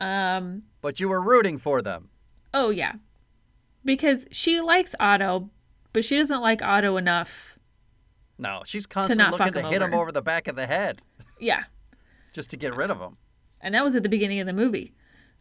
Um, 0.00 0.62
But 0.82 1.00
you 1.00 1.08
were 1.08 1.20
rooting 1.22 1.58
for 1.58 1.82
them. 1.82 2.10
oh 2.54 2.70
yeah. 2.70 2.92
Because 3.84 4.26
she 4.32 4.60
likes 4.60 4.94
Otto, 4.98 5.48
but 5.92 6.04
she 6.04 6.16
doesn't 6.16 6.40
like 6.40 6.60
Otto 6.62 6.96
enough. 6.96 7.58
No, 8.38 8.62
she's 8.66 8.86
constantly 8.86 9.30
looking 9.30 9.52
to 9.52 9.60
him 9.60 9.66
hit 9.72 9.80
him 9.82 9.94
over. 9.94 10.02
over 10.02 10.12
the 10.12 10.22
back 10.22 10.48
of 10.48 10.56
the 10.56 10.66
head 10.66 11.00
Yeah. 11.40 11.64
just 12.34 12.50
to 12.50 12.56
get 12.56 12.74
rid 12.74 12.90
of 12.90 13.00
him. 13.00 13.16
And 13.60 13.74
that 13.74 13.82
was 13.84 13.94
at 13.96 14.02
the 14.02 14.08
beginning 14.08 14.40
of 14.40 14.46
the 14.46 14.52
movie. 14.52 14.92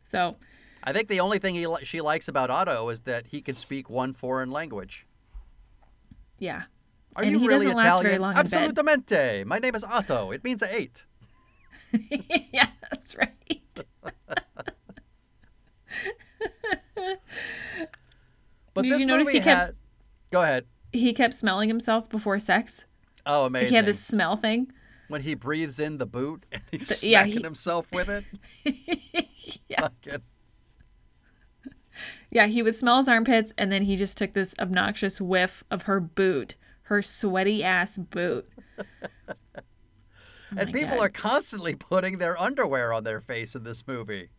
So, 0.06 0.36
I 0.84 0.94
think 0.94 1.10
the 1.10 1.20
only 1.20 1.40
thing 1.40 1.56
he, 1.56 1.66
she 1.84 2.00
likes 2.00 2.28
about 2.28 2.50
Otto 2.52 2.88
is 2.90 3.02
that 3.02 3.26
he 3.28 3.42
can 3.42 3.56
speak 3.56 3.90
one 3.90 4.14
foreign 4.14 4.52
language. 4.52 5.06
yeah. 6.40 6.64
Are 7.18 7.24
And 7.24 7.32
you 7.32 7.40
he 7.40 7.48
really 7.48 7.66
doesn't 7.66 7.78
last 7.78 7.86
Italian? 7.88 8.04
very 8.04 8.18
long 8.20 8.38
in 8.38 8.44
bed. 8.44 8.76
Absolutamente. 8.76 9.46
My 9.46 9.58
name 9.58 9.74
is 9.74 9.84
Otto. 9.86 10.32
It 10.32 10.44
means 10.44 10.62
eight. 10.62 11.06
yeah, 12.52 12.68
that's 12.92 13.16
right. 13.18 13.32
But 18.74 18.84
Did 18.84 18.92
this 18.94 19.00
you 19.02 19.06
notice 19.08 19.26
movie 19.28 19.38
he 19.40 19.44
kept- 19.44 19.68
has. 19.68 19.82
Go 20.32 20.42
ahead. 20.42 20.66
he 20.92 21.14
kept 21.14 21.34
smelling 21.34 21.70
himself 21.70 22.10
before 22.10 22.40
sex. 22.40 22.84
Oh, 23.26 23.44
Like 23.44 23.48
amazing. 23.50 23.70
he 23.70 23.76
had 23.76 23.86
this 23.86 24.00
smell 24.04 24.36
thing. 24.36 24.72
when 25.08 25.22
he 25.22 25.34
breathes 25.34 25.80
in 25.80 25.98
the 25.98 26.06
boot 26.06 26.46
and 26.52 26.62
he's 26.72 26.88
The- 27.02 27.08
yeah, 27.08 27.22
smacking 27.24 27.38
he- 27.38 27.44
himself 27.44 27.88
with 27.94 28.10
it. 28.10 28.26
yeah. 29.70 29.82
Fucking- 29.82 30.22
Yeah, 32.32 32.48
he 32.48 32.62
would 32.62 32.76
smell 32.76 32.98
his 32.98 33.08
armpits 33.08 33.54
and 33.58 33.72
then 33.72 33.84
he 33.84 33.96
just 33.96 34.18
took 34.18 34.34
this 34.34 34.54
obnoxious 34.60 35.22
whiff 35.22 35.64
of 35.72 35.84
her 35.84 36.02
boot, 36.02 36.56
her 36.84 37.02
sweaty 37.02 37.64
ass 37.64 37.98
boot. 37.98 38.48
Oh 40.52 40.58
and 40.62 40.72
people 40.72 40.98
God. 40.98 41.06
are 41.06 41.10
constantly 41.10 41.76
putting 41.76 42.18
their 42.20 42.40
underwear 42.40 42.94
on 42.94 43.04
their 43.04 43.20
face 43.20 43.56
in 43.56 43.64
this 43.64 43.86
movie. 43.88 44.30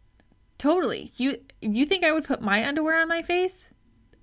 Totally. 0.59 1.13
You 1.17 1.39
you 1.61 1.87
think 1.87 2.05
I 2.05 2.13
would 2.13 2.25
put 2.25 2.41
my 2.41 2.67
underwear 2.67 3.01
on 3.01 3.09
my 3.09 3.23
face? 3.23 3.65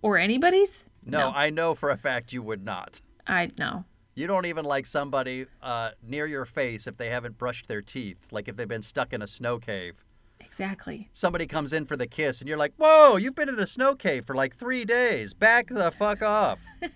Or 0.01 0.17
anybody's? 0.17 0.83
No, 1.05 1.19
No. 1.19 1.29
I 1.35 1.49
know 1.49 1.75
for 1.75 1.89
a 1.89 1.97
fact 1.97 2.33
you 2.33 2.41
would 2.43 2.63
not. 2.63 3.01
I 3.25 3.51
know. 3.57 3.85
You 4.15 4.27
don't 4.27 4.45
even 4.45 4.65
like 4.65 4.85
somebody 4.85 5.45
uh, 5.61 5.91
near 6.05 6.25
your 6.27 6.45
face 6.45 6.85
if 6.87 6.97
they 6.97 7.09
haven't 7.09 7.37
brushed 7.37 7.67
their 7.67 7.81
teeth, 7.81 8.17
like 8.31 8.47
if 8.47 8.55
they've 8.55 8.67
been 8.67 8.83
stuck 8.83 9.11
in 9.13 9.21
a 9.21 9.27
snow 9.27 9.57
cave. 9.57 10.03
Exactly. 10.39 11.09
Somebody 11.13 11.47
comes 11.47 11.73
in 11.73 11.85
for 11.85 11.97
the 11.97 12.05
kiss, 12.05 12.39
and 12.39 12.47
you're 12.47 12.57
like, 12.57 12.73
"Whoa, 12.77 13.15
you've 13.15 13.33
been 13.33 13.49
in 13.49 13.57
a 13.59 13.65
snow 13.65 13.95
cave 13.95 14.25
for 14.25 14.35
like 14.35 14.55
three 14.55 14.85
days. 14.85 15.33
Back 15.33 15.67
the 15.69 15.89
fuck 15.91 16.21
off." 16.21 16.59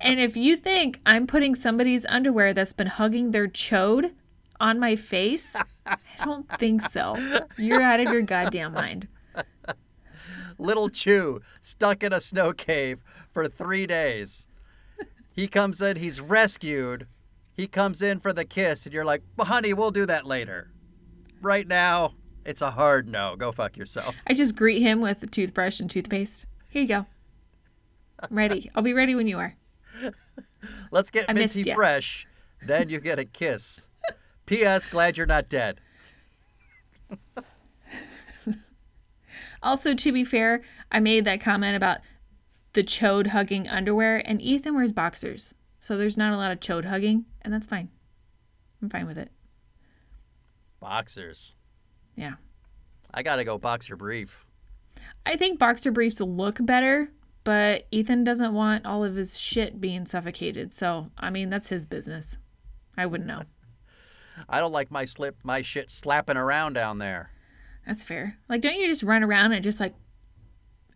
And 0.00 0.20
if 0.20 0.36
you 0.36 0.56
think 0.56 1.00
I'm 1.06 1.26
putting 1.26 1.54
somebody's 1.54 2.04
underwear 2.06 2.54
that's 2.54 2.72
been 2.72 2.86
hugging 2.86 3.30
their 3.30 3.48
chode 3.48 4.12
on 4.60 4.78
my 4.78 4.96
face, 4.96 5.46
I 5.86 5.96
don't 6.24 6.48
think 6.58 6.82
so. 6.82 7.16
You're 7.56 7.82
out 7.82 8.00
of 8.00 8.12
your 8.12 8.22
goddamn 8.22 8.72
mind. 8.72 9.08
Little 10.58 10.88
Chu 10.88 11.40
stuck 11.62 12.02
in 12.02 12.12
a 12.12 12.20
snow 12.20 12.52
cave 12.52 13.00
for 13.32 13.48
three 13.48 13.86
days. 13.86 14.46
He 15.34 15.46
comes 15.46 15.80
in, 15.80 15.96
he's 15.96 16.20
rescued. 16.20 17.06
He 17.52 17.66
comes 17.66 18.02
in 18.02 18.20
for 18.20 18.32
the 18.32 18.44
kiss, 18.44 18.86
and 18.86 18.92
you're 18.92 19.04
like, 19.04 19.22
well, 19.36 19.46
honey, 19.46 19.72
we'll 19.72 19.90
do 19.90 20.06
that 20.06 20.26
later. 20.26 20.70
Right 21.40 21.66
now, 21.66 22.14
it's 22.44 22.62
a 22.62 22.70
hard 22.70 23.08
no. 23.08 23.36
Go 23.36 23.52
fuck 23.52 23.76
yourself. 23.76 24.14
I 24.26 24.34
just 24.34 24.56
greet 24.56 24.82
him 24.82 25.00
with 25.00 25.22
a 25.22 25.26
toothbrush 25.26 25.80
and 25.80 25.90
toothpaste. 25.90 26.46
Here 26.70 26.82
you 26.82 26.88
go. 26.88 27.06
I'm 28.20 28.36
ready. 28.36 28.70
I'll 28.74 28.82
be 28.82 28.94
ready 28.94 29.14
when 29.14 29.28
you 29.28 29.38
are. 29.38 29.54
Let's 30.90 31.10
get 31.10 31.26
I 31.28 31.32
minty 31.32 31.72
fresh. 31.72 32.26
Then 32.66 32.88
you 32.88 32.98
get 33.00 33.18
a 33.18 33.24
kiss. 33.24 33.80
P.S. 34.48 34.86
Glad 34.86 35.18
you're 35.18 35.26
not 35.26 35.50
dead. 35.50 35.78
Also, 39.62 39.92
to 39.92 40.12
be 40.12 40.24
fair, 40.24 40.62
I 40.90 41.00
made 41.00 41.26
that 41.26 41.42
comment 41.42 41.76
about 41.76 41.98
the 42.72 42.82
chode 42.82 43.26
hugging 43.26 43.68
underwear, 43.68 44.22
and 44.26 44.40
Ethan 44.40 44.74
wears 44.74 44.92
boxers. 44.92 45.52
So 45.80 45.98
there's 45.98 46.16
not 46.16 46.32
a 46.32 46.36
lot 46.36 46.50
of 46.50 46.60
chode 46.60 46.86
hugging, 46.86 47.26
and 47.42 47.52
that's 47.52 47.66
fine. 47.66 47.90
I'm 48.80 48.88
fine 48.88 49.06
with 49.06 49.18
it. 49.18 49.30
Boxers. 50.80 51.54
Yeah. 52.16 52.34
I 53.12 53.22
gotta 53.22 53.44
go 53.44 53.58
boxer 53.58 53.96
brief. 53.96 54.46
I 55.26 55.36
think 55.36 55.58
boxer 55.58 55.90
briefs 55.90 56.20
look 56.20 56.58
better, 56.60 57.10
but 57.44 57.86
Ethan 57.90 58.24
doesn't 58.24 58.54
want 58.54 58.86
all 58.86 59.04
of 59.04 59.16
his 59.16 59.38
shit 59.38 59.80
being 59.80 60.06
suffocated. 60.06 60.72
So, 60.72 61.10
I 61.18 61.28
mean, 61.28 61.50
that's 61.50 61.68
his 61.68 61.84
business. 61.84 62.38
I 62.96 63.04
wouldn't 63.04 63.28
know. 63.28 63.42
I 64.48 64.60
don't 64.60 64.72
like 64.72 64.90
my 64.90 65.04
slip, 65.04 65.36
my 65.42 65.62
shit 65.62 65.90
slapping 65.90 66.36
around 66.36 66.74
down 66.74 66.98
there. 66.98 67.30
That's 67.86 68.04
fair. 68.04 68.36
Like, 68.48 68.60
don't 68.60 68.78
you 68.78 68.86
just 68.86 69.02
run 69.02 69.22
around 69.22 69.52
and 69.52 69.64
just 69.64 69.80
like, 69.80 69.94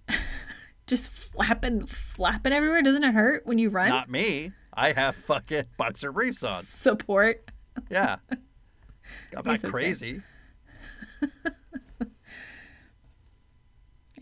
just 0.87 1.11
flapping, 1.11 1.87
flapping 1.87 2.53
everywhere? 2.53 2.83
Doesn't 2.83 3.05
it 3.05 3.15
hurt 3.15 3.47
when 3.47 3.59
you 3.59 3.71
run? 3.71 3.89
Not 3.89 4.11
me. 4.11 4.53
I 4.75 4.93
have 4.93 5.17
fucking 5.17 5.65
boxer 5.77 6.13
briefs 6.13 6.45
on. 6.45 6.67
Support. 6.81 7.51
Yeah. 7.91 8.17
I'm 9.37 9.45
not 9.45 9.63
crazy. 9.63 10.23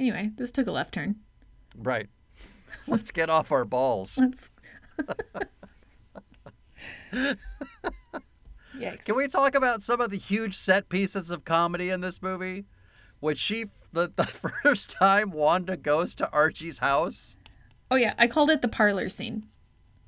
Anyway, 0.00 0.30
this 0.36 0.50
took 0.50 0.66
a 0.66 0.72
left 0.72 0.94
turn. 0.94 1.16
Right. 1.76 2.08
Let's 2.86 3.10
get 3.10 3.28
off 3.28 3.52
our 3.52 3.66
balls. 3.66 4.18
Yikes. 8.80 9.04
Can 9.04 9.16
we 9.16 9.28
talk 9.28 9.54
about 9.54 9.82
some 9.82 10.00
of 10.00 10.10
the 10.10 10.16
huge 10.16 10.56
set 10.56 10.88
pieces 10.88 11.30
of 11.30 11.44
comedy 11.44 11.90
in 11.90 12.00
this 12.00 12.22
movie? 12.22 12.64
When 13.20 13.36
she 13.36 13.66
the, 13.92 14.10
the 14.14 14.24
first 14.62 14.90
time 14.90 15.30
Wanda 15.30 15.76
goes 15.76 16.14
to 16.16 16.30
Archie's 16.32 16.78
house, 16.78 17.36
Oh 17.90 17.96
yeah, 17.96 18.14
I 18.18 18.28
called 18.28 18.50
it 18.50 18.62
the 18.62 18.68
parlor 18.68 19.08
scene. 19.08 19.46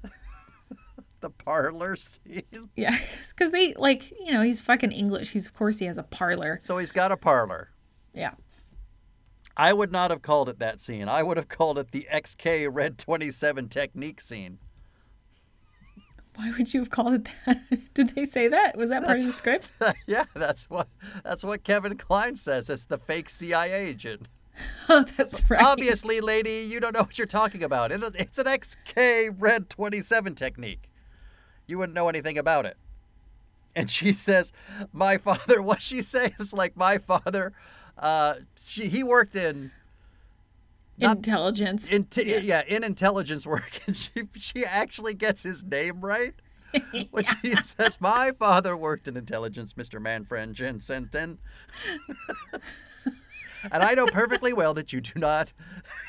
the 1.20 1.30
parlor 1.30 1.96
scene. 1.96 2.44
Yeah, 2.76 2.96
because 3.28 3.50
they 3.50 3.74
like 3.74 4.10
you 4.10 4.32
know 4.32 4.42
he's 4.42 4.60
fucking 4.60 4.92
English. 4.92 5.30
He's 5.30 5.46
of 5.46 5.54
course 5.54 5.78
he 5.78 5.86
has 5.86 5.98
a 5.98 6.04
parlor. 6.04 6.58
So 6.60 6.78
he's 6.78 6.92
got 6.92 7.12
a 7.12 7.16
parlor. 7.16 7.70
Yeah. 8.14 8.32
I 9.54 9.74
would 9.74 9.92
not 9.92 10.10
have 10.10 10.22
called 10.22 10.48
it 10.48 10.60
that 10.60 10.80
scene. 10.80 11.08
I 11.08 11.22
would 11.22 11.36
have 11.36 11.48
called 11.48 11.76
it 11.76 11.90
the 11.90 12.08
XK 12.10 12.68
Red 12.72 12.96
27 12.96 13.68
technique 13.68 14.20
scene. 14.20 14.58
Why 16.36 16.50
would 16.56 16.72
you 16.72 16.80
have 16.80 16.90
called 16.90 17.14
it 17.14 17.28
that? 17.46 17.60
Did 17.94 18.14
they 18.14 18.24
say 18.24 18.48
that? 18.48 18.76
Was 18.76 18.88
that 18.90 19.04
part 19.04 19.18
of 19.18 19.26
the 19.26 19.32
script? 19.32 19.68
yeah, 20.06 20.24
that's 20.34 20.70
what 20.70 20.88
that's 21.24 21.44
what 21.44 21.62
Kevin 21.62 21.96
Kline 21.96 22.36
says. 22.36 22.70
It's 22.70 22.84
the 22.84 22.98
fake 22.98 23.28
CIA 23.28 23.72
agent. 23.72 24.28
Oh, 24.88 25.04
that's 25.16 25.40
right. 25.48 25.62
Obviously, 25.62 26.20
lady, 26.20 26.68
you 26.70 26.78
don't 26.78 26.92
know 26.92 27.02
what 27.02 27.16
you're 27.16 27.26
talking 27.26 27.64
about. 27.64 27.90
It, 27.90 28.02
it's 28.14 28.38
an 28.38 28.44
XK 28.44 29.34
Red 29.38 29.70
27 29.70 30.34
technique. 30.34 30.90
You 31.66 31.78
wouldn't 31.78 31.94
know 31.94 32.10
anything 32.10 32.36
about 32.36 32.66
it. 32.66 32.76
And 33.74 33.90
she 33.90 34.12
says, 34.12 34.52
"My 34.92 35.16
father." 35.16 35.62
What 35.62 35.80
she 35.80 36.02
say 36.02 36.34
is 36.38 36.52
like, 36.52 36.76
"My 36.76 36.98
father." 36.98 37.54
Uh, 37.96 38.34
she 38.56 38.88
he 38.88 39.02
worked 39.02 39.34
in 39.34 39.70
not- 41.02 41.16
Intelligence. 41.18 41.90
in 41.90 42.04
t- 42.04 42.38
yeah. 42.40 42.62
in 42.66 42.84
intelligence 42.84 43.46
work, 43.46 43.80
and 43.86 43.96
she 43.96 44.10
she 44.34 44.64
actually 44.64 45.14
gets 45.14 45.42
his 45.42 45.64
name 45.64 46.00
right. 46.00 46.34
When 47.10 47.24
she 47.24 47.54
says, 47.62 48.00
"My 48.00 48.32
father 48.38 48.74
worked 48.76 49.06
in 49.06 49.16
intelligence, 49.16 49.76
Mister 49.76 50.00
Manfred 50.00 50.54
Jensen," 50.54 51.10
and 51.12 51.38
I 53.82 53.92
know 53.94 54.06
perfectly 54.06 54.54
well 54.54 54.72
that 54.74 54.92
you 54.92 55.02
do 55.02 55.12
not 55.20 55.52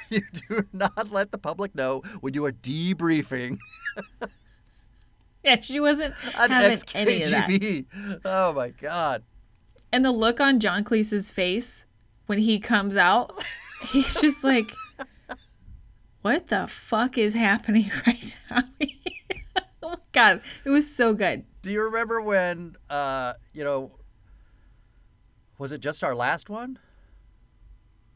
you 0.10 0.22
do 0.48 0.66
not 0.72 1.12
let 1.12 1.32
the 1.32 1.38
public 1.38 1.76
know 1.76 2.02
when 2.22 2.34
you 2.34 2.46
are 2.46 2.54
debriefing 2.54 3.58
yeah, 5.44 5.60
she 5.62 5.80
wasn't 5.80 6.14
an 6.38 6.52
having 6.52 6.78
any 6.96 7.24
of 7.24 7.30
that. 7.32 7.50
XKGB. 7.50 7.86
Oh 8.26 8.54
my 8.54 8.70
god! 8.70 9.24
And 9.92 10.06
the 10.06 10.12
look 10.12 10.40
on 10.40 10.60
John 10.60 10.84
Cleese's 10.84 11.32
face 11.32 11.86
when 12.28 12.40
he 12.40 12.60
comes 12.60 12.96
out, 12.96 13.34
he's 13.92 14.20
just 14.22 14.44
like, 14.44 14.72
"What 16.24 16.48
the 16.48 16.68
fuck 16.68 17.18
is 17.18 17.36
happening 17.36 17.92
right 18.08 18.36
now?" 18.50 18.64
oh 19.84 19.90
my 19.90 19.96
god, 20.12 20.42
it 20.66 20.70
was 20.70 20.94
so 20.94 21.14
good. 21.14 21.46
Do 21.62 21.72
you 21.72 21.84
remember 21.84 22.20
when 22.22 22.76
uh 22.90 23.34
you 23.54 23.64
know 23.64 23.92
was 25.60 25.72
it 25.72 25.82
just 25.82 26.04
our 26.04 26.16
last 26.16 26.50
one? 26.50 26.80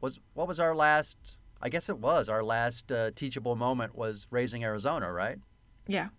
Was 0.01 0.20
what 0.34 0.47
was 0.47 0.60
our 0.60 0.76
last? 0.76 1.38
I 1.62 1.70
guess 1.70 1.89
it 1.89 1.97
was 1.97 2.30
our 2.30 2.43
last 2.43 2.91
uh, 2.91 3.10
teachable 3.16 3.55
moment 3.55 3.95
was 3.95 4.28
raising 4.30 4.64
Arizona, 4.64 5.12
right? 5.12 5.39
Yeah, 5.88 6.10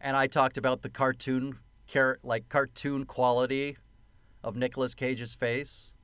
And 0.00 0.16
I 0.16 0.28
talked 0.28 0.58
about 0.58 0.82
the 0.82 0.88
cartoon 0.88 1.58
like 2.22 2.48
cartoon 2.48 3.04
quality 3.04 3.76
of 4.44 4.54
Nicolas 4.54 4.94
Cage's 4.94 5.34
face. 5.34 5.95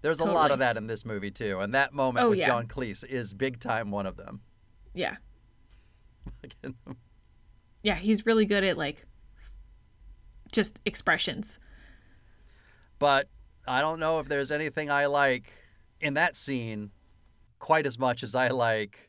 There's 0.00 0.20
a 0.20 0.24
lot 0.24 0.50
of 0.52 0.60
that 0.60 0.76
in 0.76 0.86
this 0.86 1.04
movie 1.04 1.30
too, 1.30 1.58
and 1.60 1.74
that 1.74 1.92
moment 1.92 2.24
Oh, 2.26 2.30
with 2.30 2.38
yeah. 2.38 2.46
John 2.46 2.66
Cleese 2.68 3.04
is 3.04 3.34
big 3.34 3.58
time 3.60 3.90
one 3.90 4.06
of 4.06 4.16
them. 4.16 4.40
yeah, 4.94 5.16
yeah. 7.82 7.94
He's 7.96 8.24
really 8.26 8.44
good 8.46 8.64
at 8.64 8.76
like 8.78 9.04
just 10.52 10.78
expressions. 10.84 11.58
but 12.98 13.28
I 13.66 13.80
don't 13.80 14.00
know 14.00 14.18
if 14.18 14.28
there's 14.28 14.50
anything 14.50 14.90
I 14.90 15.06
like 15.06 15.52
in 16.00 16.14
that 16.14 16.36
scene 16.36 16.90
quite 17.58 17.86
as 17.86 17.98
much 17.98 18.22
as 18.22 18.34
I 18.34 18.48
like. 18.48 19.07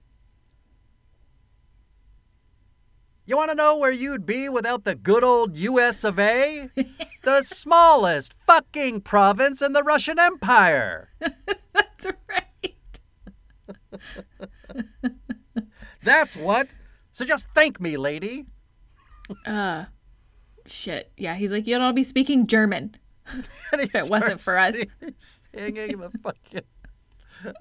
You 3.29 3.37
want 3.37 3.51
to 3.51 3.55
know 3.55 3.77
where 3.77 3.91
you'd 3.91 4.25
be 4.25 4.49
without 4.49 4.85
the 4.85 4.95
good 4.95 5.23
old 5.23 5.55
US 5.55 6.03
of 6.03 6.17
A? 6.17 6.67
the 7.23 7.43
smallest 7.43 8.33
fucking 8.47 9.01
province 9.01 9.61
in 9.61 9.73
the 9.73 9.83
Russian 9.83 10.17
Empire. 10.17 11.09
That's 11.19 12.07
right. 12.27 12.99
That's 16.03 16.35
what. 16.37 16.69
So 17.11 17.23
just 17.23 17.49
thank 17.53 17.79
me, 17.79 17.97
lady. 17.97 18.47
Uh, 19.45 19.85
shit. 20.65 21.11
Yeah, 21.15 21.35
he's 21.35 21.51
like, 21.51 21.67
you'd 21.67 21.81
all 21.81 21.93
be 21.93 22.01
speaking 22.01 22.47
German. 22.47 22.95
If 23.73 23.93
it 23.93 24.09
wasn't 24.09 24.41
for 24.41 24.57
us. 24.57 24.73
sing- 24.73 25.41
Singing 25.53 25.99
the 25.99 26.09
fucking. 26.23 26.63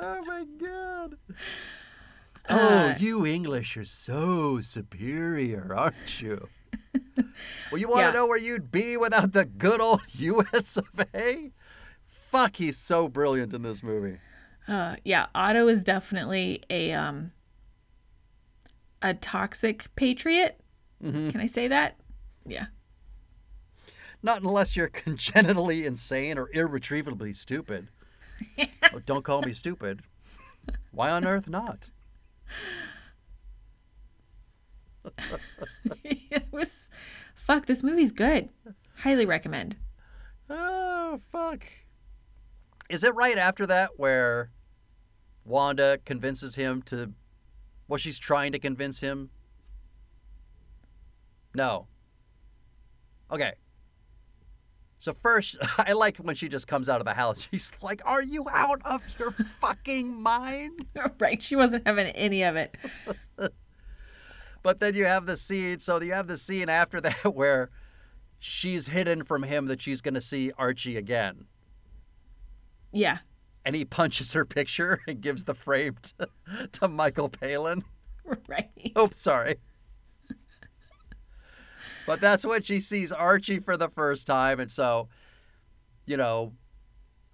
Oh 0.01 0.23
my 0.25 0.47
god. 0.59 1.19
Uh, 2.49 2.95
oh, 2.95 2.97
you 2.99 3.27
English 3.27 3.77
are 3.77 3.85
so 3.85 4.61
superior, 4.61 5.75
aren't 5.77 6.21
you? 6.23 6.49
well, 7.71 7.79
you 7.79 7.89
want 7.89 8.01
to 8.01 8.05
Yeah. 8.07 8.11
know 8.13 8.27
where 8.27 8.39
you'd 8.39 8.71
be 8.71 8.97
without 8.97 9.33
the 9.33 9.45
good 9.45 9.81
old 9.81 10.01
US 10.15 10.77
of 10.77 10.89
A? 11.15 11.53
Fuck, 12.31 12.57
he's 12.57 12.79
so 12.79 13.09
brilliant 13.09 13.53
in 13.55 13.63
this 13.63 13.83
movie. 13.83 14.19
Uh, 14.67 14.97
yeah, 15.05 15.27
Otto 15.35 15.69
is 15.69 15.83
definitely 15.83 16.63
a 16.71 16.93
um 16.93 17.33
a 19.03 19.15
toxic 19.15 19.95
patriot. 19.97 20.61
Mhm. 21.03 21.31
Can 21.31 21.41
I 21.41 21.47
say 21.47 21.69
that? 21.69 21.97
Yeah. 22.47 22.67
Not 24.23 24.43
unless 24.43 24.75
you're 24.77 24.89
congenitally 25.05 25.87
insane 25.87 26.37
or 26.39 26.51
irretrievably 26.53 27.33
stupid. 27.35 27.89
oh, 28.93 28.99
don't 29.07 29.25
call 29.25 29.43
me 29.43 29.53
stupid. 29.53 30.03
Why 30.93 31.11
on 31.11 31.25
earth 31.27 31.49
not? 31.49 31.91
it 36.05 36.45
was 36.51 36.89
fuck, 37.35 37.67
this 37.67 37.83
movie's 37.83 38.13
good. 38.13 38.49
Highly 38.97 39.27
recommend. 39.27 39.77
Oh, 40.51 41.21
fuck. 41.33 41.65
Is 42.91 43.05
it 43.05 43.15
right 43.15 43.39
after 43.39 43.67
that 43.67 43.93
where 43.97 44.51
Wanda 45.45 45.99
convinces 46.05 46.55
him 46.55 46.83
to. 46.83 47.13
Well, 47.87 47.99
she's 47.99 48.19
trying 48.19 48.53
to 48.53 48.59
convince 48.59 49.01
him? 49.01 49.31
No. 51.55 51.87
Okay. 53.31 53.55
So, 54.99 55.15
first, 55.15 55.57
I 55.79 55.93
like 55.93 56.17
when 56.19 56.35
she 56.35 56.49
just 56.49 56.67
comes 56.67 56.89
out 56.89 57.01
of 57.01 57.07
the 57.07 57.15
house. 57.15 57.47
She's 57.51 57.71
like, 57.83 58.01
Are 58.05 58.23
you 58.23 58.45
out 58.53 58.81
of 58.85 59.03
your 59.19 59.33
fucking 59.61 60.21
mind? 60.21 60.87
right, 61.21 61.41
she 61.43 61.57
wasn't 61.57 61.87
having 61.87 62.07
any 62.09 62.43
of 62.43 62.57
it. 62.57 62.77
But 64.63 64.81
then 64.81 64.95
you 64.95 65.07
have 65.07 65.27
the 65.27 65.37
scene. 65.37 65.79
So, 65.79 66.01
you 66.03 66.13
have 66.13 66.27
the 66.27 66.37
scene 66.37 66.69
after 66.69 67.01
that 67.01 67.35
where 67.35 67.71
she's 68.41 68.89
hidden 68.89 69.25
from 69.25 69.45
him 69.45 69.67
that 69.67 69.81
she's 69.81 70.01
going 70.01 70.15
to 70.15 70.21
see 70.21 70.53
Archie 70.59 70.97
again. 70.97 71.47
Yeah. 72.93 73.19
and 73.65 73.77
he 73.77 73.85
punches 73.85 74.33
her 74.33 74.45
picture 74.47 75.01
and 75.07 75.21
gives 75.21 75.45
the 75.45 75.55
frame 75.55 75.97
to, 76.19 76.29
to 76.73 76.89
Michael 76.89 77.29
Palin. 77.29 77.85
Right. 78.49 78.71
Oh, 78.97 79.11
sorry. 79.13 79.57
But 82.09 82.23
that's 82.23 82.43
when 82.45 82.63
she 82.63 82.81
sees 82.81 83.13
Archie 83.13 83.59
for 83.61 83.77
the 83.77 83.91
first 83.91 84.27
time. 84.27 84.59
And 84.61 84.73
so, 84.73 85.09
you 86.07 86.17
know, 86.17 86.55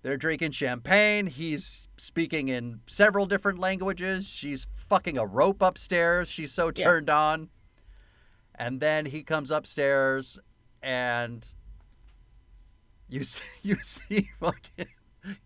they're 0.02 0.16
drinking 0.16 0.50
champagne. 0.50 1.28
He's 1.28 1.86
speaking 1.96 2.48
in 2.48 2.80
several 2.88 3.24
different 3.26 3.60
languages. 3.60 4.28
She's 4.28 4.66
fucking 4.74 5.16
a 5.16 5.24
rope 5.24 5.62
upstairs. 5.62 6.28
She's 6.28 6.50
so 6.52 6.72
Yeah. 6.74 6.84
turned 6.86 7.08
on. 7.08 7.50
And 8.56 8.80
then 8.80 9.06
he 9.06 9.22
comes 9.22 9.52
upstairs 9.52 10.40
and 10.82 11.46
you 13.08 13.22
see, 13.24 13.44
you 13.62 13.76
see 13.80 14.28
fucking 14.40 14.88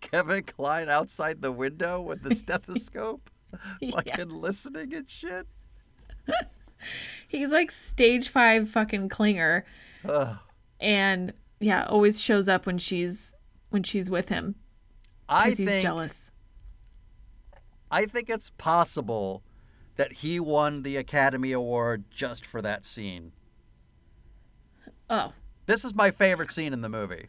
Kevin 0.01 0.43
Kline 0.45 0.89
outside 0.89 1.43
the 1.43 1.53
window 1.53 2.01
with 2.01 2.23
the 2.23 2.35
stethoscope, 2.35 3.29
Yeah. 3.83 3.91
fucking 3.91 4.31
listening 4.31 4.95
and 4.95 5.09
shit. 5.09 5.47
He's 7.29 7.51
like 7.51 7.71
stage 7.71 8.29
five 8.29 8.71
fucking 8.71 9.09
clinger 9.09 9.63
Ugh. 10.09 10.37
and 10.81 11.33
yeah, 11.61 11.85
always 11.87 12.21
shows 12.21 12.49
up 12.49 12.67
when 12.67 12.79
she's 12.79 13.35
when 13.71 13.83
she's 13.83 14.09
with 14.09 14.29
him. 14.29 14.55
I 15.29 15.49
he's 15.49 15.57
think 15.59 15.83
jealous. 15.83 16.15
I 17.91 18.07
think 18.07 18.31
it's 18.31 18.51
possible 18.51 19.43
that 19.97 20.13
he 20.13 20.39
won 20.41 20.83
the 20.83 20.97
Academy 20.97 21.53
Award 21.53 22.05
just 22.11 22.47
for 22.47 22.63
that 22.63 22.85
scene. 22.85 23.33
Oh. 25.11 25.33
This 25.67 25.85
is 25.85 25.95
my 25.95 26.11
favorite 26.11 26.51
scene 26.51 26.73
in 26.73 26.81
the 26.83 26.89
movie. 26.89 27.27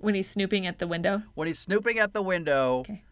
When 0.00 0.14
he's 0.14 0.28
snooping 0.28 0.66
at 0.66 0.78
the 0.78 0.86
window. 0.86 1.22
When 1.34 1.48
he's 1.48 1.58
snooping 1.58 1.98
at 1.98 2.12
the 2.12 2.22
window, 2.22 2.80
Okay. 2.80 3.02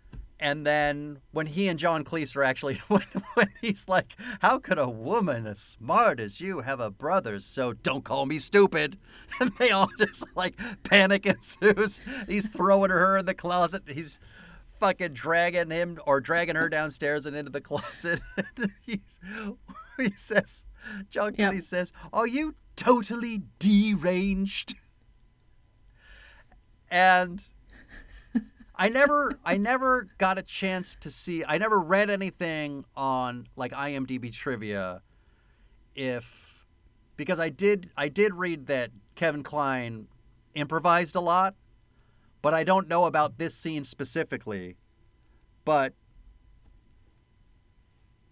And 0.43 0.67
then 0.67 1.21
when 1.31 1.47
he 1.47 1.69
and 1.69 1.79
John 1.79 2.03
Cleese 2.05 2.35
are 2.35 2.43
actually, 2.43 2.75
when, 2.89 3.05
when 3.35 3.49
he's 3.61 3.87
like, 3.87 4.17
How 4.41 4.59
could 4.59 4.77
a 4.77 4.89
woman 4.89 5.47
as 5.47 5.61
smart 5.61 6.19
as 6.19 6.41
you 6.41 6.61
have 6.63 6.81
a 6.81 6.91
brother? 6.91 7.39
So 7.39 7.73
don't 7.73 8.05
call 8.05 8.27
me 8.27 8.39
stupid. 8.39 8.99
And 9.41 9.51
they 9.59 9.71
all 9.71 9.89
just 9.97 10.27
like 10.35 10.59
panic 10.83 11.25
ensues. 11.27 12.03
He's 12.29 12.49
throwing 12.49 12.91
her 12.91 13.17
in 13.17 13.25
the 13.25 13.33
closet. 13.33 13.85
He's 13.87 14.19
fucking 14.79 15.15
dragging 15.15 15.71
him 15.71 15.99
or 16.07 16.21
dragging 16.21 16.57
her 16.57 16.69
downstairs 16.69 17.25
and 17.25 17.35
into 17.35 17.51
the 17.51 17.63
closet. 17.63 18.21
He's, 18.85 18.99
he 19.97 20.11
says, 20.17 20.65
John 21.09 21.35
Yep. 21.39 21.53
Cleese 21.53 21.63
says, 21.63 21.93
"Are 22.13 22.27
you 22.27 22.55
totally 22.77 23.43
deranged?" 23.59 24.75
And 26.91 27.49
I 28.75 28.89
never, 28.89 29.39
I 29.45 29.57
never 29.59 30.09
got 30.19 30.39
a 30.39 30.43
chance 30.43 30.97
to 31.01 31.11
see. 31.11 31.45
I 31.47 31.59
never 31.59 31.79
read 31.79 32.11
anything 32.11 32.85
on 32.97 33.47
like 33.57 33.73
IMDb 33.73 34.33
trivia, 34.33 35.03
if 35.95 36.67
because 37.17 37.39
I 37.39 37.51
did, 37.51 37.91
I 37.97 38.09
did 38.09 38.35
read 38.35 38.67
that 38.67 38.91
Kevin 39.15 39.43
Kline 39.43 40.09
improvised 40.55 41.17
a 41.17 41.21
lot, 41.21 41.55
but 42.41 42.55
I 42.55 42.65
don't 42.65 42.89
know 42.89 43.05
about 43.05 43.39
this 43.39 43.55
scene 43.55 43.85
specifically. 43.85 44.77
But 45.65 45.93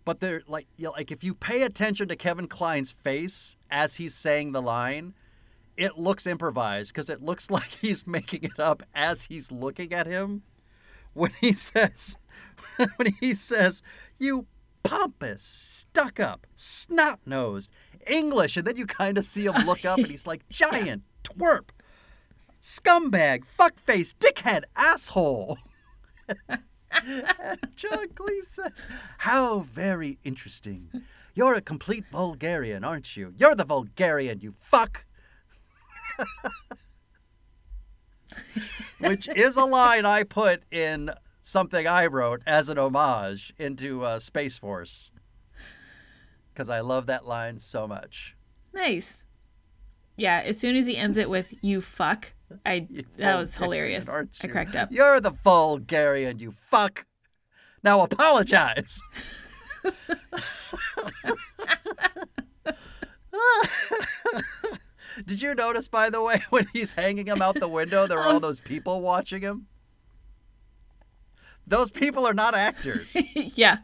but 0.04 0.20
they're 0.20 0.42
like 0.48 0.66
you 0.76 0.86
know, 0.86 0.92
like 0.92 1.12
if 1.12 1.22
you 1.22 1.34
pay 1.34 1.62
attention 1.62 2.08
to 2.08 2.16
Kevin 2.16 2.48
Kline's 2.48 2.90
face 2.90 3.56
as 3.70 3.96
he's 3.96 4.14
saying 4.14 4.52
the 4.52 4.62
line, 4.62 5.14
it 5.80 5.96
looks 5.98 6.26
improvised 6.26 6.92
because 6.92 7.08
it 7.08 7.22
looks 7.22 7.50
like 7.56 7.70
he's 7.70 8.06
making 8.06 8.44
it 8.44 8.60
up 8.60 8.82
as 8.94 9.24
he's 9.24 9.50
looking 9.50 9.92
at 9.92 10.06
him 10.06 10.42
when 11.14 11.32
he 11.40 11.52
says 11.68 12.16
when 12.96 13.14
he 13.20 13.34
says 13.34 13.82
you 14.18 14.46
pompous 14.82 15.42
stuck 15.42 16.18
up 16.18 16.46
snot 16.54 17.18
nosed 17.26 17.70
english 18.06 18.56
and 18.56 18.66
then 18.66 18.76
you 18.76 18.86
kind 18.86 19.18
of 19.18 19.24
see 19.24 19.44
him 19.44 19.66
look 19.66 19.84
up 19.84 19.98
and 19.98 20.06
he's 20.06 20.26
like 20.26 20.48
giant 20.48 21.02
twerp 21.22 21.68
scumbag 22.62 23.42
fuckface 23.58 24.14
dickhead 24.14 24.62
asshole 24.76 25.58
and 26.48 27.58
John 27.76 28.08
Cleese 28.08 28.44
says, 28.44 28.86
How 29.18 29.60
very 29.60 30.18
interesting. 30.24 30.90
You're 31.34 31.54
a 31.54 31.60
complete 31.60 32.04
Bulgarian, 32.10 32.84
aren't 32.84 33.16
you? 33.16 33.32
You're 33.36 33.54
the 33.54 33.64
Bulgarian, 33.64 34.40
you 34.40 34.54
fuck. 34.60 35.04
Which 38.98 39.28
is 39.34 39.56
a 39.56 39.64
line 39.64 40.04
I 40.04 40.24
put 40.24 40.62
in 40.70 41.10
something 41.42 41.86
I 41.86 42.06
wrote 42.06 42.42
as 42.46 42.68
an 42.68 42.78
homage 42.78 43.52
into 43.58 44.04
uh, 44.04 44.18
Space 44.18 44.58
Force. 44.58 45.10
Because 46.52 46.68
I 46.68 46.80
love 46.80 47.06
that 47.06 47.26
line 47.26 47.58
so 47.58 47.86
much. 47.86 48.36
Nice. 48.72 49.24
Yeah, 50.16 50.42
as 50.44 50.58
soon 50.58 50.76
as 50.76 50.86
he 50.86 50.96
ends 50.96 51.16
it 51.16 51.30
with 51.30 51.54
"you 51.62 51.80
fuck," 51.80 52.32
I 52.66 52.74
You 52.90 53.04
that 53.16 53.36
was 53.36 53.54
hilarious. 53.54 54.06
I 54.08 54.48
cracked 54.48 54.74
up. 54.74 54.92
You're 54.92 55.20
the 55.20 55.30
Bulgarian, 55.30 56.38
you 56.38 56.52
fuck. 56.52 57.06
Now 57.82 58.02
apologize. 58.02 59.00
Did 65.24 65.42
you 65.42 65.54
notice, 65.54 65.88
by 65.88 66.10
the 66.10 66.22
way, 66.22 66.42
when 66.50 66.66
he's 66.72 66.92
hanging 66.92 67.26
him 67.26 67.40
out 67.42 67.54
the 67.58 67.68
window, 67.68 68.06
there 68.06 68.18
are 68.18 68.28
all 68.28 68.40
those 68.40 68.60
people 68.60 69.00
watching 69.00 69.42
him? 69.42 69.66
Those 71.66 71.90
people 71.90 72.26
are 72.26 72.34
not 72.34 72.54
actors. 72.54 73.16
yeah. 73.34 73.78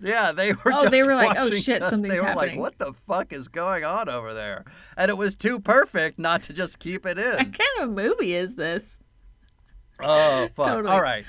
Yeah, 0.00 0.32
they 0.32 0.52
were 0.52 0.72
Oh, 0.74 0.82
just 0.82 0.90
they 0.90 1.02
were 1.02 1.14
like, 1.14 1.36
"Oh, 1.38 1.48
shit, 1.50 1.80
us. 1.80 1.90
something's 1.90 2.12
They 2.12 2.20
were 2.20 2.26
happening." 2.26 2.50
like, 2.50 2.58
what 2.60 2.78
the 2.78 2.92
fuck 3.08 3.32
is 3.32 3.48
going 3.48 3.82
on 3.82 4.10
over 4.10 4.34
there? 4.34 4.64
And 4.96 5.08
it 5.10 5.16
was 5.16 5.34
too 5.34 5.58
perfect 5.58 6.18
not 6.18 6.42
to 6.42 6.52
just 6.52 6.78
keep 6.78 7.06
it 7.06 7.16
in. 7.18 7.24
What 7.36 7.38
kind 7.58 7.80
of 7.80 7.90
movie 7.90 8.34
is 8.34 8.56
this? 8.56 8.82
Oh, 9.98 10.48
fuck. 10.54 10.66
Totally. 10.66 10.92
All 10.92 11.00
right. 11.00 11.24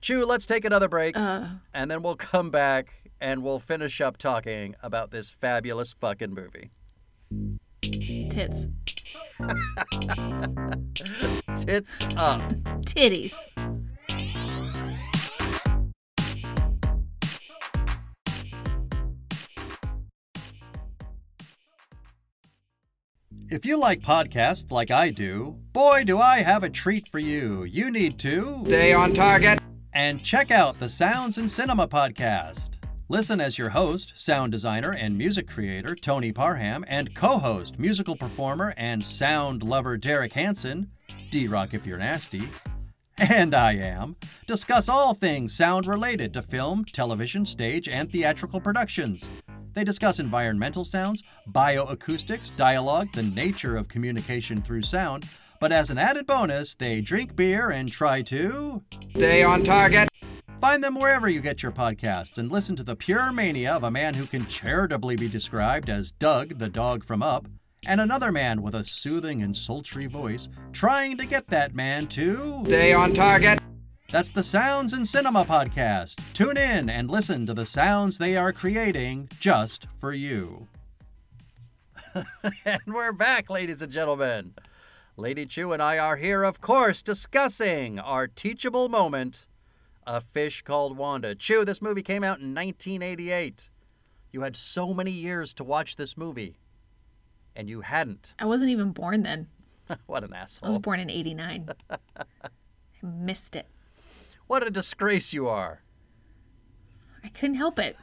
Chu, 0.00 0.24
let's 0.24 0.46
take 0.46 0.64
another 0.64 0.86
break. 0.88 1.16
Uh, 1.16 1.46
and 1.72 1.90
then 1.90 2.02
we'll 2.02 2.14
come 2.14 2.50
back 2.50 2.94
and 3.20 3.42
we'll 3.42 3.58
finish 3.58 4.00
up 4.00 4.16
talking 4.16 4.76
about 4.80 5.10
this 5.10 5.30
fabulous 5.30 5.92
fucking 5.94 6.32
movie. 6.32 6.70
Tits, 8.34 8.66
Tits 11.64 12.02
up. 12.16 12.40
titties. 12.84 13.32
If 23.50 23.66
you 23.66 23.78
like 23.78 24.00
podcasts 24.00 24.70
like 24.70 24.90
I 24.90 25.10
do, 25.10 25.56
boy, 25.72 26.04
do 26.04 26.18
I 26.18 26.42
have 26.42 26.64
a 26.64 26.70
treat 26.70 27.08
for 27.08 27.18
you. 27.18 27.64
You 27.64 27.90
need 27.90 28.18
to 28.20 28.62
Stay 28.64 28.92
on 28.92 29.12
target. 29.14 29.58
and 29.92 30.22
check 30.22 30.50
out 30.50 30.78
the 30.80 30.88
Sounds 30.88 31.38
and 31.38 31.50
Cinema 31.50 31.86
podcast. 31.86 32.70
Listen 33.10 33.38
as 33.38 33.58
your 33.58 33.68
host, 33.68 34.14
sound 34.16 34.50
designer, 34.50 34.92
and 34.92 35.18
music 35.18 35.46
creator 35.46 35.94
Tony 35.94 36.32
Parham, 36.32 36.86
and 36.88 37.14
co 37.14 37.36
host, 37.36 37.78
musical 37.78 38.16
performer, 38.16 38.72
and 38.78 39.04
sound 39.04 39.62
lover 39.62 39.98
Derek 39.98 40.32
Hansen, 40.32 40.90
D 41.30 41.46
Rock 41.46 41.74
if 41.74 41.84
you're 41.84 41.98
nasty, 41.98 42.48
and 43.18 43.54
I 43.54 43.74
am, 43.74 44.16
discuss 44.46 44.88
all 44.88 45.12
things 45.12 45.54
sound 45.54 45.86
related 45.86 46.32
to 46.32 46.40
film, 46.40 46.86
television, 46.86 47.44
stage, 47.44 47.90
and 47.90 48.10
theatrical 48.10 48.58
productions. 48.58 49.28
They 49.74 49.84
discuss 49.84 50.18
environmental 50.18 50.84
sounds, 50.84 51.22
bioacoustics, 51.52 52.56
dialogue, 52.56 53.08
the 53.12 53.22
nature 53.22 53.76
of 53.76 53.86
communication 53.86 54.62
through 54.62 54.82
sound, 54.82 55.28
but 55.60 55.72
as 55.72 55.90
an 55.90 55.98
added 55.98 56.26
bonus, 56.26 56.74
they 56.74 57.02
drink 57.02 57.36
beer 57.36 57.68
and 57.68 57.92
try 57.92 58.22
to. 58.22 58.82
Stay 59.14 59.42
on 59.42 59.62
target. 59.62 60.08
Find 60.64 60.82
them 60.82 60.94
wherever 60.94 61.28
you 61.28 61.42
get 61.42 61.62
your 61.62 61.72
podcasts 61.72 62.38
and 62.38 62.50
listen 62.50 62.74
to 62.76 62.82
the 62.82 62.96
pure 62.96 63.30
mania 63.32 63.74
of 63.74 63.84
a 63.84 63.90
man 63.90 64.14
who 64.14 64.24
can 64.24 64.46
charitably 64.46 65.14
be 65.14 65.28
described 65.28 65.90
as 65.90 66.12
Doug, 66.12 66.58
the 66.58 66.70
dog 66.70 67.04
from 67.04 67.22
Up, 67.22 67.46
and 67.86 68.00
another 68.00 68.32
man 68.32 68.62
with 68.62 68.74
a 68.74 68.82
soothing 68.82 69.42
and 69.42 69.54
sultry 69.54 70.06
voice 70.06 70.48
trying 70.72 71.18
to 71.18 71.26
get 71.26 71.46
that 71.48 71.74
man 71.74 72.06
to. 72.06 72.62
Stay 72.64 72.94
on 72.94 73.12
target. 73.12 73.58
That's 74.10 74.30
the 74.30 74.42
Sounds 74.42 74.94
and 74.94 75.06
Cinema 75.06 75.44
podcast. 75.44 76.18
Tune 76.32 76.56
in 76.56 76.88
and 76.88 77.10
listen 77.10 77.44
to 77.44 77.52
the 77.52 77.66
sounds 77.66 78.16
they 78.16 78.34
are 78.34 78.50
creating 78.50 79.28
just 79.38 79.86
for 80.00 80.14
you. 80.14 80.66
and 82.14 82.80
we're 82.86 83.12
back, 83.12 83.50
ladies 83.50 83.82
and 83.82 83.92
gentlemen. 83.92 84.54
Lady 85.18 85.44
Chu 85.44 85.72
and 85.72 85.82
I 85.82 85.98
are 85.98 86.16
here, 86.16 86.42
of 86.42 86.62
course, 86.62 87.02
discussing 87.02 87.98
our 87.98 88.26
teachable 88.26 88.88
moment 88.88 89.46
A 90.06 90.20
Fish 90.20 90.62
Called 90.62 90.96
Wanda. 90.96 91.34
Chu, 91.34 91.64
this 91.64 91.80
movie 91.80 92.02
came 92.02 92.22
out 92.22 92.38
in 92.40 92.54
1988. 92.54 93.70
You 94.32 94.42
had 94.42 94.56
so 94.56 94.92
many 94.92 95.10
years 95.10 95.54
to 95.54 95.64
watch 95.64 95.96
this 95.96 96.16
movie, 96.16 96.58
and 97.54 97.68
you 97.68 97.82
hadn't. 97.82 98.34
I 98.38 98.46
wasn't 98.46 98.70
even 98.70 98.90
born 98.90 99.22
then. 99.22 99.48
what 100.06 100.24
an 100.24 100.32
asshole. 100.32 100.66
I 100.66 100.70
was 100.70 100.78
born 100.78 101.00
in 101.00 101.10
'89. 101.10 101.68
I 101.90 101.96
missed 103.02 103.54
it. 103.54 103.66
What 104.46 104.66
a 104.66 104.70
disgrace 104.70 105.32
you 105.32 105.48
are. 105.48 105.82
I 107.22 107.28
couldn't 107.28 107.56
help 107.56 107.78
it. 107.78 107.96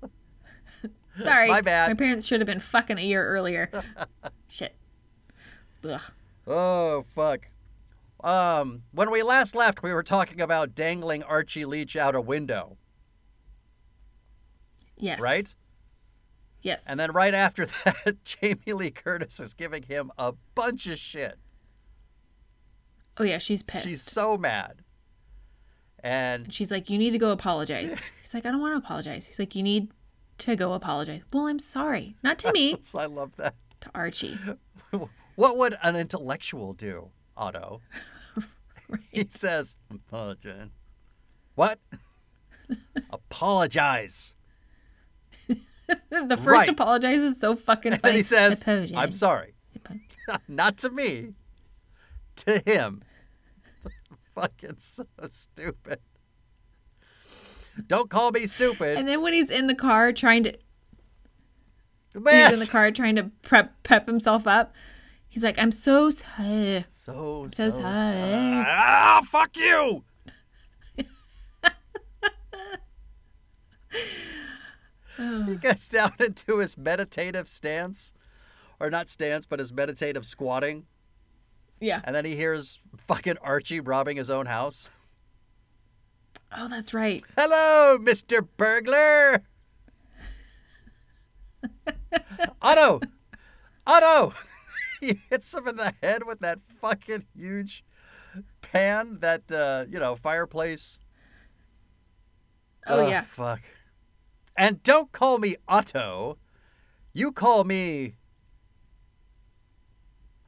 Sorry. 1.22 1.48
My 1.48 1.60
bad. 1.60 1.88
My 1.88 1.94
parents 1.94 2.26
should 2.26 2.40
have 2.40 2.46
been 2.46 2.60
fucking 2.60 2.98
a 2.98 3.02
year 3.02 3.26
earlier. 3.26 3.70
Shit. 4.48 4.74
Ugh. 5.84 6.00
Oh 6.46 7.04
fuck. 7.14 7.46
Um, 8.22 8.82
when 8.92 9.10
we 9.10 9.22
last 9.22 9.54
left, 9.54 9.82
we 9.82 9.92
were 9.92 10.02
talking 10.02 10.40
about 10.40 10.74
dangling 10.74 11.22
Archie 11.24 11.64
Leach 11.64 11.96
out 11.96 12.14
a 12.14 12.20
window, 12.20 12.76
Yes. 14.96 15.20
right? 15.20 15.52
Yes. 16.62 16.80
And 16.86 17.00
then 17.00 17.10
right 17.12 17.34
after 17.34 17.66
that, 17.84 18.16
Jamie 18.24 18.72
Lee 18.72 18.90
Curtis 18.90 19.40
is 19.40 19.54
giving 19.54 19.82
him 19.82 20.12
a 20.16 20.32
bunch 20.54 20.86
of 20.86 20.98
shit. 20.98 21.38
oh 23.18 23.24
yeah, 23.24 23.38
she's 23.38 23.62
pissed. 23.62 23.84
She's 23.86 24.02
so 24.02 24.36
mad. 24.38 24.82
And 26.04 26.44
And 26.44 26.54
she's 26.54 26.70
like, 26.70 26.88
"You 26.90 26.98
need 26.98 27.10
to 27.10 27.18
go 27.18 27.30
apologize." 27.30 27.90
He's 28.22 28.34
like, 28.34 28.44
"I 28.46 28.50
don't 28.50 28.60
want 28.60 28.72
to 28.74 28.78
apologize." 28.84 29.24
He's 29.26 29.38
like, 29.38 29.54
"You 29.54 29.62
need 29.62 29.92
to 30.38 30.56
go 30.56 30.72
apologize." 30.72 31.22
Well, 31.32 31.46
I'm 31.46 31.60
sorry, 31.60 32.16
not 32.24 32.38
to 32.40 32.52
me, 32.52 32.76
I 32.96 33.06
love 33.06 33.36
that. 33.36 33.54
to 33.82 33.90
Archie. 33.94 34.36
What 35.36 35.56
would 35.58 35.76
an 35.82 35.94
intellectual 35.96 36.72
do, 36.72 37.10
Otto? 37.36 37.80
He 39.10 39.26
says, 39.28 39.76
apologize. 39.90 40.70
What? 41.54 41.78
Apologize. 43.10 44.34
the 45.48 46.36
first 46.36 46.46
Right. 46.46 46.68
apologize 46.68 47.20
is 47.20 47.38
so 47.38 47.54
fucking 47.56 47.92
And 47.92 48.00
funny. 48.00 48.12
then 48.12 48.16
he 48.16 48.22
says, 48.22 48.62
Apologize. 48.62 48.94
I'm 48.96 49.12
sorry. 49.12 49.54
Not 50.48 50.78
to 50.78 50.90
me, 50.90 51.34
to 52.36 52.62
him. 52.64 53.02
Fucking 54.34 54.76
so 54.78 55.04
stupid. 55.28 55.98
Don't 57.86 58.08
call 58.08 58.30
me 58.30 58.46
stupid. 58.46 58.96
And 58.98 59.06
then 59.06 59.20
when 59.22 59.32
he's 59.34 59.50
in 59.50 59.66
the 59.66 59.74
car 59.74 60.12
trying 60.12 60.44
to, 60.44 60.50
he's 62.14 62.52
in 62.52 62.58
the 62.58 62.68
car 62.70 62.90
trying 62.90 63.16
to 63.16 63.24
prep 63.42 63.82
pep 63.82 64.06
himself 64.06 64.46
up. 64.46 64.72
He's 65.32 65.42
like, 65.42 65.58
I'm 65.58 65.72
so 65.72 66.10
sorry. 66.10 66.84
So, 66.90 67.48
so 67.50 67.70
so, 67.70 67.80
sorry. 67.80 68.64
Ah, 68.66 69.22
fuck 69.24 69.56
you! 69.56 70.04
He 75.46 75.56
gets 75.56 75.88
down 75.88 76.12
into 76.20 76.58
his 76.58 76.76
meditative 76.76 77.48
stance. 77.48 78.12
Or 78.78 78.90
not 78.90 79.08
stance, 79.08 79.46
but 79.46 79.58
his 79.58 79.72
meditative 79.72 80.26
squatting. 80.26 80.84
Yeah. 81.80 82.02
And 82.04 82.14
then 82.14 82.26
he 82.26 82.36
hears 82.36 82.80
fucking 82.98 83.38
Archie 83.40 83.80
robbing 83.80 84.18
his 84.18 84.28
own 84.28 84.44
house. 84.44 84.90
Oh, 86.54 86.68
that's 86.68 86.92
right. 86.92 87.24
Hello, 87.38 87.96
Mr. 87.98 88.46
Burglar! 88.58 89.44
Otto! 92.60 93.00
Otto! 93.86 94.34
He 95.02 95.18
hits 95.30 95.52
him 95.52 95.68
in 95.68 95.76
the 95.76 95.92
head 96.02 96.24
with 96.24 96.40
that 96.40 96.60
fucking 96.80 97.26
huge 97.36 97.84
pan, 98.62 99.18
that, 99.20 99.50
uh, 99.50 99.84
you 99.90 99.98
know, 99.98 100.16
fireplace. 100.16 100.98
Oh, 102.86 103.06
yeah. 103.06 103.22
Fuck. 103.22 103.60
And 104.56 104.82
don't 104.82 105.12
call 105.12 105.38
me 105.38 105.56
Otto. 105.68 106.38
You 107.12 107.32
call 107.32 107.64
me. 107.64 108.14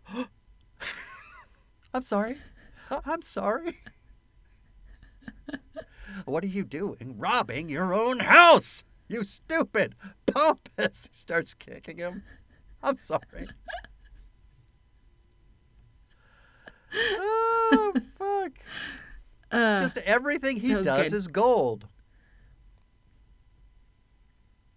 I'm 1.92 2.02
sorry. 2.02 2.38
I'm 3.04 3.22
sorry. 3.22 3.78
what 6.24 6.44
are 6.44 6.48
you 6.48 6.64
doing? 6.64 7.16
Robbing 7.18 7.68
your 7.68 7.92
own 7.92 8.20
house! 8.20 8.84
You 9.08 9.24
stupid! 9.24 9.94
Pompous! 10.26 11.08
He 11.10 11.16
starts 11.16 11.54
kicking 11.54 11.98
him. 11.98 12.22
I'm 12.82 12.98
sorry. 12.98 13.48
oh, 16.94 17.92
fuck. 18.18 18.52
Uh, 19.50 19.78
Just 19.80 19.98
everything 19.98 20.58
he 20.58 20.74
does 20.74 21.10
good. 21.10 21.14
is 21.14 21.28
gold. 21.28 21.86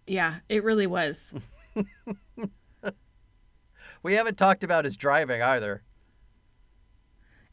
yeah, 0.06 0.36
it 0.48 0.64
really 0.64 0.86
was. 0.86 1.32
We 4.02 4.14
haven't 4.14 4.38
talked 4.38 4.64
about 4.64 4.84
his 4.84 4.96
driving 4.96 5.42
either. 5.42 5.82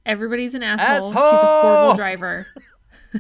Everybody's 0.05 0.53
an 0.53 0.63
asshole. 0.63 1.09
He's 1.09 1.18
a 1.18 1.22
horrible 1.22 1.95
driver. 1.95 2.47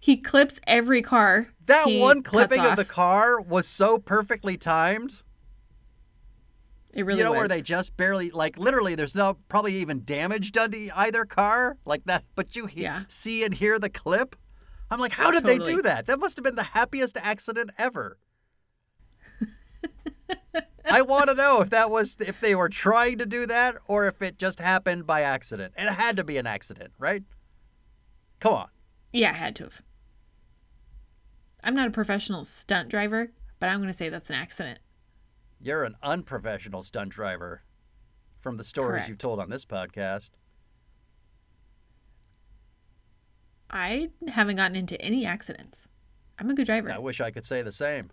he 0.00 0.16
clips 0.16 0.58
every 0.66 1.02
car. 1.02 1.48
That 1.66 1.86
one 1.86 2.22
clipping 2.22 2.60
of 2.60 2.76
the 2.76 2.84
car 2.84 3.40
was 3.40 3.68
so 3.68 3.98
perfectly 3.98 4.56
timed. 4.56 5.22
It 6.98 7.04
really 7.06 7.18
you 7.20 7.24
know 7.24 7.30
was. 7.30 7.38
where 7.38 7.48
they 7.48 7.62
just 7.62 7.96
barely, 7.96 8.32
like, 8.32 8.58
literally, 8.58 8.96
there's 8.96 9.14
no 9.14 9.38
probably 9.48 9.76
even 9.76 10.04
damage 10.04 10.50
done 10.50 10.72
to 10.72 10.90
either 10.98 11.24
car, 11.24 11.76
like 11.84 12.02
that. 12.06 12.24
But 12.34 12.56
you 12.56 12.66
he- 12.66 12.82
Yeah. 12.82 13.04
see 13.06 13.44
and 13.44 13.54
hear 13.54 13.78
the 13.78 13.88
clip. 13.88 14.34
I'm 14.90 14.98
like, 14.98 15.12
how 15.12 15.30
did 15.30 15.44
they 15.44 15.58
do 15.58 15.80
that? 15.82 16.06
That 16.06 16.18
must 16.18 16.36
have 16.38 16.42
been 16.44 16.56
the 16.56 16.64
happiest 16.64 17.16
accident 17.16 17.70
ever. 17.78 18.18
I 20.90 21.02
want 21.02 21.28
to 21.28 21.34
know 21.34 21.60
if 21.60 21.70
that 21.70 21.88
was 21.88 22.16
if 22.18 22.40
they 22.40 22.56
were 22.56 22.68
trying 22.68 23.18
to 23.18 23.26
do 23.26 23.46
that 23.46 23.76
or 23.86 24.06
if 24.08 24.20
it 24.20 24.36
just 24.36 24.58
happened 24.58 25.06
by 25.06 25.22
accident. 25.22 25.74
It 25.76 25.88
had 25.92 26.16
to 26.16 26.24
be 26.24 26.36
an 26.36 26.48
accident, 26.48 26.92
right? 26.98 27.22
Come 28.40 28.54
on. 28.54 28.68
Yeah, 29.12 29.30
I 29.30 29.34
had 29.34 29.54
to 29.56 29.64
have. 29.64 29.82
I'm 31.62 31.74
not 31.74 31.86
a 31.86 31.92
professional 31.92 32.42
stunt 32.44 32.88
driver, 32.88 33.30
but 33.60 33.68
I'm 33.68 33.78
going 33.78 33.92
to 33.92 33.96
say 33.96 34.08
that's 34.08 34.30
an 34.30 34.36
accident. 34.36 34.80
You're 35.60 35.84
an 35.84 35.96
unprofessional 36.02 36.82
stunt 36.82 37.10
driver 37.10 37.62
from 38.40 38.56
the 38.56 38.64
stories 38.64 38.90
Correct. 38.90 39.08
you've 39.08 39.18
told 39.18 39.40
on 39.40 39.50
this 39.50 39.64
podcast. 39.64 40.30
I 43.70 44.10
haven't 44.28 44.56
gotten 44.56 44.76
into 44.76 45.00
any 45.00 45.26
accidents. 45.26 45.86
I'm 46.38 46.48
a 46.50 46.54
good 46.54 46.66
driver. 46.66 46.90
I 46.92 46.98
wish 46.98 47.20
I 47.20 47.30
could 47.30 47.44
say 47.44 47.62
the 47.62 47.72
same. 47.72 48.10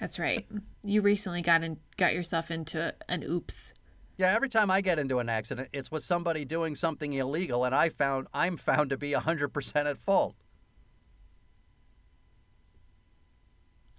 That's 0.00 0.18
right. 0.18 0.46
You 0.84 1.02
recently 1.02 1.42
got 1.42 1.62
in, 1.62 1.76
got 1.96 2.14
yourself 2.14 2.50
into 2.50 2.94
an 3.08 3.22
oops. 3.24 3.74
Yeah, 4.16 4.34
every 4.34 4.48
time 4.48 4.70
I 4.70 4.80
get 4.80 4.98
into 4.98 5.18
an 5.18 5.28
accident, 5.28 5.68
it's 5.72 5.90
with 5.90 6.02
somebody 6.02 6.44
doing 6.44 6.74
something 6.74 7.12
illegal 7.12 7.64
and 7.64 7.74
I 7.74 7.90
found 7.90 8.26
I'm 8.32 8.56
found 8.56 8.90
to 8.90 8.96
be 8.96 9.12
100% 9.12 9.76
at 9.76 9.98
fault. 9.98 10.34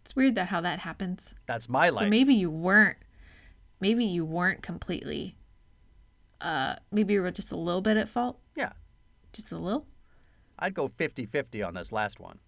It's 0.09 0.15
weird 0.15 0.33
that 0.35 0.47
how 0.47 0.61
that 0.61 0.79
happens. 0.79 1.35
That's 1.45 1.69
my 1.69 1.89
life. 1.91 2.05
So 2.05 2.09
maybe 2.09 2.33
you 2.33 2.49
weren't 2.49 2.97
maybe 3.79 4.05
you 4.05 4.25
weren't 4.25 4.63
completely 4.63 5.35
uh 6.41 6.77
maybe 6.91 7.13
you 7.13 7.21
were 7.21 7.29
just 7.29 7.51
a 7.51 7.55
little 7.55 7.81
bit 7.81 7.95
at 7.95 8.09
fault. 8.09 8.39
Yeah. 8.55 8.71
Just 9.33 9.51
a 9.51 9.57
little? 9.59 9.85
I'd 10.57 10.73
go 10.73 10.89
50-50 10.89 11.63
on 11.63 11.75
this 11.75 11.91
last 11.91 12.19
one. 12.19 12.39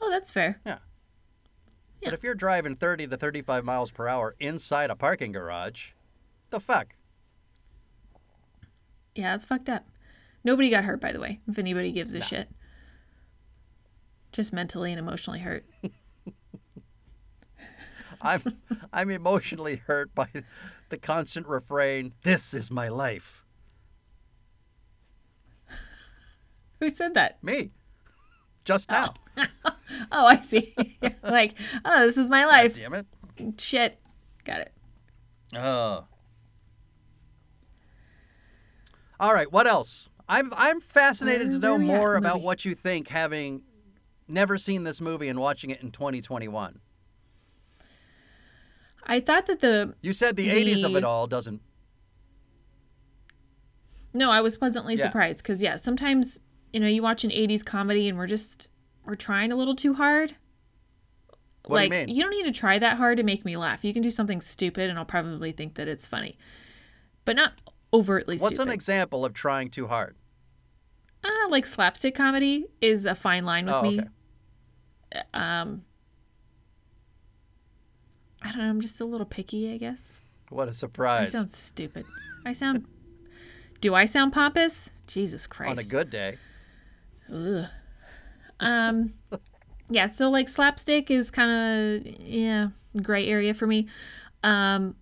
Oh, 0.00 0.10
that's 0.10 0.32
fair. 0.32 0.60
Yeah. 0.66 0.78
Yeah. 2.00 2.08
But 2.08 2.14
if 2.14 2.24
you're 2.24 2.34
driving 2.34 2.74
30 2.74 3.06
to 3.06 3.16
35 3.16 3.64
miles 3.64 3.92
per 3.92 4.08
hour 4.08 4.34
inside 4.40 4.90
a 4.90 4.96
parking 4.96 5.30
garage, 5.30 5.90
the 6.50 6.58
fuck? 6.58 6.96
Yeah, 9.14 9.30
that's 9.34 9.44
fucked 9.44 9.68
up. 9.68 9.86
Nobody 10.42 10.68
got 10.70 10.82
hurt 10.82 11.00
by 11.00 11.12
the 11.12 11.20
way, 11.20 11.38
if 11.46 11.60
anybody 11.60 11.92
gives 11.92 12.12
a 12.16 12.20
shit. 12.20 12.48
Just 14.32 14.52
mentally 14.52 14.90
and 14.90 14.98
emotionally 14.98 15.38
hurt. 15.38 15.64
I'm 18.20 18.42
I'm 18.92 19.10
emotionally 19.10 19.76
hurt 19.86 20.14
by 20.14 20.28
the 20.88 20.98
constant 20.98 21.46
refrain, 21.46 22.14
"This 22.22 22.54
is 22.54 22.70
my 22.70 22.88
life." 22.88 23.44
Who 26.80 26.90
said 26.90 27.14
that? 27.14 27.42
Me. 27.42 27.70
Just 28.64 28.90
now. 28.90 29.14
Oh, 30.10 30.26
I 30.26 30.40
see. 30.40 30.74
like, 31.22 31.54
oh, 31.84 32.06
this 32.06 32.16
is 32.16 32.28
my 32.28 32.42
God 32.42 32.48
life. 32.48 32.74
damn 32.74 32.94
it. 32.94 33.06
Shit. 33.58 33.98
Got 34.44 34.62
it. 34.62 34.72
Oh. 35.54 36.06
All 39.20 39.32
right, 39.32 39.50
what 39.50 39.66
else? 39.66 40.08
I'm 40.28 40.52
I'm 40.56 40.80
fascinated 40.80 41.52
to 41.52 41.58
know 41.58 41.76
at, 41.76 41.80
more 41.80 42.16
about 42.16 42.36
movie? 42.36 42.46
what 42.46 42.64
you 42.64 42.74
think 42.74 43.08
having 43.08 43.62
never 44.26 44.58
seen 44.58 44.82
this 44.82 45.00
movie 45.00 45.28
and 45.28 45.38
watching 45.38 45.70
it 45.70 45.80
in 45.82 45.92
2021. 45.92 46.80
I 49.06 49.20
thought 49.20 49.46
that 49.46 49.60
the 49.60 49.94
You 50.02 50.12
said 50.12 50.36
the 50.36 50.48
80s 50.48 50.82
of 50.84 50.96
it 50.96 51.04
all 51.04 51.26
doesn't 51.26 51.62
No, 54.12 54.30
I 54.30 54.40
was 54.40 54.56
pleasantly 54.56 54.94
Yeah. 54.96 55.02
surprised 55.04 55.38
because 55.38 55.60
yeah, 55.62 55.76
sometimes 55.76 56.40
you 56.72 56.80
know 56.80 56.86
you 56.86 57.02
watch 57.02 57.24
an 57.24 57.30
'80s 57.30 57.64
comedy 57.64 58.08
and 58.08 58.16
we're 58.18 58.26
just 58.26 58.68
we're 59.04 59.14
trying 59.14 59.52
a 59.52 59.56
little 59.56 59.76
too 59.76 59.94
hard. 59.94 60.34
What 61.66 61.78
do 61.78 61.84
you 61.84 61.90
like 61.90 62.08
mean? 62.08 62.18
don't 62.18 62.30
need 62.30 62.44
to 62.44 62.52
try 62.52 62.78
that 62.78 62.96
hard 62.96 63.16
to 63.18 63.22
make 63.22 63.44
me 63.44 63.56
laugh. 63.56 63.84
You 63.84 63.92
can 63.92 64.02
do 64.02 64.10
something 64.10 64.40
stupid 64.40 64.88
and 64.88 64.98
I'll 64.98 65.04
probably 65.04 65.52
think 65.52 65.74
that 65.74 65.88
it's 65.88 66.06
funny, 66.06 66.38
but 67.24 67.36
not 67.36 67.52
overtly 67.92 68.38
stupid. 68.38 68.44
What's 68.44 68.56
stupid. 68.56 68.68
an 68.68 68.74
example 68.74 69.24
of 69.24 69.34
trying 69.34 69.70
too 69.70 69.86
hard? 69.88 70.16
uh, 71.24 71.48
like 71.50 71.66
slapstick 71.66 72.14
comedy 72.14 72.66
is 72.80 73.04
a 73.04 73.14
fine 73.14 73.44
line 73.44 73.66
with 73.66 73.74
Oh, 73.74 73.82
me. 73.82 74.00
Um, 75.34 75.82
I 78.46 78.52
don't 78.52 78.58
know. 78.58 78.68
I'm 78.68 78.80
just 78.80 79.00
a 79.00 79.04
little 79.04 79.26
picky, 79.26 79.72
I 79.72 79.76
guess. 79.76 80.00
What 80.50 80.68
a 80.68 80.72
surprise. 80.72 81.30
I 81.30 81.38
sound 81.38 81.52
stupid. 81.52 82.06
I 82.44 82.52
sound. 82.52 82.86
Do 83.80 83.94
I 83.94 84.04
sound 84.04 84.32
pompous? 84.32 84.88
Jesus 85.08 85.48
Christ. 85.48 85.80
On 85.80 85.84
a 85.84 85.88
good 85.88 86.10
day. 86.10 86.38
Ugh. 87.32 87.66
Um, 88.60 89.14
yeah. 89.90 90.06
So 90.06 90.30
like 90.30 90.48
slapstick 90.48 91.10
is 91.10 91.30
kind 91.32 91.50
of 92.06 92.20
yeah 92.20 92.68
gray 93.02 93.26
area 93.26 93.52
for 93.52 93.66
me. 93.66 93.88
Um, 94.44 94.94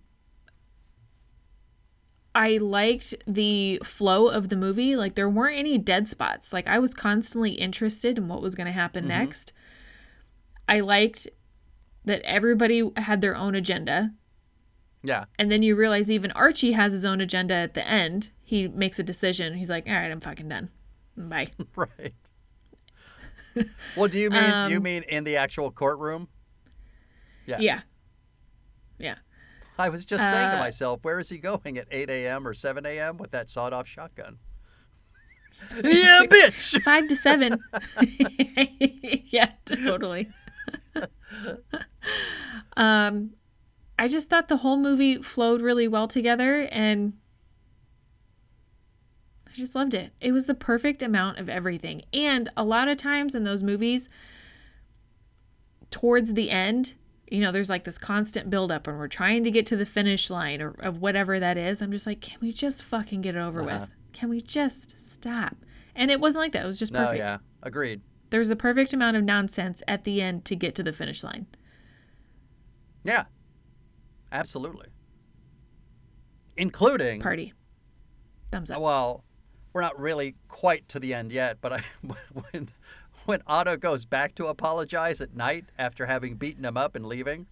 I 2.33 2.57
liked 2.57 3.13
the 3.27 3.79
flow 3.83 4.27
of 4.27 4.49
the 4.49 4.55
movie. 4.55 4.95
Like 4.95 5.13
there 5.13 5.29
weren't 5.29 5.59
any 5.59 5.77
dead 5.77 6.09
spots. 6.09 6.51
Like 6.51 6.67
I 6.67 6.79
was 6.79 6.95
constantly 6.95 7.51
interested 7.51 8.17
in 8.17 8.27
what 8.27 8.41
was 8.41 8.55
going 8.55 8.65
to 8.65 8.73
happen 8.73 9.05
next. 9.05 9.53
I 10.67 10.79
liked 10.79 11.27
that 12.05 12.21
everybody 12.23 12.89
had 12.97 13.21
their 13.21 13.35
own 13.35 13.55
agenda. 13.55 14.11
Yeah. 15.03 15.25
And 15.37 15.51
then 15.51 15.61
you 15.63 15.75
realize 15.75 16.09
even 16.09 16.31
Archie 16.31 16.71
has 16.71 16.91
his 16.93 17.05
own 17.05 17.21
agenda 17.21 17.53
at 17.53 17.73
the 17.75 17.87
end. 17.87 18.31
He 18.43 18.67
makes 18.67 18.97
a 18.99 19.03
decision. 19.03 19.53
He's 19.55 19.69
like, 19.69 19.85
all 19.87 19.93
right, 19.93 20.09
I'm 20.11 20.21
fucking 20.21 20.49
done. 20.49 20.69
Bye. 21.17 21.51
Right. 21.75 22.13
well, 23.95 24.07
do 24.09 24.19
you 24.19 24.29
mean 24.29 24.69
you 24.69 24.77
Um, 24.77 24.83
mean 24.83 25.03
in 25.03 25.23
the 25.23 25.37
actual 25.37 25.71
courtroom? 25.71 26.27
Yeah. 27.45 27.57
yeah. 27.59 27.81
Yeah. 28.97 29.15
I 29.77 29.89
was 29.89 30.03
just 30.05 30.21
saying 30.29 30.49
to 30.51 30.57
Uh, 30.57 30.59
myself, 30.59 30.99
where 31.03 31.19
is 31.19 31.29
he 31.29 31.37
going 31.37 31.77
at 31.77 31.87
8 31.91 32.09
a.m. 32.09 32.47
or 32.47 32.53
7 32.53 32.85
a.m. 32.85 33.17
with 33.17 33.31
that 33.31 33.49
sawed-off 33.49 33.87
shotgun? 33.87 34.39
yeah, 35.83 36.23
bitch. 36.25 36.81
Five 36.83 37.07
to 37.07 37.15
seven. 37.15 37.57
yeah, 39.31 39.51
totally. 39.65 40.27
um, 42.77 43.31
I 43.97 44.07
just 44.07 44.29
thought 44.29 44.47
the 44.47 44.57
whole 44.57 44.77
movie 44.77 45.21
flowed 45.21 45.61
really 45.61 45.87
well 45.87 46.07
together 46.07 46.61
and 46.71 47.13
I 49.47 49.51
just 49.55 49.75
loved 49.75 49.93
it. 49.93 50.11
It 50.19 50.31
was 50.33 50.45
the 50.47 50.53
perfect 50.53 51.01
amount 51.01 51.39
of 51.39 51.47
everything. 51.49 52.01
And 52.13 52.49
a 52.57 52.63
lot 52.63 52.87
of 52.89 52.97
times 52.97 53.35
in 53.35 53.43
those 53.45 53.63
movies, 53.63 54.09
towards 55.91 56.33
the 56.33 56.49
end, 56.51 56.93
you 57.29 57.39
know, 57.39 57.51
there's 57.51 57.69
like 57.69 57.85
this 57.85 57.97
constant 57.97 58.49
buildup 58.49 58.87
and 58.87 58.97
we're 58.99 59.07
trying 59.07 59.43
to 59.45 59.51
get 59.51 59.65
to 59.67 59.75
the 59.77 59.85
finish 59.85 60.29
line 60.29 60.61
or 60.61 60.71
of 60.79 60.99
whatever 60.99 61.39
that 61.39 61.57
is. 61.57 61.81
I'm 61.81 61.91
just 61.91 62.05
like, 62.05 62.21
can 62.21 62.37
we 62.41 62.51
just 62.51 62.83
fucking 62.83 63.21
get 63.21 63.35
it 63.35 63.39
over 63.39 63.61
Uh-huh. 63.61 63.79
with? 63.81 63.89
Can 64.13 64.29
we 64.29 64.41
just 64.41 64.95
stop? 65.13 65.55
And 65.95 66.11
it 66.11 66.19
wasn't 66.19 66.43
like 66.43 66.51
that. 66.51 66.63
It 66.63 66.67
was 66.67 66.77
just 66.77 66.91
perfect. 66.91 67.19
No, 67.19 67.25
perfect. 67.25 67.41
yeah, 67.43 67.67
agreed. 67.67 68.01
There's 68.29 68.49
the 68.49 68.55
perfect 68.57 68.91
amount 68.91 69.15
of 69.15 69.23
nonsense 69.23 69.81
at 69.87 70.03
the 70.03 70.21
end 70.21 70.43
to 70.45 70.55
get 70.55 70.75
to 70.75 70.83
the 70.83 70.91
finish 70.91 71.23
line. 71.23 71.45
Yeah, 73.05 73.25
absolutely. 74.31 74.87
Including 76.57 77.21
Party. 77.21 77.53
Thumbs 78.51 78.71
up. 78.71 78.81
Well, 78.81 79.23
we're 79.73 79.81
not 79.81 79.99
really 79.99 80.35
quite 80.47 80.87
to 80.89 80.99
the 80.99 81.13
end 81.13 81.31
yet, 81.31 81.57
but 81.61 81.71
I, 81.73 81.81
when 82.51 82.69
when 83.25 83.41
Otto 83.47 83.77
goes 83.77 84.05
back 84.05 84.35
to 84.35 84.47
apologize 84.47 85.21
at 85.21 85.35
night 85.35 85.65
after 85.79 86.05
having 86.05 86.35
beaten 86.35 86.65
him 86.65 86.77
up 86.77 86.95
and 86.95 87.05
leaving, 87.05 87.45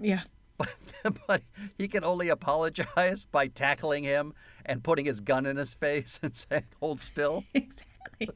Yeah. 0.00 0.22
but, 0.58 0.74
but 1.26 1.42
he 1.76 1.88
can 1.88 2.04
only 2.04 2.28
apologize 2.28 3.26
by 3.30 3.48
tackling 3.48 4.04
him 4.04 4.32
and 4.64 4.82
putting 4.82 5.04
his 5.06 5.20
gun 5.20 5.44
in 5.46 5.56
his 5.56 5.74
face 5.74 6.18
and 6.22 6.36
saying, 6.36 6.64
"Hold 6.80 7.00
still." 7.00 7.44
Exactly. 7.54 8.30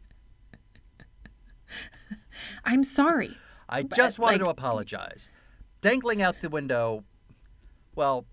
I'm 2.64 2.84
sorry. 2.84 3.36
I 3.68 3.82
just 3.82 4.18
wanted 4.18 4.38
to 4.38 4.48
apologize. 4.48 5.28
Dangling 5.80 6.22
out 6.22 6.36
the 6.42 6.48
window, 6.48 7.04
well, 7.94 8.26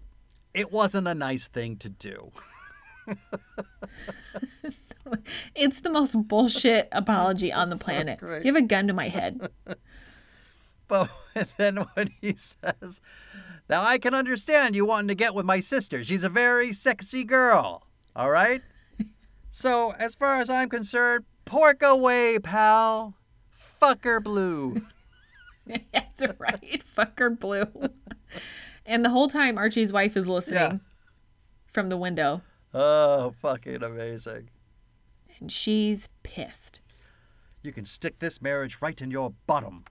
it 0.53 0.71
wasn't 0.71 1.07
a 1.07 1.13
nice 1.13 1.47
thing 1.47 1.77
to 1.77 1.89
do. 1.89 2.31
It's 5.53 5.81
the 5.81 5.89
most 5.89 6.15
bullshit 6.27 6.89
apology 6.91 7.53
on 7.53 7.69
the 7.69 7.77
so 7.77 7.85
planet. 7.85 8.19
You 8.21 8.53
have 8.53 8.55
a 8.55 8.61
gun 8.61 8.87
to 8.87 8.93
my 8.93 9.09
head. 9.09 9.49
But 10.87 11.09
then 11.57 11.77
when 11.95 12.11
he 12.21 12.35
says, 12.35 13.01
Now 13.67 13.81
I 13.81 13.97
can 13.97 14.13
understand 14.13 14.75
you 14.75 14.85
wanting 14.85 15.07
to 15.07 15.15
get 15.15 15.33
with 15.33 15.43
my 15.43 15.59
sister. 15.59 16.03
She's 16.03 16.23
a 16.23 16.29
very 16.29 16.71
sexy 16.71 17.23
girl. 17.23 17.87
All 18.15 18.29
right? 18.29 18.61
So, 19.49 19.91
as 19.97 20.13
far 20.13 20.35
as 20.35 20.47
I'm 20.47 20.69
concerned, 20.69 21.25
pork 21.43 21.81
away, 21.81 22.37
pal. 22.37 23.15
Fucker 23.81 24.21
blue. 24.21 24.83
That's 25.93 26.23
right. 26.39 26.83
Fucker 26.97 27.37
blue. 27.39 27.67
And 28.87 29.03
the 29.03 29.09
whole 29.09 29.27
time 29.29 29.57
Archie's 29.57 29.91
wife 29.91 30.15
is 30.15 30.27
listening 30.27 30.55
Yeah. 30.59 30.77
from 31.73 31.89
the 31.89 31.97
window 31.97 32.43
Oh, 32.71 33.33
fucking 33.41 33.81
amazing. 33.81 34.49
and 35.39 35.51
she's 35.51 36.07
pissed. 36.21 36.81
You 37.63 37.71
can 37.73 37.85
stick 37.85 38.19
this 38.19 38.43
marriage 38.43 38.77
right 38.81 39.01
in 39.01 39.09
your 39.09 39.33
bottom. 39.47 39.85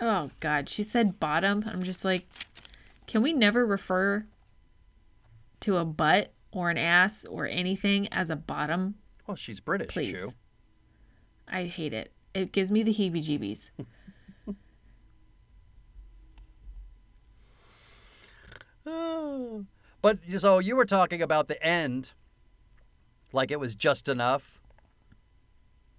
Oh 0.00 0.30
god, 0.40 0.68
she 0.68 0.82
said 0.82 1.20
bottom. 1.20 1.62
I'm 1.66 1.84
just 1.84 2.04
like 2.04 2.26
can 3.06 3.22
we 3.22 3.32
never 3.32 3.64
refer 3.64 4.26
to 5.60 5.76
a 5.76 5.84
butt 5.84 6.32
or 6.50 6.70
an 6.70 6.78
ass 6.78 7.24
or 7.24 7.46
anything 7.46 8.08
as 8.12 8.30
a 8.30 8.36
bottom? 8.36 8.96
Well, 9.28 9.36
she's 9.36 9.60
British, 9.60 9.88
Please. 9.94 10.16
I 11.46 11.64
hate 11.66 11.92
it. 11.94 12.12
It 12.34 12.50
gives 12.52 12.70
me 12.72 12.82
the 12.82 12.92
heebie-jeebies. 12.92 13.70
Oh. 13.80 13.86
But 20.00 20.18
so 20.36 20.60
you 20.60 20.76
were 20.76 20.84
talking 20.84 21.22
about 21.22 21.48
the 21.48 21.60
end, 21.60 22.12
like 23.32 23.50
it 23.50 23.58
was 23.58 23.74
just 23.74 24.08
enough. 24.08 24.60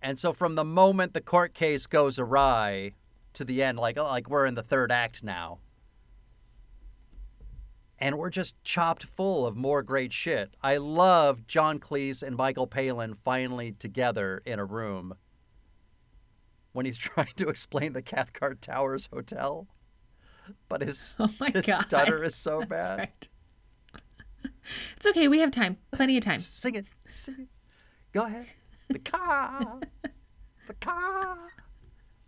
And 0.01 0.17
so 0.17 0.31
from 0.31 0.55
the 0.55 0.63
moment 0.63 1.13
the 1.13 1.21
court 1.21 1.53
case 1.53 1.85
goes 1.85 2.17
awry 2.17 2.93
to 3.33 3.43
the 3.43 3.61
end, 3.61 3.77
like 3.77 3.97
oh, 3.97 4.05
like 4.05 4.29
we're 4.29 4.45
in 4.45 4.55
the 4.55 4.63
third 4.63 4.91
act 4.91 5.23
now. 5.23 5.59
And 8.01 8.17
we're 8.17 8.29
just 8.29 8.55
chopped 8.63 9.03
full 9.03 9.45
of 9.45 9.57
more 9.57 9.83
great 9.83 10.13
shit. 10.13 10.55
I 10.63 10.77
love 10.77 11.45
John 11.45 11.79
Cleese 11.79 12.23
and 12.23 12.37
Michael 12.37 12.67
Palin 12.67 13.15
finally 13.25 13.73
together 13.73 14.41
in 14.45 14.57
a 14.57 14.65
room 14.65 15.15
when 16.71 16.85
he's 16.85 16.97
trying 17.09 17.33
to 17.35 17.49
explain 17.49 17.91
the 17.91 18.01
Cathcart 18.01 18.61
Towers 18.61 19.09
Hotel. 19.11 19.67
But 20.67 20.81
his, 20.81 21.15
Oh 21.19 21.27
his 21.53 21.65
stutter 21.65 22.23
is 22.23 22.35
so 22.47 22.59
That's 22.59 22.69
bad. 22.69 22.99
right. 22.99 23.29
It's 24.97 25.05
okay. 25.07 25.27
We 25.27 25.39
have 25.39 25.51
time. 25.51 25.77
Plenty 25.91 26.17
of 26.17 26.23
time. 26.23 26.39
Sing 26.41 26.75
it. 26.75 26.85
Sing 27.07 27.35
it. 27.39 27.47
Go 28.13 28.25
ahead. 28.25 28.45
The 28.89 28.99
car. 28.99 29.79
the 30.67 30.73
car. 30.75 31.37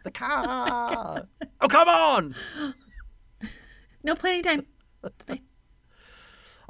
The 0.03 0.11
car. 0.11 1.27
Oh, 1.61 1.67
come 1.67 1.87
on. 1.87 2.35
No, 4.03 4.15
plenty 4.15 4.39
of 4.39 4.45
time. 4.45 4.65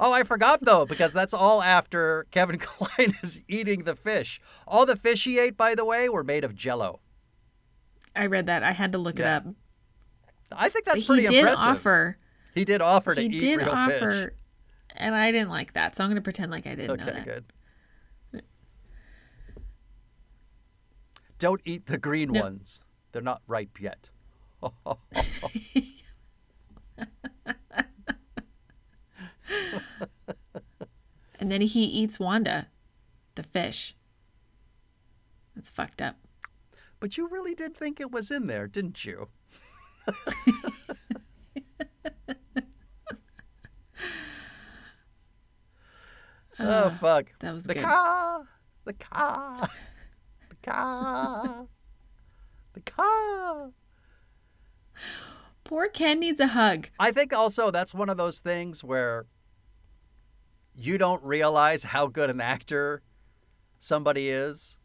Oh, 0.04 0.12
I 0.12 0.24
forgot 0.24 0.64
though, 0.64 0.84
because 0.84 1.12
that's 1.12 1.32
all 1.32 1.62
after 1.62 2.26
Kevin 2.32 2.58
Kline 2.58 3.14
is 3.22 3.40
eating 3.46 3.84
the 3.84 3.94
fish. 3.94 4.40
All 4.66 4.84
the 4.84 4.96
fish 4.96 5.22
he 5.24 5.38
ate, 5.38 5.56
by 5.56 5.76
the 5.76 5.84
way, 5.84 6.08
were 6.08 6.24
made 6.24 6.42
of 6.42 6.56
jello. 6.56 7.00
I 8.16 8.26
read 8.26 8.46
that. 8.46 8.64
I 8.64 8.72
had 8.72 8.90
to 8.92 8.98
look 8.98 9.18
Yeah. 9.18 9.36
it 9.36 9.46
up. 9.46 9.54
I 10.56 10.68
think 10.68 10.84
that's 10.86 11.00
he 11.02 11.06
pretty 11.06 11.22
did 11.26 11.34
impressive. 11.38 11.66
offer. 11.66 12.16
he 12.54 12.64
did 12.64 12.80
offer 12.80 13.14
to 13.14 13.20
He 13.20 13.28
eat 13.28 13.40
did 13.40 13.56
real 13.58 13.70
offer, 13.70 14.12
fish. 14.12 14.30
and 14.96 15.14
I 15.14 15.30
didn't 15.32 15.48
like 15.50 15.74
that. 15.74 15.96
So 15.96 16.04
I'm 16.04 16.10
going 16.10 16.16
to 16.16 16.22
pretend 16.22 16.50
like 16.50 16.66
I 16.66 16.74
didn't 16.74 16.98
know 16.98 17.04
Okay, 17.04 17.12
that. 17.12 17.24
good. 17.24 17.44
Don't 21.38 21.60
eat 21.64 21.86
the 21.86 21.98
green 21.98 22.30
No. 22.32 22.40
ones. 22.40 22.80
They're 23.12 23.20
not 23.22 23.42
ripe 23.48 23.80
yet. 23.80 24.08
And 31.38 31.50
then 31.50 31.60
he 31.62 31.82
eats 31.84 32.20
Wanda, 32.20 32.68
the 33.34 33.42
fish. 33.42 33.96
That's 35.56 35.70
fucked 35.70 36.00
up. 36.00 36.16
But 37.00 37.16
you 37.18 37.26
really 37.28 37.54
did 37.54 37.76
think 37.76 38.00
it 38.00 38.12
was 38.12 38.30
in 38.30 38.46
there, 38.46 38.68
didn't 38.68 39.04
you? 39.04 39.28
oh 46.58 46.96
fuck. 47.00 47.26
That 47.40 47.52
was 47.52 47.64
the 47.64 47.74
good. 47.74 47.84
car. 47.84 48.48
The 48.84 48.92
car. 48.94 49.68
The 50.48 50.56
car. 50.70 51.66
the 52.74 52.80
car. 52.80 53.70
Poor 55.64 55.88
Ken 55.88 56.20
needs 56.20 56.40
a 56.40 56.48
hug. 56.48 56.88
I 56.98 57.12
think 57.12 57.32
also 57.32 57.70
that's 57.70 57.94
one 57.94 58.08
of 58.10 58.16
those 58.16 58.40
things 58.40 58.82
where 58.82 59.26
you 60.74 60.98
don't 60.98 61.22
realize 61.22 61.84
how 61.84 62.06
good 62.06 62.30
an 62.30 62.40
actor 62.40 63.02
somebody 63.78 64.28
is 64.28 64.78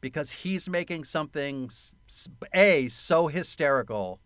because 0.00 0.30
he's 0.30 0.68
making 0.68 1.04
something 1.04 1.70
a 2.54 2.88
so 2.88 3.28
hysterical 3.28 4.20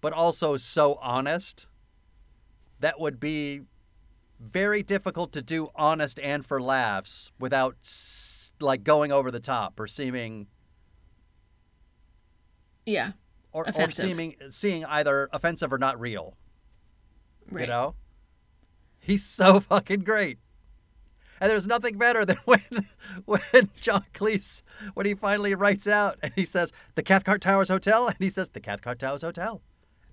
but 0.00 0.12
also 0.12 0.56
so 0.56 0.94
honest 1.02 1.66
that 2.80 2.98
would 3.00 3.18
be 3.18 3.62
very 4.40 4.82
difficult 4.82 5.32
to 5.32 5.42
do 5.42 5.68
honest 5.74 6.18
and 6.20 6.46
for 6.46 6.60
laughs 6.62 7.32
without 7.40 7.76
like 8.60 8.84
going 8.84 9.10
over 9.12 9.30
the 9.30 9.40
top 9.40 9.78
or 9.78 9.86
seeming 9.86 10.46
Yeah. 12.86 13.12
or, 13.52 13.66
or 13.74 13.90
seeming 13.90 14.36
seeing 14.50 14.84
either 14.84 15.28
offensive 15.32 15.72
or 15.72 15.78
not 15.78 16.00
real 16.00 16.36
Right. 17.50 17.62
You 17.62 17.68
know? 17.68 17.94
He's 18.98 19.24
so 19.24 19.58
fucking 19.60 20.00
great. 20.00 20.38
And 21.40 21.50
there's 21.50 21.66
nothing 21.66 21.96
better 21.98 22.24
than 22.24 22.36
when 22.44 22.60
when 23.24 23.70
John 23.80 24.04
Cleese 24.14 24.62
when 24.94 25.06
he 25.06 25.14
finally 25.14 25.54
writes 25.54 25.86
out 25.86 26.18
and 26.22 26.32
he 26.34 26.44
says 26.44 26.72
the 26.94 27.02
Cathcart 27.02 27.40
Towers 27.40 27.68
Hotel 27.68 28.06
and 28.08 28.16
he 28.18 28.28
says 28.30 28.50
the 28.50 28.60
Cathcart 28.60 28.98
Towers 28.98 29.22
Hotel. 29.22 29.60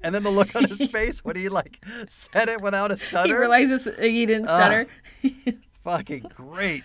And 0.01 0.13
then 0.13 0.23
the 0.23 0.29
look 0.31 0.55
on 0.55 0.65
his 0.65 0.85
face 0.91 1.23
when 1.23 1.35
he 1.35 1.49
like 1.49 1.83
said 2.07 2.49
it 2.49 2.61
without 2.61 2.91
a 2.91 2.95
stutter. 2.97 3.33
He 3.33 3.39
realizes 3.39 3.87
he 3.99 4.25
didn't 4.25 4.47
Ah. 4.47 4.55
stutter. 4.57 4.87
fucking 5.83 6.31
great. 6.35 6.83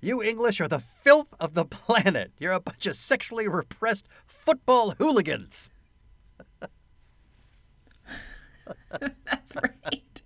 You 0.00 0.22
English 0.22 0.60
are 0.60 0.68
the 0.68 0.80
filth 0.80 1.34
of 1.40 1.54
the 1.54 1.64
planet. 1.64 2.30
You're 2.38 2.52
a 2.52 2.60
bunch 2.60 2.84
of 2.86 2.94
sexually 2.94 3.48
repressed 3.48 4.06
football 4.26 4.92
hooligans. 4.98 5.70
That's 8.90 9.56
right. 9.56 10.22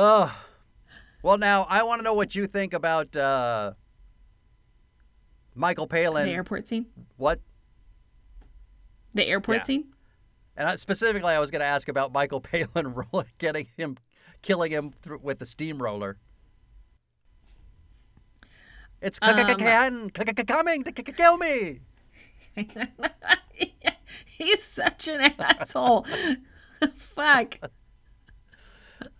Oh. 0.00 0.32
Well, 1.24 1.38
now 1.38 1.66
I 1.68 1.82
want 1.82 1.98
to 1.98 2.04
know 2.04 2.14
what 2.14 2.36
you 2.36 2.46
think 2.46 2.72
about 2.72 3.16
uh, 3.16 3.72
Michael 5.56 5.88
Palin. 5.88 6.26
the 6.26 6.32
airport 6.34 6.68
scene. 6.68 6.86
What? 7.16 7.40
The 9.14 9.26
airport 9.26 9.58
Yeah. 9.58 9.62
scene. 9.64 9.84
And 10.56 10.68
I, 10.68 10.76
specifically, 10.76 11.32
I 11.34 11.40
was 11.40 11.50
going 11.50 11.60
to 11.60 11.66
ask 11.66 11.88
about 11.88 12.12
Michael 12.12 12.40
Palin 12.42 12.94
getting 13.38 13.66
him, 13.76 13.96
killing 14.40 14.70
him 14.70 14.92
through, 15.02 15.18
with 15.20 15.40
the 15.40 15.46
steamroller. 15.46 16.16
It's 19.02 19.18
Um, 19.20 19.36
can- 19.36 20.10
c- 20.16 20.22
c- 20.36 20.44
coming 20.44 20.84
to 20.84 20.92
kill 20.92 21.38
me. 21.38 21.80
He's 24.26 24.62
such 24.62 25.08
an 25.08 25.32
asshole. 25.40 26.06
Fuck. 27.16 27.58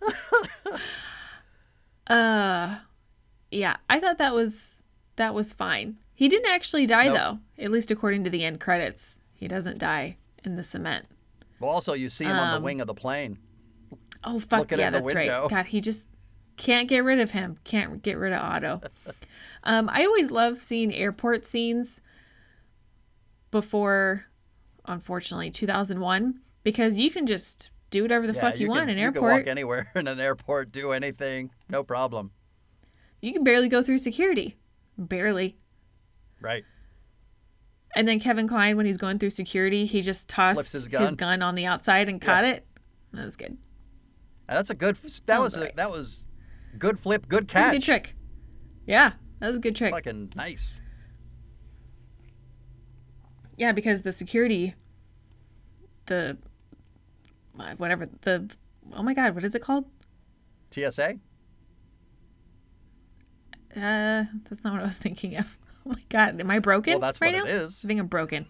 uh 2.07 2.77
yeah, 3.51 3.77
I 3.89 3.99
thought 3.99 4.17
that 4.19 4.33
was 4.33 4.53
that 5.15 5.33
was 5.33 5.53
fine. 5.53 5.97
He 6.13 6.27
didn't 6.27 6.51
actually 6.51 6.85
die 6.85 7.05
Nope. 7.07 7.15
though, 7.17 7.63
at 7.63 7.71
least 7.71 7.91
according 7.91 8.23
to 8.25 8.29
the 8.29 8.43
end 8.43 8.59
credits. 8.59 9.15
He 9.33 9.47
doesn't 9.47 9.77
die 9.77 10.17
in 10.43 10.55
the 10.55 10.63
cement. 10.63 11.05
Well, 11.59 11.71
also 11.71 11.93
you 11.93 12.09
see 12.09 12.25
him 12.25 12.37
on 12.37 12.49
Um, 12.53 12.61
the 12.61 12.65
wing 12.65 12.81
of 12.81 12.87
the 12.87 12.93
plane. 12.93 13.37
Oh 14.23 14.39
fuck 14.39 14.59
Looking 14.59 14.79
yeah, 14.79 14.89
that's 14.91 15.05
window. 15.05 15.41
right. 15.41 15.49
God, 15.49 15.65
he 15.67 15.81
just 15.81 16.03
can't 16.57 16.89
get 16.89 17.03
rid 17.03 17.19
of 17.19 17.31
him. 17.31 17.57
Can't 17.63 18.01
get 18.01 18.17
rid 18.17 18.33
of 18.33 18.41
Otto. 18.41 18.81
um, 19.63 19.89
I 19.89 20.05
always 20.05 20.29
love 20.29 20.61
seeing 20.61 20.93
airport 20.93 21.47
scenes 21.47 22.01
before, 23.51 24.25
unfortunately, 24.85 25.51
2001 25.51 26.39
because 26.63 26.97
you 26.97 27.09
can 27.09 27.25
just 27.25 27.69
do 27.89 28.01
whatever 28.01 28.27
the 28.27 28.33
yeah, 28.33 28.41
fuck 28.41 28.59
you, 28.59 28.67
want 28.67 28.81
can, 28.81 28.89
in 28.89 28.97
an 28.97 29.03
You 29.03 29.11
can 29.11 29.21
walk 29.21 29.47
anywhere 29.47 29.91
in 29.95 30.07
an 30.07 30.19
airport, 30.19 30.71
do 30.71 30.91
anything, 30.91 31.51
no 31.69 31.83
problem. 31.83 32.31
You 33.21 33.33
can 33.33 33.43
barely 33.43 33.67
go 33.67 33.83
through 33.83 33.99
security, 33.99 34.55
barely. 34.97 35.57
Right. 36.41 36.63
And 37.95 38.07
then 38.07 38.19
Kevin 38.19 38.47
Kline, 38.47 38.77
when 38.77 38.85
he's 38.85 38.97
going 38.97 39.19
through 39.19 39.31
security, 39.31 39.85
he 39.85 40.01
just 40.01 40.27
tossed 40.27 40.55
Flips 40.55 40.71
his 40.71 40.87
gun. 40.87 41.41
on 41.41 41.55
the 41.55 41.65
outside 41.65 42.07
and 42.07 42.21
caught 42.21 42.45
it. 42.45 42.65
That 43.13 43.25
was 43.25 43.35
good. 43.35 43.57
And 44.47 44.57
that's 44.57 44.69
a 44.69 44.75
good. 44.75 44.97
That 45.25 45.41
was 45.41 45.57
a, 45.57 45.61
right. 45.61 45.75
that 45.75 45.91
was 45.91 46.27
good 46.77 46.99
flip, 46.99 47.27
good 47.27 47.47
catch. 47.47 47.69
a 47.69 47.75
good 47.77 47.83
trick. 47.83 48.15
Yeah, 48.85 49.13
that 49.39 49.47
was 49.47 49.57
a 49.57 49.59
good 49.59 49.75
trick. 49.75 49.93
Fucking 49.93 50.33
nice. 50.35 50.81
Yeah, 53.57 53.71
because 53.73 54.01
the 54.03 54.11
security, 54.11 54.75
the 56.05 56.37
whatever 57.77 58.09
the 58.21 58.49
oh 58.93 59.03
my 59.03 59.13
god, 59.13 59.35
what 59.35 59.43
is 59.43 59.55
it 59.55 59.61
called? 59.61 59.85
TSA. 60.71 61.15
Uh, 63.75 64.25
that's 64.49 64.63
not 64.63 64.73
what 64.73 64.81
I 64.81 64.85
was 64.85 64.97
thinking 64.97 65.37
of. 65.37 65.45
Oh 65.85 65.91
my 65.93 66.03
god, 66.09 66.39
am 66.39 66.51
I 66.51 66.59
broken? 66.59 66.93
Well, 66.93 66.99
that's 66.99 67.21
right 67.21 67.33
what 67.33 67.45
now? 67.47 67.49
it 67.49 67.55
is. 67.55 67.83
I 67.83 67.87
think 67.87 68.01
I'm 68.01 68.07
broken. 68.07 68.45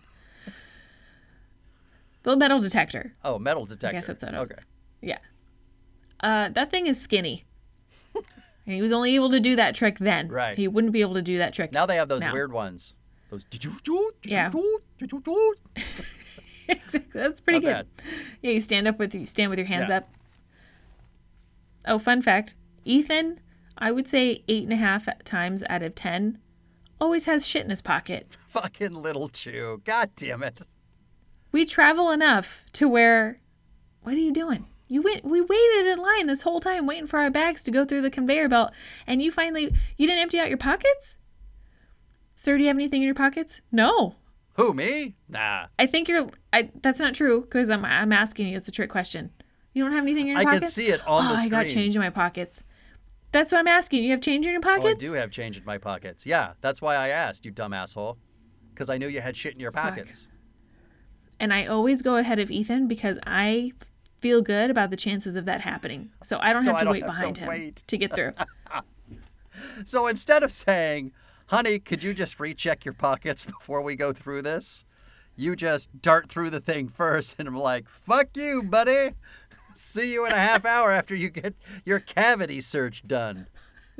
The 2.23 2.35
metal 2.35 2.59
detector. 2.59 3.13
Oh, 3.23 3.37
metal 3.37 3.65
detector. 3.65 3.87
I 3.87 3.91
guess 3.99 4.07
that's 4.07 4.23
what 4.23 4.33
I 4.33 4.39
was- 4.39 4.51
okay. 4.51 4.61
Yeah. 5.01 5.19
Uh, 6.21 6.49
that 6.49 6.71
thing 6.71 6.87
is 6.87 6.99
skinny. 6.99 7.45
and 8.15 8.75
he 8.75 8.81
was 8.81 8.91
only 8.91 9.13
able 9.15 9.29
to 9.29 9.39
do 9.39 9.55
that 9.55 9.75
trick 9.75 9.99
then. 9.99 10.27
Right. 10.27 10.57
He 10.57 10.67
wouldn't 10.67 10.91
be 10.91 11.01
able 11.01 11.13
to 11.13 11.21
do 11.21 11.37
that 11.37 11.53
trick. 11.53 11.71
Now 11.71 11.85
they 11.85 11.95
have 11.95 12.09
those 12.09 12.21
now. 12.21 12.33
weird 12.33 12.51
ones. 12.51 12.95
Those. 13.29 13.45
Yeah. 14.23 14.51
That's 17.13 17.39
pretty 17.39 17.59
Not 17.65 17.85
good. 17.85 18.03
bad. 18.03 18.05
Yeah, 18.41 18.51
you 18.51 18.59
stand 18.61 18.87
up 18.87 18.99
with 18.99 19.13
you 19.15 19.25
stand 19.25 19.49
with 19.49 19.59
your 19.59 19.67
hands 19.67 19.89
Yeah. 19.89 19.97
up. 19.97 20.09
Oh, 21.85 21.99
fun 21.99 22.21
fact: 22.21 22.55
Ethan, 22.85 23.39
I 23.77 23.91
would 23.91 24.07
say 24.07 24.43
eight 24.47 24.63
and 24.63 24.73
a 24.73 24.77
half 24.77 25.07
times 25.23 25.63
out 25.69 25.81
of 25.81 25.95
ten, 25.95 26.39
always 26.99 27.23
has 27.25 27.47
shit 27.47 27.63
in 27.63 27.69
his 27.69 27.81
pocket. 27.81 28.37
Fucking 28.49 28.93
little 28.93 29.29
Chu. 29.29 29.81
God 29.85 30.11
damn 30.15 30.43
it. 30.43 30.61
We 31.51 31.65
travel 31.65 32.11
enough 32.11 32.63
to 32.73 32.87
where, 32.87 33.39
what 34.03 34.13
are 34.13 34.19
you 34.19 34.31
doing? 34.33 34.67
You 34.87 35.01
went. 35.01 35.23
We 35.23 35.41
waited 35.41 35.87
in 35.87 35.99
line 35.99 36.27
this 36.27 36.41
whole 36.41 36.59
time, 36.59 36.85
waiting 36.85 37.07
for 37.07 37.19
our 37.19 37.29
bags 37.29 37.63
to 37.63 37.71
go 37.71 37.85
through 37.85 38.01
the 38.01 38.11
conveyor 38.11 38.49
belt, 38.49 38.71
and 39.07 39.21
you 39.21 39.31
finally 39.31 39.73
you 39.97 40.07
didn't 40.07 40.21
empty 40.21 40.39
out 40.39 40.49
your 40.49 40.57
pockets. 40.57 41.15
Sir, 42.35 42.57
do 42.57 42.63
you 42.63 42.67
have 42.69 42.77
anything 42.77 43.01
in 43.01 43.05
your 43.05 43.15
pockets? 43.15 43.61
No. 43.71 44.15
Who 44.59 44.73
me? 44.73 45.15
Nah. 45.29 45.67
I 45.79 45.85
think 45.85 46.09
you're. 46.09 46.29
I, 46.51 46.69
that's 46.81 46.99
not 46.99 47.13
true 47.13 47.43
because 47.43 47.69
I'm. 47.69 47.85
I'm 47.85 48.11
asking 48.11 48.49
you. 48.49 48.57
It's 48.57 48.67
a 48.67 48.73
trick 48.73 48.89
question. 48.89 49.31
You 49.73 49.85
don't 49.85 49.93
have 49.93 50.03
anything 50.03 50.27
in 50.27 50.35
your 50.35 50.35
pocket. 50.35 50.49
I 50.49 50.53
pockets. 50.59 50.75
can 50.75 50.83
see 50.83 50.91
it 50.91 51.07
on 51.07 51.25
oh, 51.25 51.29
the 51.29 51.37
screen. 51.37 51.53
I 51.53 51.63
got 51.63 51.71
change 51.71 51.95
in 51.95 52.01
my 52.01 52.09
pockets. 52.09 52.63
That's 53.31 53.53
what 53.53 53.59
I'm 53.59 53.69
asking. 53.69 54.03
You 54.03 54.11
have 54.11 54.19
change 54.19 54.45
in 54.45 54.51
your 54.51 54.61
Oh, 54.65 54.85
I 54.85 54.95
do 54.95 55.13
have 55.13 55.31
change 55.31 55.57
in 55.57 55.63
my 55.63 55.77
pockets. 55.77 56.25
Yeah, 56.25 56.53
that's 56.59 56.81
why 56.81 56.95
I 56.95 57.07
asked 57.07 57.45
you, 57.45 57.51
dumb 57.51 57.71
asshole. 57.71 58.17
Because 58.73 58.89
I 58.89 58.97
knew 58.97 59.07
you 59.07 59.21
had 59.21 59.37
shit 59.37 59.53
in 59.53 59.61
your 59.61 59.71
pockets. 59.71 60.27
And 61.39 61.53
I 61.53 61.67
always 61.67 62.01
go 62.01 62.17
ahead 62.17 62.39
of 62.39 62.51
Ethan 62.51 62.89
because 62.89 63.17
I 63.25 63.71
feel 64.19 64.41
good 64.41 64.69
about 64.69 64.89
the 64.89 64.97
chances 64.97 65.37
of 65.37 65.45
that 65.45 65.61
happening. 65.61 66.11
So 66.21 66.37
I 66.41 66.51
don't 66.51 66.65
So 66.65 66.73
have 66.73 66.79
to 66.79 66.85
don't 66.85 66.93
wait 66.95 67.03
have 67.03 67.11
to 67.11 67.17
behind 67.17 67.37
him 67.37 67.47
wait. 67.47 67.83
to 67.87 67.97
get 67.97 68.13
through. 68.13 68.33
So 69.83 70.07
instead 70.07 70.43
of 70.43 70.53
saying, 70.53 71.11
honey, 71.49 71.79
could 71.79 72.03
you 72.03 72.13
just 72.13 72.39
recheck 72.39 72.85
your 72.85 72.93
pockets 72.93 73.45
before 73.45 73.81
we 73.81 73.95
go 73.95 74.13
through 74.13 74.43
this? 74.43 74.85
You 75.35 75.55
just 75.55 76.01
dart 76.01 76.29
through 76.29 76.49
the 76.49 76.59
thing 76.59 76.89
first, 76.89 77.35
and 77.39 77.47
I'm 77.47 77.55
like, 77.55 77.87
fuck 77.87 78.35
you, 78.35 78.63
buddy. 78.63 79.11
See 79.73 80.13
you 80.13 80.25
in 80.25 80.33
a 80.33 80.37
half 80.37 80.65
hour 80.65 80.91
after 80.91 81.15
you 81.15 81.29
get 81.29 81.55
your 81.85 81.99
cavity 81.99 82.59
search 82.59 83.07
done. 83.07 83.47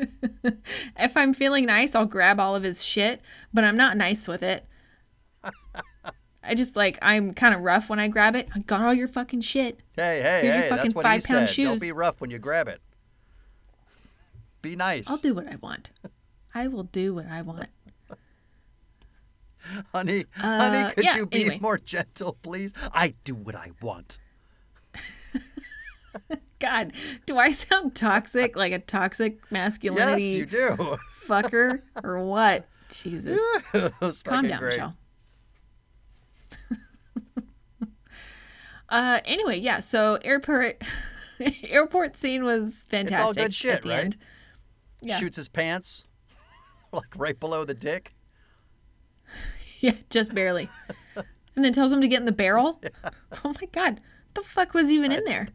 if 0.97 1.15
I'm 1.15 1.33
feeling 1.33 1.65
nice, 1.65 1.95
I'll 1.95 2.05
grab 2.05 2.39
all 2.39 2.55
of 2.55 2.63
his 2.63 2.83
shit, 2.83 3.21
but 3.53 3.63
I'm 3.63 3.77
not 3.77 3.95
nice 3.95 4.27
with 4.27 4.43
it. 4.43 4.65
I 6.43 6.55
just 6.55 6.75
like 6.75 6.97
I'm 7.01 7.33
kind 7.33 7.53
of 7.53 7.61
rough 7.61 7.89
when 7.89 7.99
I 7.99 8.07
grab 8.07 8.35
it. 8.35 8.49
I 8.53 8.59
got 8.59 8.81
all 8.81 8.93
your 8.93 9.07
fucking 9.07 9.41
shit. 9.41 9.79
Hey, 9.95 10.21
hey, 10.21 10.41
Here's 10.41 10.43
your 10.43 10.63
hey, 10.63 10.69
fucking 10.69 10.83
that's 10.83 10.95
what 10.95 11.05
he 11.05 11.11
five-pound 11.19 11.49
said. 11.49 11.63
Don't 11.63 11.81
be 11.81 11.91
rough 11.91 12.19
when 12.19 12.31
you 12.31 12.39
grab 12.39 12.67
it. 12.67 12.81
Be 14.61 14.75
nice. 14.75 15.09
I'll 15.09 15.17
do 15.17 15.33
what 15.33 15.47
I 15.47 15.55
want. 15.57 15.91
I 16.53 16.67
will 16.67 16.83
do 16.83 17.13
what 17.15 17.27
I 17.27 17.41
want. 17.41 17.69
honey, 19.93 20.25
Uh, 20.41 20.41
honey, 20.59 20.93
could 20.93 21.03
yeah, 21.03 21.15
you 21.17 21.25
be 21.25 21.41
anyway. 21.41 21.59
more 21.59 21.77
gentle, 21.77 22.37
please? 22.41 22.73
I 22.93 23.13
do 23.23 23.35
what 23.35 23.55
I 23.55 23.71
want. 23.81 24.17
God, 26.59 26.93
do 27.25 27.37
I 27.37 27.51
sound 27.51 27.95
toxic 27.95 28.55
like 28.55 28.73
a 28.73 28.79
toxic 28.79 29.39
masculinity? 29.51 30.23
Yes, 30.23 30.35
you 30.35 30.45
do. 30.45 30.97
fucker 31.27 31.81
or 32.03 32.19
what? 32.25 32.67
Jesus. 32.91 33.39
Calm 34.23 34.47
down, 34.47 34.59
great. 34.59 34.71
Michelle. 34.73 34.95
uh, 38.89 39.19
anyway, 39.25 39.59
yeah. 39.59 39.79
So 39.79 40.17
airport, 40.23 40.81
airport 41.63 42.17
scene 42.17 42.43
was 42.43 42.73
fantastic. 42.89 43.11
It's 43.19 43.21
all 43.21 43.33
good 43.33 43.53
shit, 43.53 43.85
right? 43.85 44.05
End. 44.05 44.17
Yeah, 45.01 45.17
Shoots 45.19 45.37
his 45.37 45.47
pants, 45.47 46.05
like 46.91 47.15
right 47.15 47.39
below 47.39 47.65
the 47.65 47.73
dick. 47.73 48.15
yeah, 49.79 49.93
just 50.09 50.33
barely, 50.33 50.69
and 51.55 51.65
then 51.65 51.73
tells 51.73 51.91
him 51.91 52.01
to 52.01 52.07
get 52.07 52.19
in 52.19 52.25
the 52.25 52.31
barrel. 52.31 52.81
Oh 53.43 53.53
my 53.61 53.67
god, 53.71 53.93
what 53.93 54.35
the 54.35 54.43
fuck 54.43 54.73
was 54.73 54.89
even 54.89 55.11
in 55.11 55.23
there? 55.23 55.49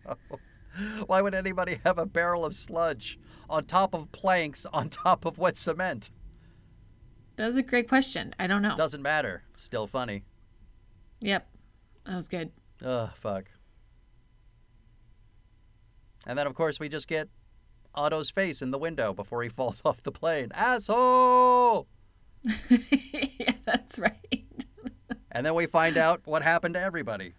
Why 1.07 1.23
would 1.23 1.35
anybody 1.35 1.79
have 1.85 1.99
a 1.99 2.07
barrel 2.07 2.45
of 2.45 2.55
sludge 2.55 3.19
on 3.49 3.65
top 3.65 3.95
of 3.95 4.11
planks 4.11 4.67
on 4.73 4.89
top 4.89 5.25
of 5.25 5.39
wet 5.39 5.57
cement? 5.57 6.11
That 7.37 7.47
was 7.47 7.57
a 7.57 7.63
great 7.63 7.89
question. 7.89 8.35
I 8.39 8.47
don't 8.47 8.63
know. 8.63 8.77
Doesn't 8.77 9.03
matter. 9.03 9.43
Still 9.57 9.87
funny. 9.87 10.25
Yep, 11.21 11.49
that 12.07 12.17
was 12.17 12.29
good. 12.29 12.51
Ugh, 12.85 13.11
fuck. 13.15 13.45
And 16.27 16.39
then, 16.39 16.47
of 16.47 16.55
course, 16.55 16.81
we 16.81 16.89
just 16.89 17.09
get 17.09 17.29
Otto's 17.95 18.31
face 18.31 18.61
in 18.63 18.71
the 18.71 18.79
window 18.79 19.13
before 19.13 19.43
he 19.43 19.49
falls 19.49 19.81
off 19.85 20.03
the 20.03 20.13
plane. 20.13 20.51
Asshole! 20.55 21.87
yeah, 22.69 23.53
that's 23.65 23.99
right. 23.99 24.65
And 25.33 25.45
then 25.45 25.55
we 25.55 25.67
find 25.67 25.97
out 25.97 26.21
what 26.25 26.43
happened 26.43 26.75
to 26.75 26.81
everybody. 26.81 27.33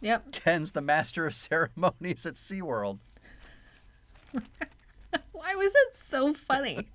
Yep. 0.00 0.32
Ken's 0.32 0.70
the 0.72 0.80
master 0.80 1.26
of 1.26 1.34
ceremonies 1.36 2.24
at 2.26 2.34
SeaWorld. 2.34 2.98
Why 5.32 5.54
was 5.54 5.72
that 5.72 5.90
so 6.08 6.34
funny? 6.34 6.88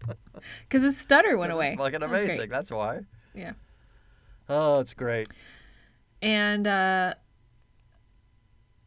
Because 0.64 0.82
his 0.84 0.97
stutter 0.97 1.38
went 1.38 1.51
away. 1.51 1.76
fucking 1.78 1.99
That 1.99 2.10
was 2.10 2.22
great. 2.22 2.32
amazing. 2.32 2.49
That's 2.49 2.72
why. 2.72 3.01
Yeah. 3.34 3.53
Oh, 4.47 4.80
it's 4.80 4.93
great. 4.93 5.28
And 6.22 6.66
uh, 6.68 7.16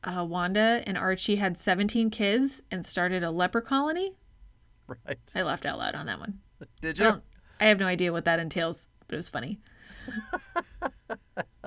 uh, 0.05 0.25
Wanda 0.29 0.83
and 0.87 0.97
Archie 0.97 1.37
had 1.37 1.59
17 1.59 2.11
kids 2.11 2.63
and 2.71 2.85
started 2.85 3.23
a 3.23 3.31
leper 3.31 3.61
colony. 3.61 4.15
Right. 4.87 5.19
I 5.35 5.43
laughed 5.43 5.67
out 5.67 5.79
loud 5.79 5.95
on 5.95 6.07
that 6.07 6.19
one. 6.21 6.39
Did 6.81 7.01
I, 7.01 7.05
you? 7.05 7.11
don't, 7.11 7.23
I 7.61 7.65
have 7.67 7.79
no 7.79 7.87
idea 7.87 8.13
what 8.13 8.25
that 8.25 8.39
entails, 8.39 8.87
but 9.07 9.15
it 9.15 9.17
was 9.17 9.29
funny. 9.29 9.59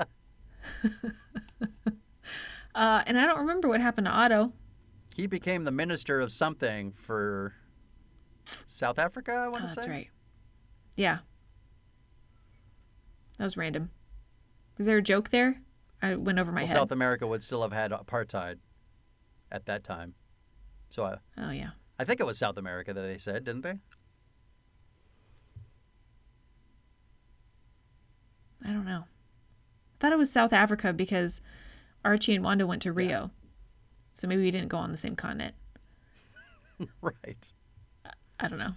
uh, 2.76 3.04
and 3.06 3.20
I 3.20 3.26
don't 3.26 3.40
remember 3.40 3.68
what 3.68 3.82
happened 3.82 4.06
to 4.06 4.12
Otto. 4.12 4.54
He 5.16 5.28
became 5.28 5.66
the 5.66 5.72
minister 5.72 6.20
of 6.20 6.32
something 6.32 6.94
for 6.94 7.54
South 8.66 8.98
Africa, 8.98 9.34
I 9.34 9.46
Oh, 9.48 9.50
want 9.52 9.68
to 9.68 9.76
that's 9.76 9.86
say. 9.86 9.92
right. 9.92 10.10
Yeah. 10.96 11.20
That 13.38 13.44
was 13.46 13.58
random. 13.58 13.90
Was 14.78 14.86
there 14.86 14.98
a 14.98 15.02
joke 15.02 15.30
there? 15.30 15.62
I 16.02 16.16
went 16.16 16.40
over 16.40 16.52
my 16.52 16.62
Well, 16.62 16.68
head. 16.68 16.74
South 16.74 16.92
America 16.92 17.28
would 17.28 17.44
still 17.44 17.62
have 17.62 17.72
had 17.72 17.92
apartheid 17.92 18.58
at 19.52 19.66
that 19.66 19.84
time. 19.84 20.16
So 20.90 21.04
I, 21.04 21.16
oh 21.38 21.52
yeah. 21.52 21.72
I 22.00 22.04
think 22.04 22.20
it 22.20 22.26
was 22.26 22.38
South 22.38 22.58
America 22.58 22.94
that 22.94 23.02
they 23.02 23.18
said, 23.18 23.44
didn't 23.44 23.62
they? 23.62 23.76
I 28.66 28.72
don't 28.72 28.86
know. 28.86 29.04
I 29.06 29.96
thought 30.00 30.12
it 30.12 30.18
was 30.18 30.32
South 30.32 30.54
Africa 30.54 30.94
because 30.94 31.42
Archie 32.04 32.36
and 32.36 32.44
Wanda 32.44 32.66
went 32.66 32.82
to 32.84 32.92
Rio. 32.92 33.32
So 34.14 34.28
maybe 34.28 34.42
we 34.42 34.52
didn't 34.52 34.68
go 34.70 34.78
on 34.78 34.92
the 34.92 34.98
same 34.98 35.16
continent. 35.16 35.56
right. 37.02 37.54
I 38.40 38.48
don't 38.48 38.60
know. 38.60 38.74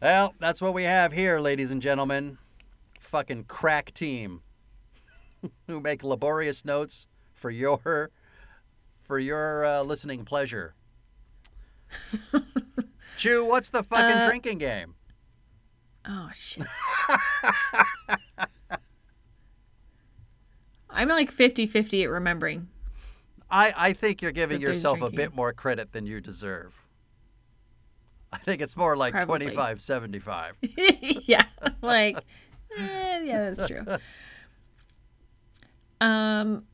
Well, 0.00 0.34
that's 0.38 0.62
what 0.62 0.72
we 0.72 0.84
have 0.84 1.12
here, 1.12 1.40
ladies 1.40 1.70
and 1.70 1.82
gentlemen. 1.82 2.38
Fucking 2.98 3.44
crack 3.44 3.92
team 3.92 4.40
who 5.66 5.80
make 5.80 6.02
laborious 6.02 6.64
notes 6.64 7.06
for 7.34 7.50
your 7.50 8.10
for 9.02 9.18
your 9.18 9.64
uh, 9.64 9.82
listening 9.82 10.24
pleasure. 10.24 10.74
Chu, 13.16 13.44
what's 13.44 13.70
the 13.70 13.82
fucking 13.82 14.18
Uh, 14.22 14.26
drinking 14.26 14.58
game? 14.58 14.94
Oh 16.08 16.30
shit. 16.34 16.64
I'm 20.90 21.08
like 21.08 21.32
50-50 21.32 22.04
at 22.04 22.10
remembering. 22.10 22.68
I, 23.50 23.72
I 23.76 23.92
think 23.92 24.22
you're 24.22 24.32
giving 24.32 24.60
yourself 24.60 25.00
a 25.02 25.10
bit 25.10 25.34
more 25.34 25.52
credit 25.52 25.92
than 25.92 26.06
you 26.06 26.20
deserve. 26.20 26.74
I 28.32 28.38
think 28.38 28.62
it's 28.62 28.76
more 28.76 28.96
like 28.96 29.12
Probably. 29.12 29.38
25 29.46 29.80
75. 29.82 30.56
yeah. 31.26 31.44
Like 31.82 32.16
eh, 32.78 33.20
yeah, 33.24 33.50
that's 33.50 33.66
true. 33.68 33.84
Um 36.00 36.64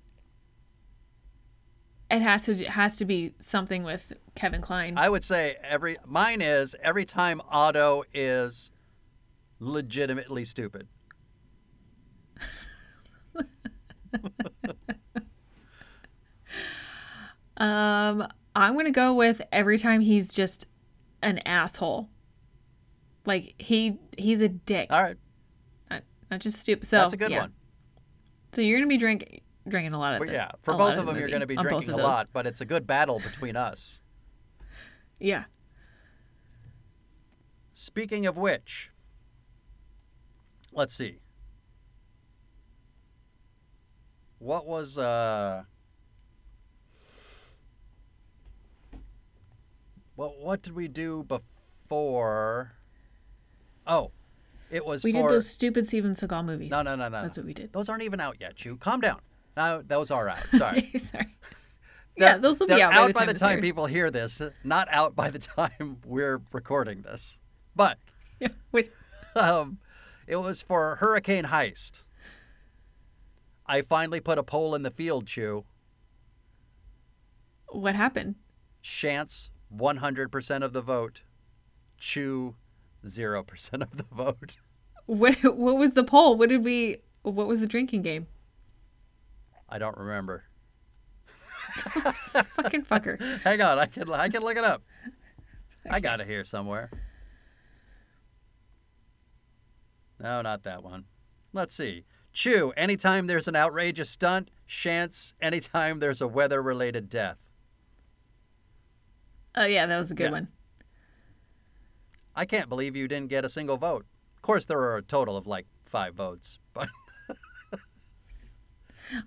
it 2.11 2.21
has 2.21 2.45
to 2.45 2.53
it 2.53 2.69
has 2.69 2.97
to 2.97 3.05
be 3.05 3.35
something 3.41 3.83
with 3.83 4.13
Kevin 4.35 4.61
Kline. 4.61 4.97
I 4.97 5.09
would 5.09 5.25
say 5.25 5.57
every 5.63 5.97
mine 6.07 6.41
is 6.41 6.77
every 6.83 7.05
time 7.05 7.41
Otto 7.51 8.05
is 8.15 8.71
legitimately 9.59 10.45
stupid. 10.45 10.87
Um, 17.57 18.27
I'm 18.55 18.77
gonna 18.77 18.91
go 18.91 19.15
with 19.15 19.41
every 19.51 19.79
time 19.79 20.01
he's 20.01 20.33
just 20.33 20.67
an 21.23 21.39
asshole. 21.47 22.09
Like 23.25 23.55
he 23.59 23.99
he's 24.17 24.41
a 24.41 24.49
dick, 24.49 24.89
All 24.91 25.03
right, 25.03 25.17
not, 25.91 26.03
not 26.31 26.41
just 26.41 26.59
stupid. 26.59 26.87
So 26.87 26.99
that's 26.99 27.13
a 27.13 27.17
good 27.17 27.31
yeah. 27.31 27.41
one. 27.41 27.53
So 28.57 28.63
you're 28.63 28.79
gonna 28.79 28.89
be 28.89 28.97
drink 28.97 29.43
drinking 29.69 29.93
a 29.93 29.99
lot 29.99 30.15
of 30.15 30.21
But 30.21 30.29
the- 30.29 30.33
yeah, 30.33 30.51
for 30.63 30.73
both 30.73 30.93
of 30.97 31.05
the 31.05 31.13
them, 31.13 31.21
you're 31.21 31.29
going 31.29 31.43
to 31.43 31.47
be 31.47 31.57
drinking 31.57 31.91
a 31.91 31.97
lot, 31.99 32.29
but 32.33 32.47
it's 32.47 32.63
a 32.63 32.65
good 32.65 32.87
battle 32.87 33.21
between 33.21 33.55
us. 33.55 34.01
Yeah. 35.21 35.45
Speaking 37.75 38.25
of 38.25 38.39
which, 38.39 38.91
let's 40.73 40.95
see. 40.95 41.19
What 44.39 44.67
was 44.67 44.97
uh 44.97 45.65
What 50.15 50.39
what 50.39 50.63
did 50.63 50.75
we 50.75 50.89
do 50.89 51.25
before? 51.25 52.73
Oh, 53.87 54.13
it 54.71 54.85
was 54.85 55.05
We 55.05 55.13
for 55.13 55.29
did 55.29 55.37
those 55.37 55.49
stupid 55.49 55.87
Steven 55.87 56.13
Seagal 56.15 56.45
movies. 56.45 56.71
No, 56.71 56.83
no, 56.83 56.97
no, 56.97 57.09
no. 57.09 57.23
That's 57.23 57.37
no. 57.37 57.43
what 57.43 57.47
we 57.47 57.55
did. 57.55 57.73
Those 57.73 57.89
aren't 57.89 58.03
even 58.03 58.21
out 58.21 58.37
yet, 58.41 58.57
Chu. 58.57 58.77
Calm 58.77 59.01
down. 59.01 59.21
No, 59.57 59.83
those 59.87 60.11
are 60.11 60.29
out. 60.29 60.47
Sorry. 60.53 60.91
Sorry. 61.13 61.35
yeah, 62.17 62.37
those 62.37 62.61
will 62.61 62.67
be 62.67 62.75
They're 62.75 62.91
out, 62.91 62.93
by 62.93 63.07
the 63.07 63.13
time, 63.13 63.27
by 63.27 63.33
the 63.33 63.39
time 63.39 63.61
people 63.61 63.87
hear 63.87 64.11
this, 64.11 64.43
not 64.65 64.89
out 64.91 65.15
by 65.15 65.31
the 65.31 65.39
time 65.59 65.99
we're 66.05 66.43
recording 66.53 67.03
this. 67.03 67.39
But 67.75 67.99
Yeah, 68.41 68.49
wait. 68.73 68.91
um, 69.35 69.79
it 70.27 70.37
was 70.37 70.63
for 70.63 70.97
Hurricane 70.97 71.45
Heist. 71.45 72.03
I 73.67 73.83
finally 73.83 74.21
put 74.21 74.39
a 74.39 74.43
pole 74.43 74.75
in 74.75 74.83
the 74.83 74.91
field, 74.91 75.27
Chu. 75.27 75.65
What 77.69 77.95
happened? 77.95 78.37
Shantz 78.83 79.51
100% 79.75 80.63
of 80.63 80.73
the 80.73 80.81
vote. 80.81 81.23
Chu 81.99 82.55
0% 83.05 83.83
of 83.83 83.97
the 83.97 84.05
vote. 84.13 84.57
What 85.07 85.37
what 85.57 85.77
was 85.77 85.93
the 85.93 86.03
poll? 86.05 86.37
What 86.37 86.49
did 86.49 86.65
we? 86.65 86.99
What 87.23 87.47
was 87.47 87.61
the 87.61 87.67
drinking 87.67 88.03
game? 88.03 88.27
I 89.69 89.79
don't 89.79 89.97
remember. 89.97 90.45
Fucking 91.77 92.85
fucker. 92.85 93.21
Hang 93.43 93.61
on, 93.63 93.79
I 93.79 93.87
can 93.87 94.11
I 94.13 94.29
can 94.29 94.43
look 94.43 94.57
it 94.57 94.65
up. 94.65 94.83
I 95.89 96.01
got 96.01 96.21
it 96.21 96.27
here 96.27 96.43
somewhere. 96.45 96.91
No, 100.19 100.43
not 100.43 100.63
that 100.65 100.83
one. 100.83 101.05
Let's 101.53 101.75
see. 101.75 102.05
Chu, 102.33 102.73
anytime 102.77 103.27
there's 103.27 103.49
an 103.49 103.57
outrageous 103.57 104.11
stunt, 104.11 104.51
Shantz, 104.69 105.35
anytime 105.41 106.01
there's 106.01 106.21
a 106.21 106.29
weather 106.29 106.63
related 106.63 107.09
death. 107.09 107.39
Oh 109.55 109.65
yeah, 109.65 109.87
that 109.87 109.99
was 109.99 110.11
a 110.11 110.15
good 110.15 110.25
Yeah. 110.25 110.31
one. 110.31 110.49
I 112.37 112.45
can't 112.45 112.69
believe 112.69 112.95
you 112.95 113.09
didn't 113.09 113.31
get 113.31 113.45
a 113.45 113.49
single 113.49 113.79
vote. 113.79 114.05
Of 114.37 114.43
course, 114.43 114.67
there 114.67 114.79
are 114.79 114.97
a 114.99 115.03
total 115.03 115.37
of 115.37 115.47
like 115.47 115.67
five 115.87 116.15
votes, 116.15 116.59
but 116.75 116.89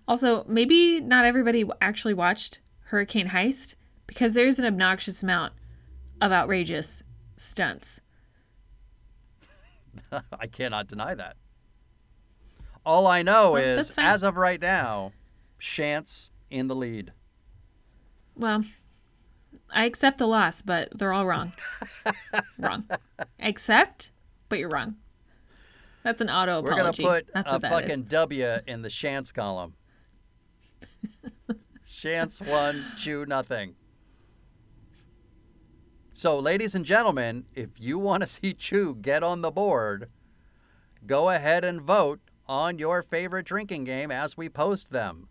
Also, 0.07 0.43
maybe 0.47 0.99
not 0.99 1.25
everybody 1.25 1.63
actually 1.81 2.13
watched 2.13 2.59
Hurricane 2.81 3.29
Heist 3.29 3.75
because 4.07 4.33
there's 4.33 4.59
an 4.59 4.65
obnoxious 4.65 5.23
amount 5.23 5.53
of 6.21 6.31
outrageous 6.31 7.01
stunts. 7.37 7.99
I 10.11 10.47
cannot 10.47 10.87
deny 10.87 11.15
that. 11.15 11.37
All 12.85 13.07
I 13.07 13.21
know 13.21 13.51
Well, 13.53 13.79
is, 13.79 13.91
as 13.97 14.23
of 14.23 14.35
right 14.35 14.61
now, 14.61 15.13
Shantz 15.59 16.29
in 16.49 16.67
the 16.67 16.75
lead. 16.75 17.13
Well, 18.35 18.65
I 19.71 19.85
accept 19.85 20.17
the 20.17 20.27
loss, 20.27 20.61
but 20.61 20.89
they're 20.97 21.13
all 21.13 21.25
wrong. 21.25 21.53
wrong. 22.59 22.85
I 22.89 23.25
Accept, 23.39 24.11
but 24.49 24.59
you're 24.59 24.69
wrong. 24.69 24.95
That's 26.03 26.21
an 26.21 26.29
auto 26.29 26.61
We're 26.61 26.71
gonna 26.71 26.89
apology. 26.89 27.03
put 27.03 27.27
That's 27.33 27.49
a 27.49 27.51
what 27.53 27.61
that 27.61 27.71
is. 27.71 27.79
fucking 27.89 28.03
W 28.03 28.57
in 28.67 28.81
the 28.81 28.89
Shantz 28.89 29.33
column. 29.33 29.75
Shantz 31.87 32.45
one, 32.45 32.83
Chu 32.97 33.25
nothing. 33.25 33.75
So, 36.13 36.37
ladies 36.37 36.75
and 36.75 36.83
gentlemen, 36.83 37.45
if 37.55 37.69
you 37.77 37.97
want 37.97 38.21
to 38.21 38.27
see 38.27 38.53
Chu 38.53 38.95
get 38.95 39.23
on 39.23 39.39
the 39.39 39.51
board, 39.51 40.09
go 41.05 41.29
ahead 41.29 41.63
and 41.63 41.81
vote 41.81 42.19
on 42.45 42.77
your 42.77 43.01
favorite 43.01 43.45
drinking 43.45 43.85
game 43.85 44.11
as 44.11 44.35
we 44.35 44.49
post 44.49 44.91
them. 44.91 45.28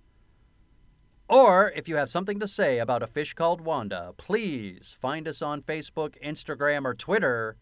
Or 1.29 1.73
if 1.77 1.89
you 1.89 1.97
have 1.97 2.09
something 2.09 2.41
to 2.41 2.49
say 2.49 2.79
about 2.79 3.03
a 3.03 3.07
fish 3.07 3.35
called 3.35 3.61
Wanda, 3.61 4.15
please 4.17 4.97
find 4.99 5.29
us 5.29 5.43
on 5.43 5.61
Facebook, 5.63 6.15
Instagram, 6.25 6.87
or 6.87 6.95
Twitter. 6.95 7.57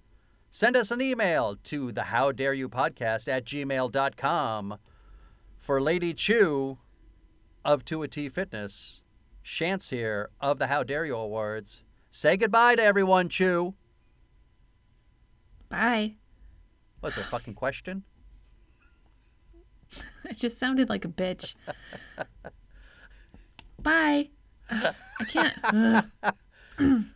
Send 0.51 0.77
us 0.77 0.93
an 0.93 1.01
email 1.01 1.57
to 1.64 1.91
the 1.91 2.05
How 2.05 2.31
Dare 2.31 2.55
You 2.55 2.69
Podcast 2.69 3.27
at 3.27 3.45
gmail.com. 3.45 4.79
For 5.59 5.81
Lady 5.81 6.14
Chu 6.14 6.79
of 7.64 7.85
To 7.87 8.05
a 8.05 8.09
T 8.09 8.29
Fitness, 8.29 9.03
Shantz 9.45 9.91
here 9.91 10.31
of 10.41 10.61
the 10.61 10.69
How 10.69 10.85
Dare 10.85 11.05
You 11.05 11.17
Awards. 11.17 11.83
Say 12.12 12.37
goodbye 12.37 12.77
to 12.77 12.83
everyone, 12.85 13.29
Chu. 13.29 13.75
Bye. 15.69 16.14
What's 17.01 17.17
a 17.17 17.25
fucking 17.25 17.55
question? 17.55 18.05
It 20.29 20.37
just 20.37 20.59
sounded 20.59 20.89
like 20.89 21.05
a 21.05 21.09
bitch. 21.09 21.55
Bye. 23.87 24.30
I 24.68 24.95
can't. 25.28 26.07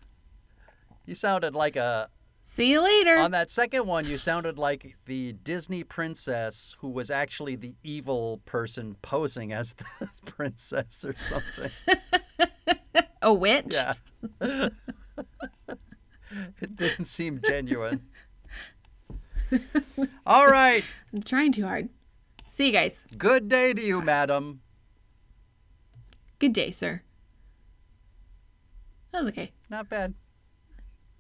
You 1.06 1.16
sounded 1.16 1.56
like 1.56 1.74
a. 1.74 2.08
See 2.44 2.70
you 2.70 2.80
later. 2.80 3.18
On 3.18 3.32
that 3.32 3.50
second 3.50 3.88
one, 3.88 4.06
you 4.06 4.16
sounded 4.16 4.60
like 4.60 4.94
the 5.06 5.32
Disney 5.32 5.82
princess 5.82 6.76
who 6.78 6.88
was 6.88 7.10
actually 7.10 7.56
the 7.56 7.74
evil 7.82 8.40
person 8.44 8.94
posing 9.02 9.52
as 9.52 9.74
the 9.98 10.08
princess 10.24 11.04
or 11.04 11.16
something. 11.16 11.72
a 13.22 13.34
witch? 13.34 13.66
Yeah. 13.70 13.94
it 14.40 14.72
didn't 16.76 17.06
seem 17.06 17.40
genuine. 17.44 18.02
All 20.24 20.46
right. 20.46 20.84
I'm 21.12 21.22
trying 21.22 21.50
too 21.50 21.64
hard. 21.64 21.88
See 22.52 22.66
you 22.66 22.72
guys. 22.72 22.94
Good 23.18 23.48
day 23.48 23.72
to 23.72 23.82
you, 23.82 24.00
madam. 24.00 24.60
Good 26.40 26.52
day, 26.54 26.70
sir. 26.72 27.02
That 29.12 29.20
was 29.20 29.28
okay. 29.28 29.52
Not 29.68 29.88
bad. 29.88 30.14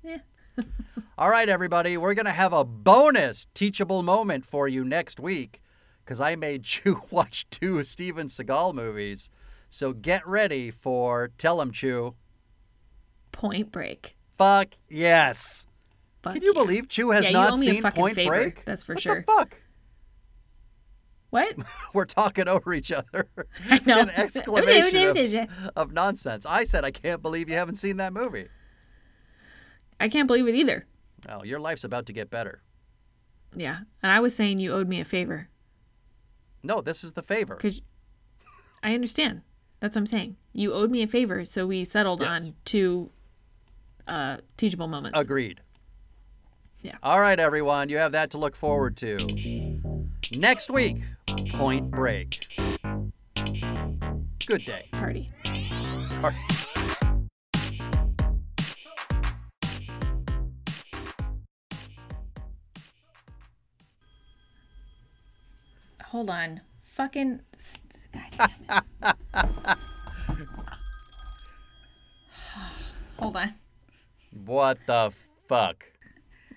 Yeah. 0.02 0.18
All 1.18 1.28
right, 1.30 1.48
everybody, 1.48 1.96
we're 1.96 2.14
going 2.14 2.26
to 2.26 2.32
have 2.32 2.52
a 2.52 2.64
bonus 2.64 3.46
teachable 3.54 4.02
moment 4.02 4.46
for 4.46 4.66
you 4.66 4.82
next 4.84 5.20
week 5.20 5.60
because 6.04 6.20
I 6.20 6.36
made 6.36 6.64
Chu 6.64 7.02
watch 7.10 7.46
two 7.50 7.84
Steven 7.84 8.28
Seagal 8.28 8.74
movies. 8.74 9.30
So 9.68 9.92
get 9.92 10.26
ready 10.26 10.70
for 10.70 11.30
Tell 11.38 11.60
'em 11.60 11.70
Chu. 11.70 12.14
Point 13.30 13.70
Break. 13.70 14.16
Fuck 14.38 14.70
yes. 14.88 15.66
Fuck 16.22 16.34
Can 16.34 16.42
you 16.42 16.52
yeah. 16.56 16.62
believe 16.62 16.88
Chu 16.88 17.10
has 17.10 17.24
Yeah, 17.26 17.30
not 17.32 17.52
owe 17.52 17.56
me 17.56 17.68
a 17.68 17.70
seen 17.74 17.82
Point 17.82 18.14
favor, 18.16 18.30
Break? 18.30 18.64
that's 18.64 18.84
for 18.84 18.94
what 18.94 19.02
sure. 19.02 19.16
The 19.26 19.32
fuck? 19.32 19.56
What? 21.30 21.56
We're 21.94 22.04
talking 22.04 22.48
over 22.48 22.74
each 22.74 22.92
other. 22.92 23.28
I 23.68 23.80
know. 23.86 24.00
An 24.00 24.10
exclamation 24.16 25.06
of, 25.40 25.70
of 25.76 25.92
nonsense. 25.92 26.44
I 26.46 26.64
said 26.64 26.84
I 26.84 26.90
can't 26.90 27.22
believe 27.22 27.48
you 27.48 27.56
haven't 27.56 27.76
seen 27.76 27.96
that 27.98 28.12
movie. 28.12 28.48
I 29.98 30.08
can't 30.08 30.26
believe 30.26 30.48
it 30.48 30.54
either. 30.54 30.86
Oh, 31.28 31.44
your 31.44 31.60
life's 31.60 31.84
about 31.84 32.06
to 32.06 32.12
get 32.12 32.30
better. 32.30 32.62
Yeah. 33.54 33.80
And 34.02 34.10
I 34.10 34.20
was 34.20 34.34
saying 34.34 34.58
you 34.58 34.72
owed 34.72 34.88
me 34.88 35.00
a 35.00 35.04
favor. 35.04 35.48
No, 36.62 36.80
this 36.80 37.04
is 37.04 37.12
the 37.12 37.22
favor. 37.22 37.56
Because 37.56 37.80
I 38.82 38.94
understand. 38.94 39.42
That's 39.80 39.94
what 39.94 40.00
I'm 40.02 40.06
saying. 40.06 40.36
You 40.52 40.72
owed 40.72 40.90
me 40.90 41.02
a 41.02 41.06
favor, 41.06 41.44
so 41.44 41.66
we 41.66 41.84
settled 41.84 42.20
Yes. 42.20 42.28
on 42.48 42.54
two 42.64 43.10
uh, 44.06 44.38
teachable 44.56 44.88
moments. 44.88 45.18
Agreed. 45.18 45.60
Yeah. 46.82 46.96
All 47.02 47.20
right, 47.20 47.38
everyone. 47.38 47.88
You 47.88 47.98
have 47.98 48.12
that 48.12 48.30
to 48.30 48.38
look 48.38 48.56
forward 48.56 48.96
to. 48.98 49.16
Next 50.32 50.70
week, 50.70 50.98
Point 51.50 51.90
Break. 51.90 52.46
Good 54.46 54.64
day. 54.64 54.88
Party. 54.92 55.28
Right. 56.22 56.34
Hold 66.04 66.30
on. 66.30 66.60
Fucking. 66.96 67.40
God 68.38 68.50
damn 68.62 68.82
it. 69.02 69.08
Hold 73.18 73.36
on. 73.36 73.54
What 74.44 74.78
the 74.86 75.12
fuck? 75.48 75.84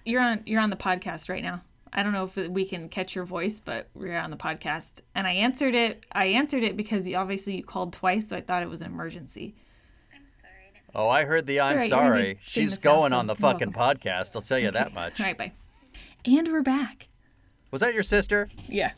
You're 0.05 0.22
on. 0.22 0.41
You're 0.45 0.61
on 0.61 0.70
the 0.70 0.76
podcast 0.76 1.30
right 1.30 1.43
now. 1.43 1.61
I 1.96 2.02
don't 2.02 2.12
know 2.12 2.24
if 2.24 2.50
we 2.50 2.66
can 2.66 2.89
catch 2.89 3.14
your 3.14 3.24
voice, 3.24 3.60
but 3.60 3.88
we're 3.94 4.18
on 4.18 4.32
the 4.32 4.38
podcast, 4.38 5.02
and 5.14 5.28
I 5.28 5.34
answered 5.34 5.76
it. 5.76 6.04
I 6.12 6.26
answered 6.26 6.64
it 6.64 6.76
because 6.76 7.08
you, 7.08 7.16
obviously 7.16 7.58
you 7.58 7.64
called 7.64 7.94
twice, 7.94 8.30
so 8.30 8.36
I 8.36 8.41
thought 8.41 8.64
it 8.64 8.70
was 8.70 8.82
an 8.82 8.88
emergency. 8.88 9.54
I'm 10.12 10.24
sorry. 10.41 10.84
Oh, 10.96 11.10
I 11.10 11.24
heard 11.26 11.46
the 11.46 11.60
I'm 11.60 11.74
all 11.74 11.78
right, 11.78 11.89
sorry. 11.89 12.39
She's 12.41 12.80
going 12.80 13.12
so 13.12 13.18
on 13.18 13.28
the 13.28 13.36
fucking 13.36 13.74
welcome. 13.74 14.00
podcast. 14.02 14.32
I'll 14.36 14.41
tell 14.41 14.58
you 14.58 14.72
that 14.72 14.96
much. 14.96 15.20
All 15.20 15.28
right, 15.28 15.38
bye. 15.38 15.52
And 16.26 16.48
we're 16.52 16.64
back. 16.64 17.10
Was 17.70 17.82
that 17.82 17.94
your 17.94 18.04
sister? 18.04 18.50
Yeah. 18.68 18.94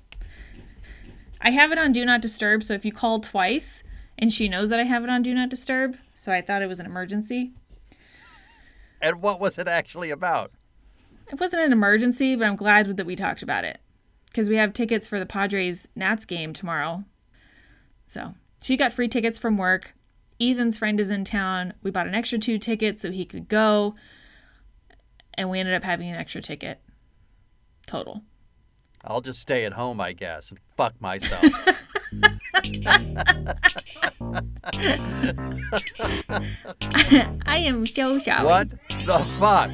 I 1.41 1.52
have 1.52 1.74
it 1.74 1.78
on 1.78 1.91
Do 1.91 2.06
Not 2.06 2.22
Disturb, 2.22 2.64
so 2.64 2.74
if 2.74 2.86
you 2.86 2.93
call 2.93 3.20
twice 3.20 3.84
and 4.18 4.32
she 4.32 4.48
knows 4.48 4.70
that 4.70 4.80
I 4.80 4.84
have 4.84 5.04
it 5.04 5.10
on 5.10 5.22
Do 5.22 5.34
Not 5.34 5.50
Disturb, 5.50 5.98
so 6.16 6.32
I 6.32 6.41
thought 6.41 6.62
it 6.62 6.68
was 6.68 6.80
an 6.80 6.86
emergency. 6.86 7.52
And 9.02 9.22
what 9.22 9.41
was 9.41 9.58
it 9.58 9.68
actually 9.68 10.12
about? 10.12 10.52
It 11.32 11.40
wasn't 11.40 11.64
an 11.64 11.72
emergency, 11.72 12.36
but 12.36 12.46
I'm 12.46 12.56
glad 12.56 12.98
that 12.98 13.06
we 13.06 13.16
talked 13.16 13.42
about 13.42 13.64
it 13.64 13.80
because 14.28 14.48
we 14.50 14.58
have 14.58 14.74
tickets 14.74 15.08
for 15.08 15.18
the 15.20 15.26
Padres 15.26 15.88
Nats 15.96 16.26
game 16.26 16.54
tomorrow. 16.54 17.04
So 18.08 18.36
she 18.62 18.78
got 18.78 18.94
free 18.94 19.08
tickets 19.08 19.40
from 19.40 19.58
work. 19.58 19.94
Ethan's 20.40 20.78
friend 20.78 21.00
is 21.00 21.10
in 21.10 21.24
town. 21.26 21.74
We 21.82 21.92
bought 21.92 22.08
an 22.08 22.16
extra 22.16 22.38
two 22.38 22.60
tickets 22.60 23.02
so 23.02 23.12
he 23.12 23.26
could 23.26 23.48
go, 23.48 23.96
and 25.36 25.50
we 25.50 25.60
ended 25.60 25.76
up 25.76 25.84
having 25.84 26.10
an 26.10 26.16
extra 26.16 26.42
ticket 26.42 26.80
total. 27.88 28.22
I'll 29.04 29.22
just 29.22 29.40
stay 29.40 29.66
at 29.66 29.74
home, 29.74 30.02
I 30.02 30.14
guess, 30.14 30.50
and 30.50 30.60
fuck 30.76 31.00
myself. 31.00 31.44
I 37.46 37.58
am 37.58 37.86
so 37.86 38.20
sorry. 38.20 38.44
what 38.46 38.70
the 39.06 39.26
fuck? 39.40 39.70